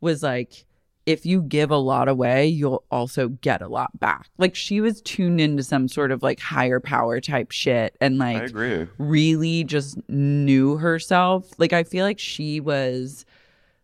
was 0.00 0.22
like 0.22 0.64
if 1.06 1.26
you 1.26 1.42
give 1.42 1.70
a 1.70 1.76
lot 1.76 2.08
away, 2.08 2.46
you'll 2.46 2.82
also 2.90 3.28
get 3.28 3.60
a 3.60 3.68
lot 3.68 3.98
back. 4.00 4.28
Like 4.38 4.54
she 4.54 4.80
was 4.80 5.02
tuned 5.02 5.40
into 5.40 5.62
some 5.62 5.86
sort 5.88 6.10
of 6.10 6.22
like 6.22 6.40
higher 6.40 6.80
power 6.80 7.20
type 7.20 7.50
shit 7.50 7.96
and 8.00 8.16
like 8.18 8.36
I 8.36 8.44
agree. 8.44 8.86
really 8.98 9.64
just 9.64 9.98
knew 10.08 10.76
herself. 10.78 11.50
Like 11.58 11.72
I 11.74 11.84
feel 11.84 12.04
like 12.06 12.18
she 12.18 12.58
was 12.60 13.26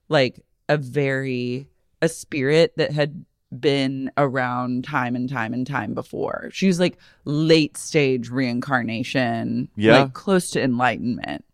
like 0.09 0.41
a 0.69 0.77
very 0.79 1.67
a 2.01 2.09
spirit 2.09 2.73
that 2.77 2.91
had 2.93 3.25
been 3.59 4.11
around 4.17 4.85
time 4.85 5.15
and 5.17 5.29
time 5.29 5.53
and 5.53 5.67
time 5.67 5.93
before. 5.93 6.49
She 6.53 6.69
was 6.69 6.81
like 6.81 6.97
late 7.25 7.77
stage 7.77 8.31
reincarnation, 8.31 9.69
Yeah. 9.77 10.03
like 10.03 10.13
close 10.15 10.51
to 10.53 10.63
enlightenment. 10.63 11.45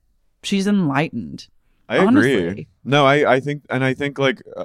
She's 0.42 0.66
enlightened. 0.66 1.48
I 1.88 1.96
agree. 2.04 2.66
No, 2.84 3.06
I, 3.06 3.34
I 3.34 3.40
think, 3.40 3.62
and 3.70 3.82
I 3.84 3.94
think 3.94 4.18
like 4.18 4.42
uh, 4.56 4.64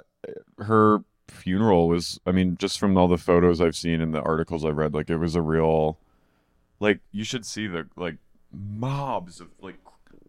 her 0.60 1.04
funeral 1.28 1.88
was, 1.88 2.20
I 2.26 2.32
mean, 2.32 2.58
just 2.58 2.80
from 2.80 2.98
all 2.98 3.08
the 3.08 3.18
photos 3.18 3.62
I've 3.62 3.76
seen 3.76 4.02
and 4.02 4.14
the 4.14 4.22
articles 4.22 4.66
I've 4.66 4.78
read, 4.78 4.94
like 4.94 5.10
it 5.10 5.18
was 5.18 5.36
a 5.36 5.42
real, 5.42 5.98
like 6.80 7.00
you 7.12 7.24
should 7.24 7.46
see 7.46 7.68
the 7.68 7.88
like 7.96 8.18
mobs 8.52 9.40
of 9.40 9.48
like 9.62 9.78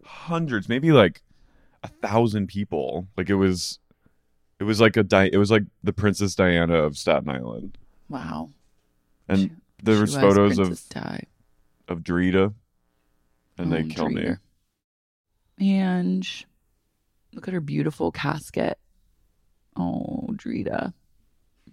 hundreds, 0.05 0.69
maybe 0.69 0.91
like 0.91 1.21
a 1.83 1.87
thousand 1.87 2.47
people. 2.47 3.07
Like 3.17 3.29
it 3.29 3.35
was, 3.35 3.79
it 4.59 4.63
was 4.63 4.79
like 4.79 4.95
a 4.97 5.03
di- 5.03 5.29
it 5.33 5.37
was 5.37 5.51
like 5.51 5.63
the 5.83 5.93
Princess 5.93 6.35
Diana 6.35 6.75
of 6.75 6.97
Staten 6.97 7.29
Island, 7.29 7.77
Wow. 8.09 8.51
and 9.27 9.59
there 9.83 9.95
She 9.95 10.01
was 10.01 10.15
photos 10.15 10.55
Princess 10.57 10.83
of 10.85 10.89
Di. 10.89 11.23
of 11.89 11.99
Drita, 11.99 12.53
and 13.57 13.71
they 13.73 13.83
Oh, 13.83 13.87
killed 13.87 14.13
me. 14.13 14.35
And 15.59 16.27
look 17.33 17.47
at 17.47 17.53
her 17.53 17.59
beautiful 17.61 18.11
casket. 18.11 18.77
Oh, 19.77 20.27
Drita. 20.33 20.93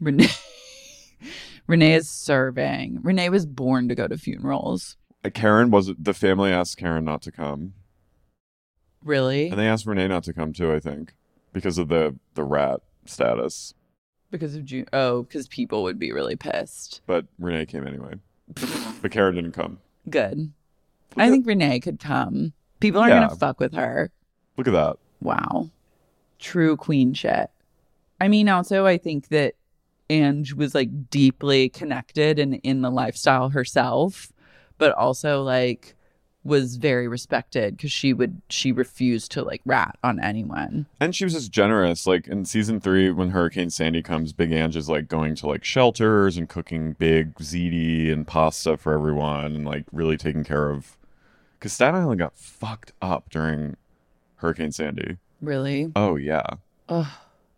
Renee. 0.01 0.29
Renee 1.67 1.95
is 1.95 2.09
serving. 2.09 3.01
Renee 3.03 3.29
was 3.29 3.47
born 3.47 3.89
to 3.89 3.95
go 3.95 4.09
to 4.09 4.17
funerals. 4.17 4.97
Uh, 5.25 5.31
Karen 5.31 5.71
was 5.71 5.93
the 5.99 6.15
family 6.15 6.51
asked 6.51 6.77
Karen 6.79 7.05
not 7.05 7.23
to 7.23 7.31
come. 7.33 7.75
Really? 9.05 9.49
And 9.49 9.59
they 9.59 9.67
asked 9.69 9.87
Renee 9.87 10.09
not 10.09 10.25
to 10.25 10.33
come 10.33 10.53
too, 10.53 10.73
I 10.73 10.81
think, 10.81 11.15
because 11.53 11.79
of 11.79 11.89
the 11.89 12.17
the 12.35 12.45
rat 12.45 12.81
status. 13.05 13.75
Because 14.31 14.55
of 14.55 14.65
June. 14.65 14.87
Oh, 14.93 15.23
because 15.23 15.49
people 15.49 15.83
would 15.83 15.99
be 15.99 16.13
really 16.13 16.37
pissed. 16.37 17.01
But 17.07 17.27
Renee 17.39 17.67
came 17.67 17.87
anyway. 17.87 18.15
but 19.03 19.11
Karen 19.11 19.35
didn't 19.35 19.53
come. 19.53 19.79
Good. 20.09 20.53
I 21.17 21.29
think 21.31 21.47
Renee 21.47 21.81
could 21.81 21.99
come. 21.99 22.53
People 22.81 23.01
aren't 23.01 23.13
Yeah. 23.13 23.19
going 23.21 23.31
to 23.31 23.37
fuck 23.37 23.59
with 23.61 23.75
her. 23.75 24.11
Look 24.57 24.69
at 24.69 24.73
that. 24.73 24.97
Wow. 25.21 25.71
True 26.39 26.77
queen 26.77 27.13
shit. 27.15 27.51
I 28.21 28.29
mean, 28.29 28.49
also, 28.49 28.87
I 28.87 28.99
think 28.99 29.29
that 29.29 29.55
Ange 30.11 30.55
was 30.55 30.75
like 30.75 31.11
deeply 31.11 31.69
connected 31.69 32.39
and 32.39 32.55
in 32.63 32.83
the 32.83 32.91
lifestyle 32.91 33.49
herself, 33.51 34.33
but 34.79 34.93
also 34.93 35.43
like 35.43 35.95
was 36.43 36.77
very 36.77 37.07
respected 37.07 37.77
because 37.77 37.93
she 37.93 38.13
would, 38.15 38.41
she 38.49 38.73
refused 38.73 39.31
to 39.31 39.43
like 39.43 39.61
rat 39.67 39.99
on 40.03 40.19
anyone. 40.19 40.87
And 40.99 41.15
she 41.15 41.25
was 41.25 41.35
just 41.35 41.53
generous. 41.53 42.07
Like 42.07 42.27
in 42.27 42.45
season 42.45 42.81
three, 42.81 43.11
when 43.11 43.31
Hurricane 43.31 43.71
Sandy 43.71 44.03
comes, 44.03 44.33
Big 44.33 44.51
Ange 44.51 44.77
is 44.77 44.89
like 44.89 45.07
going 45.07 45.35
to 45.37 45.47
like 45.47 45.65
shelters 45.65 46.37
and 46.37 46.49
cooking 46.49 46.93
big 46.95 47.35
ziti 47.37 48.11
and 48.11 48.27
pasta 48.27 48.77
for 48.77 48.95
everyone 48.95 49.55
and 49.55 49.67
like 49.67 49.85
really 49.93 50.17
taking 50.17 50.45
care 50.45 50.71
of. 50.71 50.97
Because 51.59 51.75
Staten 51.75 52.01
Island 52.01 52.19
got 52.19 52.35
fucked 52.35 52.93
up 53.03 53.29
during 53.29 53.77
Hurricane 54.37 54.73
Sandy. 54.73 55.19
Really? 55.43 55.93
Oh, 55.95 56.17
yeah. 56.17 56.47
Ugh. 56.89 57.07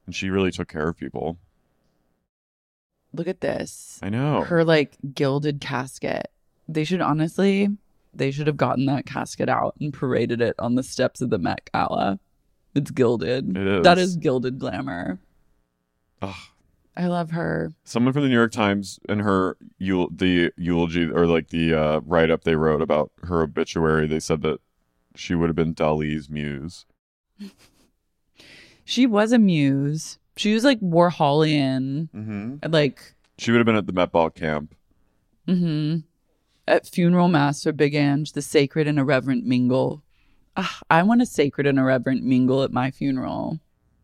And 0.07 0.15
she 0.15 0.31
really 0.31 0.51
took 0.51 0.69
care 0.69 0.89
of 0.89 0.97
people. 0.97 1.39
Look 3.15 3.29
at 3.29 3.41
this. 3.41 3.99
I 4.03 4.09
know. 4.09 4.43
Her 4.43 4.65
like 4.65 4.97
gilded 5.15 5.61
casket. 5.61 6.29
They 6.69 6.85
should 6.85 7.01
honestly, 7.01 7.69
they 8.15 8.31
should 8.31 8.47
have 8.47 8.57
gotten 8.57 8.87
that 8.87 9.07
casket 9.07 9.49
out 9.49 9.75
and 9.81 9.93
paraded 9.93 10.41
it 10.41 10.55
on 10.59 10.75
the 10.75 10.83
steps 10.83 11.21
of 11.21 11.31
the 11.31 11.39
Met 11.39 11.69
Gala. 11.73 12.19
It's 12.75 12.91
gilded. 12.91 13.57
It 13.57 13.67
is. 13.67 13.83
That 13.85 13.99
is 13.99 14.17
gilded 14.17 14.59
glamour. 14.59 15.19
Ugh. 16.23 16.35
I 16.95 17.07
love 17.07 17.31
her. 17.31 17.73
someone 17.85 18.13
from 18.13 18.23
the 18.23 18.29
New 18.29 18.35
York 18.37 18.53
Times 18.53 19.01
in 19.09 19.21
her 19.21 19.57
eul- 19.81 20.11
the 20.15 20.53
eulogy 20.59 21.11
or 21.11 21.27
like 21.27 21.49
the 21.49 21.73
uh, 21.75 22.01
write 22.01 22.31
up 22.31 22.45
they 22.45 22.55
wrote 22.55 22.83
about 22.83 23.11
her 23.23 23.43
obituary, 23.43 24.07
they 24.07 24.21
said 24.21 24.43
that 24.43 24.61
she 25.15 25.35
would 25.35 25.49
have 25.49 25.57
been 25.57 25.75
Dali's 25.75 26.29
muse. 26.29 26.85
She 28.85 29.07
was 29.07 29.33
a 29.33 29.39
muse. 29.39 30.19
She 30.37 30.55
was 30.55 30.65
like 30.65 30.81
Warholian. 30.81 32.09
Mm-hmm. 32.11 32.57
and, 32.63 32.73
Like, 32.73 33.15
She 33.39 33.51
would 33.51 33.59
have 33.59 33.67
been 33.67 33.77
at 33.77 33.87
the 33.87 33.93
Met 33.93 34.13
Ball 34.13 34.31
camp. 34.31 34.75
hmm 35.47 35.99
At 36.67 36.87
funeral 36.87 37.29
mass 37.29 37.63
for 37.63 37.73
Big 37.73 37.95
Ange, 37.95 38.33
the 38.33 38.43
sacred 38.43 38.87
and 38.89 38.99
irreverent 38.99 39.45
mingle. 39.45 40.03
Ah, 40.57 40.81
I 40.91 41.03
want 41.03 41.23
a 41.23 41.27
sacred 41.27 41.67
and 41.67 41.79
irreverent 41.79 42.23
mingle 42.25 42.63
at 42.63 42.73
my 42.73 42.91
funeral. 42.91 43.59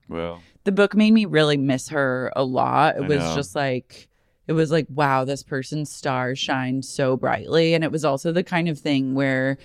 Well, 0.09 0.43
the 0.65 0.73
book 0.73 0.95
made 0.95 1.13
me 1.13 1.25
really 1.27 1.57
miss 1.59 1.89
her 1.91 2.33
a 2.35 2.45
lot. 2.45 2.97
It 2.97 3.05
I 3.05 3.07
was 3.09 3.19
know. 3.19 3.35
just 3.35 3.55
like 3.55 4.09
it 4.47 4.53
was 4.55 4.71
like 4.71 4.87
wow, 4.89 5.25
this 5.25 5.43
person's 5.43 5.91
star 5.93 6.35
shined 6.35 6.85
so 6.87 7.17
brightly 7.17 7.75
and 7.75 7.85
it 7.85 7.93
was 7.93 8.05
also 8.05 8.33
the 8.33 8.43
kind 8.43 8.69
of 8.69 8.79
thing 8.79 9.15
where 9.15 9.59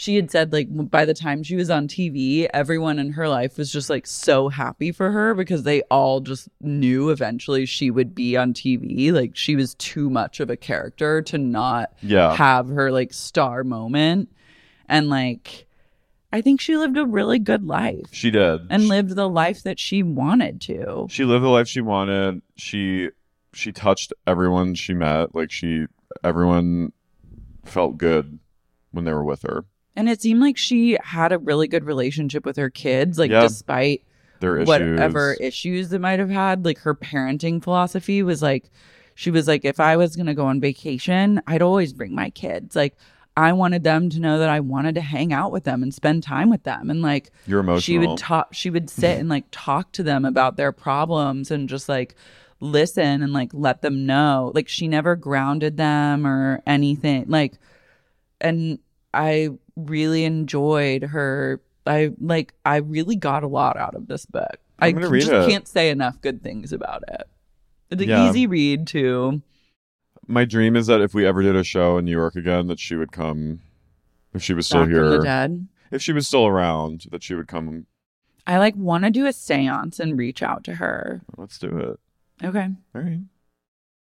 she 0.00 0.16
had 0.16 0.30
said 0.30 0.50
like 0.50 0.66
by 0.70 1.04
the 1.04 1.12
time 1.12 1.42
she 1.42 1.56
was 1.56 1.68
on 1.68 1.86
TV, 1.86 2.48
everyone 2.54 2.98
in 2.98 3.12
her 3.12 3.28
life 3.28 3.58
was 3.58 3.70
just 3.70 3.90
like 3.90 4.06
so 4.06 4.48
happy 4.48 4.92
for 4.92 5.10
her 5.10 5.34
because 5.34 5.64
they 5.64 5.82
all 5.90 6.20
just 6.20 6.48
knew 6.62 7.10
eventually 7.10 7.66
she 7.66 7.90
would 7.90 8.14
be 8.14 8.34
on 8.34 8.54
TV. 8.54 9.12
Like 9.12 9.36
she 9.36 9.56
was 9.56 9.74
too 9.74 10.08
much 10.08 10.40
of 10.40 10.48
a 10.48 10.56
character 10.56 11.20
to 11.20 11.36
not 11.36 11.92
Yeah. 12.00 12.34
have 12.34 12.68
her 12.70 12.90
like 12.90 13.12
star 13.12 13.62
moment. 13.62 14.30
And 14.88 15.10
like 15.10 15.66
I 16.32 16.40
think 16.40 16.62
she 16.62 16.78
lived 16.78 16.96
a 16.96 17.04
really 17.04 17.38
good 17.38 17.64
life 17.66 18.06
she 18.10 18.30
did. 18.30 18.62
and 18.70 18.84
she, 18.84 18.88
lived 18.88 19.10
the 19.16 19.28
life 19.28 19.62
that 19.64 19.78
she 19.78 20.02
wanted 20.02 20.62
to. 20.62 21.08
she 21.10 21.26
lived 21.26 21.44
the 21.44 21.48
life 21.50 21.68
she 21.68 21.82
wanted. 21.82 22.40
She 22.56 23.10
she 23.52 23.70
touched 23.70 24.14
everyone 24.26 24.74
she 24.76 24.94
met. 24.94 25.34
Like 25.34 25.50
she 25.50 25.84
everyone 26.24 26.92
felt 27.66 27.98
good 27.98 28.38
when 28.92 29.04
they 29.04 29.12
were 29.12 29.24
with 29.24 29.42
her. 29.42 29.66
And 29.96 30.08
it 30.08 30.20
seemed 30.22 30.40
like 30.40 30.56
she 30.56 30.96
had 31.02 31.32
a 31.32 31.38
really 31.38 31.68
good 31.68 31.84
relationship 31.84 32.44
with 32.46 32.56
her 32.56 32.70
kids, 32.70 33.18
like 33.18 33.30
Yeah. 33.30 33.42
despite 33.42 34.02
Their 34.40 34.56
issues. 34.58 34.68
whatever 34.68 35.34
issues 35.40 35.88
that 35.90 35.98
might 36.00 36.18
have 36.18 36.30
had. 36.30 36.64
Like 36.64 36.78
her 36.78 36.94
parenting 36.94 37.62
philosophy 37.62 38.22
was 38.22 38.40
like, 38.42 38.70
she 39.14 39.30
was 39.30 39.46
like, 39.48 39.64
if 39.64 39.80
I 39.80 39.96
was 39.96 40.16
gonna 40.16 40.34
go 40.34 40.46
on 40.46 40.60
vacation, 40.60 41.42
I'd 41.46 41.60
always 41.62 41.92
bring 41.92 42.14
my 42.14 42.30
kids. 42.30 42.74
Like, 42.76 42.94
I 43.36 43.52
wanted 43.52 43.84
them 43.84 44.10
to 44.10 44.20
know 44.20 44.38
that 44.38 44.48
I 44.48 44.60
wanted 44.60 44.94
to 44.96 45.00
hang 45.00 45.32
out 45.32 45.52
with 45.52 45.64
them 45.64 45.82
and 45.82 45.92
spend 45.94 46.22
time 46.22 46.50
with 46.50 46.62
them. 46.64 46.90
And 46.90 47.00
like, 47.02 47.30
You're 47.46 47.60
emotional. 47.60 47.80
she 47.80 47.98
would 47.98 48.18
talk. 48.18 48.48
She 48.52 48.70
would 48.70 48.88
sit 48.90 49.18
and 49.18 49.28
like 49.28 49.44
talk 49.50 49.92
to 49.92 50.02
them 50.02 50.24
about 50.24 50.56
their 50.56 50.72
problems 50.72 51.50
and 51.50 51.68
just 51.68 51.88
like 51.88 52.14
listen 52.60 53.22
and 53.22 53.32
like 53.32 53.50
let 53.54 53.82
them 53.82 54.04
know. 54.06 54.52
Like, 54.54 54.68
she 54.68 54.88
never 54.88 55.16
grounded 55.16 55.76
them 55.76 56.26
or 56.26 56.60
anything. 56.66 57.26
Like, 57.28 57.54
and 58.40 58.78
I 59.14 59.50
really 59.88 60.24
enjoyed 60.24 61.02
her. 61.04 61.60
I 61.86 62.12
like. 62.20 62.52
I 62.64 62.76
really 62.76 63.16
got 63.16 63.42
a 63.42 63.48
lot 63.48 63.76
out 63.76 63.94
of 63.94 64.06
this 64.06 64.26
book. 64.26 64.56
I 64.78 64.88
I'm 64.88 64.96
read 64.96 65.20
just 65.20 65.32
it. 65.32 65.50
can't 65.50 65.66
say 65.68 65.90
enough 65.90 66.20
good 66.20 66.42
things 66.42 66.72
about 66.72 67.04
it. 67.08 67.28
It's 67.90 68.02
an 68.02 68.08
Yeah. 68.08 68.28
easy 68.28 68.46
read 68.46 68.86
too. 68.86 69.42
My 70.26 70.44
dream 70.44 70.76
is 70.76 70.86
that 70.86 71.00
if 71.00 71.12
we 71.14 71.26
ever 71.26 71.42
did 71.42 71.56
a 71.56 71.64
show 71.64 71.98
in 71.98 72.04
New 72.04 72.12
York 72.12 72.36
again, 72.36 72.66
that 72.68 72.78
she 72.78 72.94
would 72.96 73.12
come. 73.12 73.60
If 74.32 74.42
she 74.42 74.54
was 74.54 74.66
still 74.66 74.82
Back 74.82 74.90
here, 74.90 75.58
if 75.90 76.00
she 76.02 76.12
was 76.12 76.28
still 76.28 76.46
around, 76.46 77.06
that 77.10 77.22
she 77.24 77.34
would 77.34 77.48
come. 77.48 77.86
I 78.46 78.58
like 78.58 78.76
want 78.76 79.02
to 79.04 79.10
do 79.10 79.26
a 79.26 79.30
séance 79.30 79.98
and 79.98 80.16
reach 80.16 80.40
out 80.42 80.62
to 80.64 80.74
her. 80.76 81.20
Let's 81.36 81.58
do 81.58 81.76
it. 81.78 82.46
Okay, 82.46 82.68
All 82.94 83.02
right. 83.02 83.20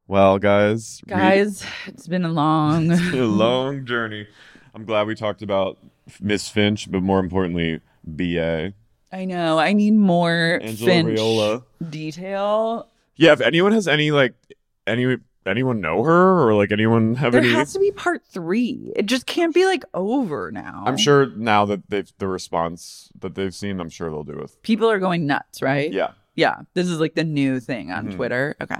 Well, 0.07 0.39
guys, 0.39 1.01
read- 1.07 1.15
guys, 1.15 1.65
it's 1.87 2.07
been 2.07 2.25
a 2.25 2.29
long, 2.31 2.91
It's 2.91 3.11
been 3.11 3.19
a 3.19 3.25
long 3.27 3.85
journey. 3.85 4.27
I'm 4.75 4.85
glad 4.85 5.07
we 5.07 5.15
talked 5.15 5.41
about 5.41 5.77
Miss 6.19 6.49
Finch, 6.49 6.91
but 6.91 7.01
more 7.01 7.19
importantly, 7.19 7.79
BA 8.05 8.73
I 9.11 9.23
know. 9.25 9.57
I 9.57 9.71
need 9.71 9.91
more 9.93 10.59
Angela 10.61 10.85
Finch 10.91 11.19
Raiola. 11.19 11.63
detail. 11.89 12.89
Yeah, 13.15 13.31
if 13.31 13.39
anyone 13.39 13.71
has 13.71 13.87
any 13.87 14.11
like 14.11 14.33
any 14.85 15.15
anyone 15.45 15.79
know 15.79 16.03
her 16.03 16.41
or 16.47 16.53
like 16.55 16.71
anyone 16.73 17.15
have 17.15 17.31
There 17.31 17.39
any, 17.41 17.51
has 17.51 17.71
to 17.73 17.79
be 17.79 17.91
part 17.91 18.23
three. 18.25 18.91
It 18.95 19.05
just 19.05 19.25
can't 19.25 19.53
be 19.53 19.65
like 19.65 19.85
over 19.93 20.51
now. 20.51 20.83
I'm 20.85 20.97
sure 20.97 21.27
now 21.27 21.65
that 21.65 21.89
they've 21.89 22.11
the 22.17 22.27
response 22.27 23.09
that 23.19 23.35
they've 23.35 23.53
seen, 23.55 23.79
I'm 23.79 23.89
sure 23.89 24.09
they'll 24.09 24.23
do 24.23 24.39
it. 24.39 24.51
people 24.63 24.89
are 24.91 24.99
going 24.99 25.25
nuts, 25.25 25.61
right? 25.61 25.91
Yeah. 25.93 26.11
Yeah. 26.35 26.61
This 26.73 26.87
is 26.89 26.99
like 26.99 27.15
the 27.15 27.23
new 27.23 27.61
thing 27.61 27.91
on 27.91 28.07
Mhm. 28.07 28.15
Twitter. 28.15 28.55
Okay. 28.59 28.75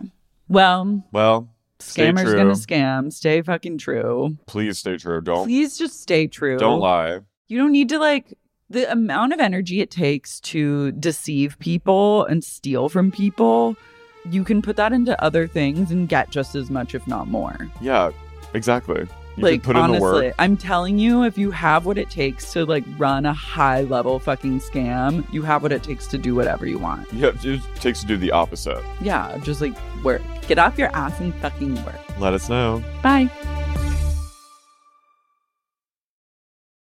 Well, 0.49 1.03
Well, 1.13 1.49
scammers 1.80 2.35
gonna 2.35 2.52
scam. 2.52 3.11
Stay 3.11 3.41
fucking 3.41 3.77
true. 3.77 4.38
Please 4.47 4.77
stay 4.77 4.97
true. 4.97 5.22
Don't 5.22 5.45
Please 5.45 5.77
just 5.77 6.02
stay 6.02 6.27
true. 6.27 6.57
don't 6.57 6.80
lie. 6.80 7.19
You 7.47 7.57
don't 7.57 7.72
need 7.72 7.89
to 7.89 7.99
like 7.99 8.38
the 8.69 8.91
amount 8.91 9.34
of 9.34 9.39
energy 9.39 9.81
it 9.81 9.91
takes 9.91 10.39
to 10.39 10.91
deceive 10.93 11.60
people 11.60 12.26
and 12.26 12.43
steal 12.43 12.89
from 12.89 13.11
people. 13.11 13.76
You 14.30 14.43
can 14.43 14.61
put 14.61 14.76
that 14.77 14.91
into 14.91 15.22
other 15.23 15.47
things 15.47 15.91
and 15.91 16.10
get 16.10 16.31
just 16.31 16.56
as 16.56 16.72
much, 16.72 16.95
if 16.95 17.06
not 17.06 17.27
more. 17.27 17.69
Yeah, 17.80 18.10
exactly. 18.56 19.07
You 19.38 19.44
like 19.44 19.64
can 19.64 19.74
put 19.74 19.76
in 19.78 19.91
the 19.91 19.98
honestly. 19.98 20.34
I'm 20.40 20.56
telling 20.57 20.98
you, 20.98 21.24
if 21.24 21.38
you 21.38 21.52
have 21.52 21.86
what 21.86 21.98
it 21.98 22.10
takes 22.10 22.53
to 22.53 22.66
like 22.66 22.86
run 22.98 23.26
a 23.26 23.34
high 23.34 23.82
level 23.82 24.20
fucking 24.20 24.60
scam, 24.60 25.32
you 25.34 25.41
have 25.41 25.62
what 25.64 25.72
it 25.72 25.84
takes 25.84 26.07
to 26.07 26.18
do 26.18 26.36
whatever 26.36 26.66
you 26.66 26.80
want. 26.80 27.12
Yeah, 27.12 27.32
it 27.44 27.62
takes 27.76 28.02
to 28.02 28.07
do 28.07 28.18
the 28.18 28.32
opposite. 28.32 28.84
Yeah, 29.02 29.38
just 29.44 29.62
like 29.62 29.76
work. 30.03 30.22
Get 30.48 30.60
off 30.60 30.78
your 30.78 30.95
ass 30.95 31.20
and 31.20 31.34
fucking 31.36 31.84
work. 31.84 32.20
Let 32.20 32.34
us 32.34 32.49
know. 32.49 32.84
Bye. 33.03 33.30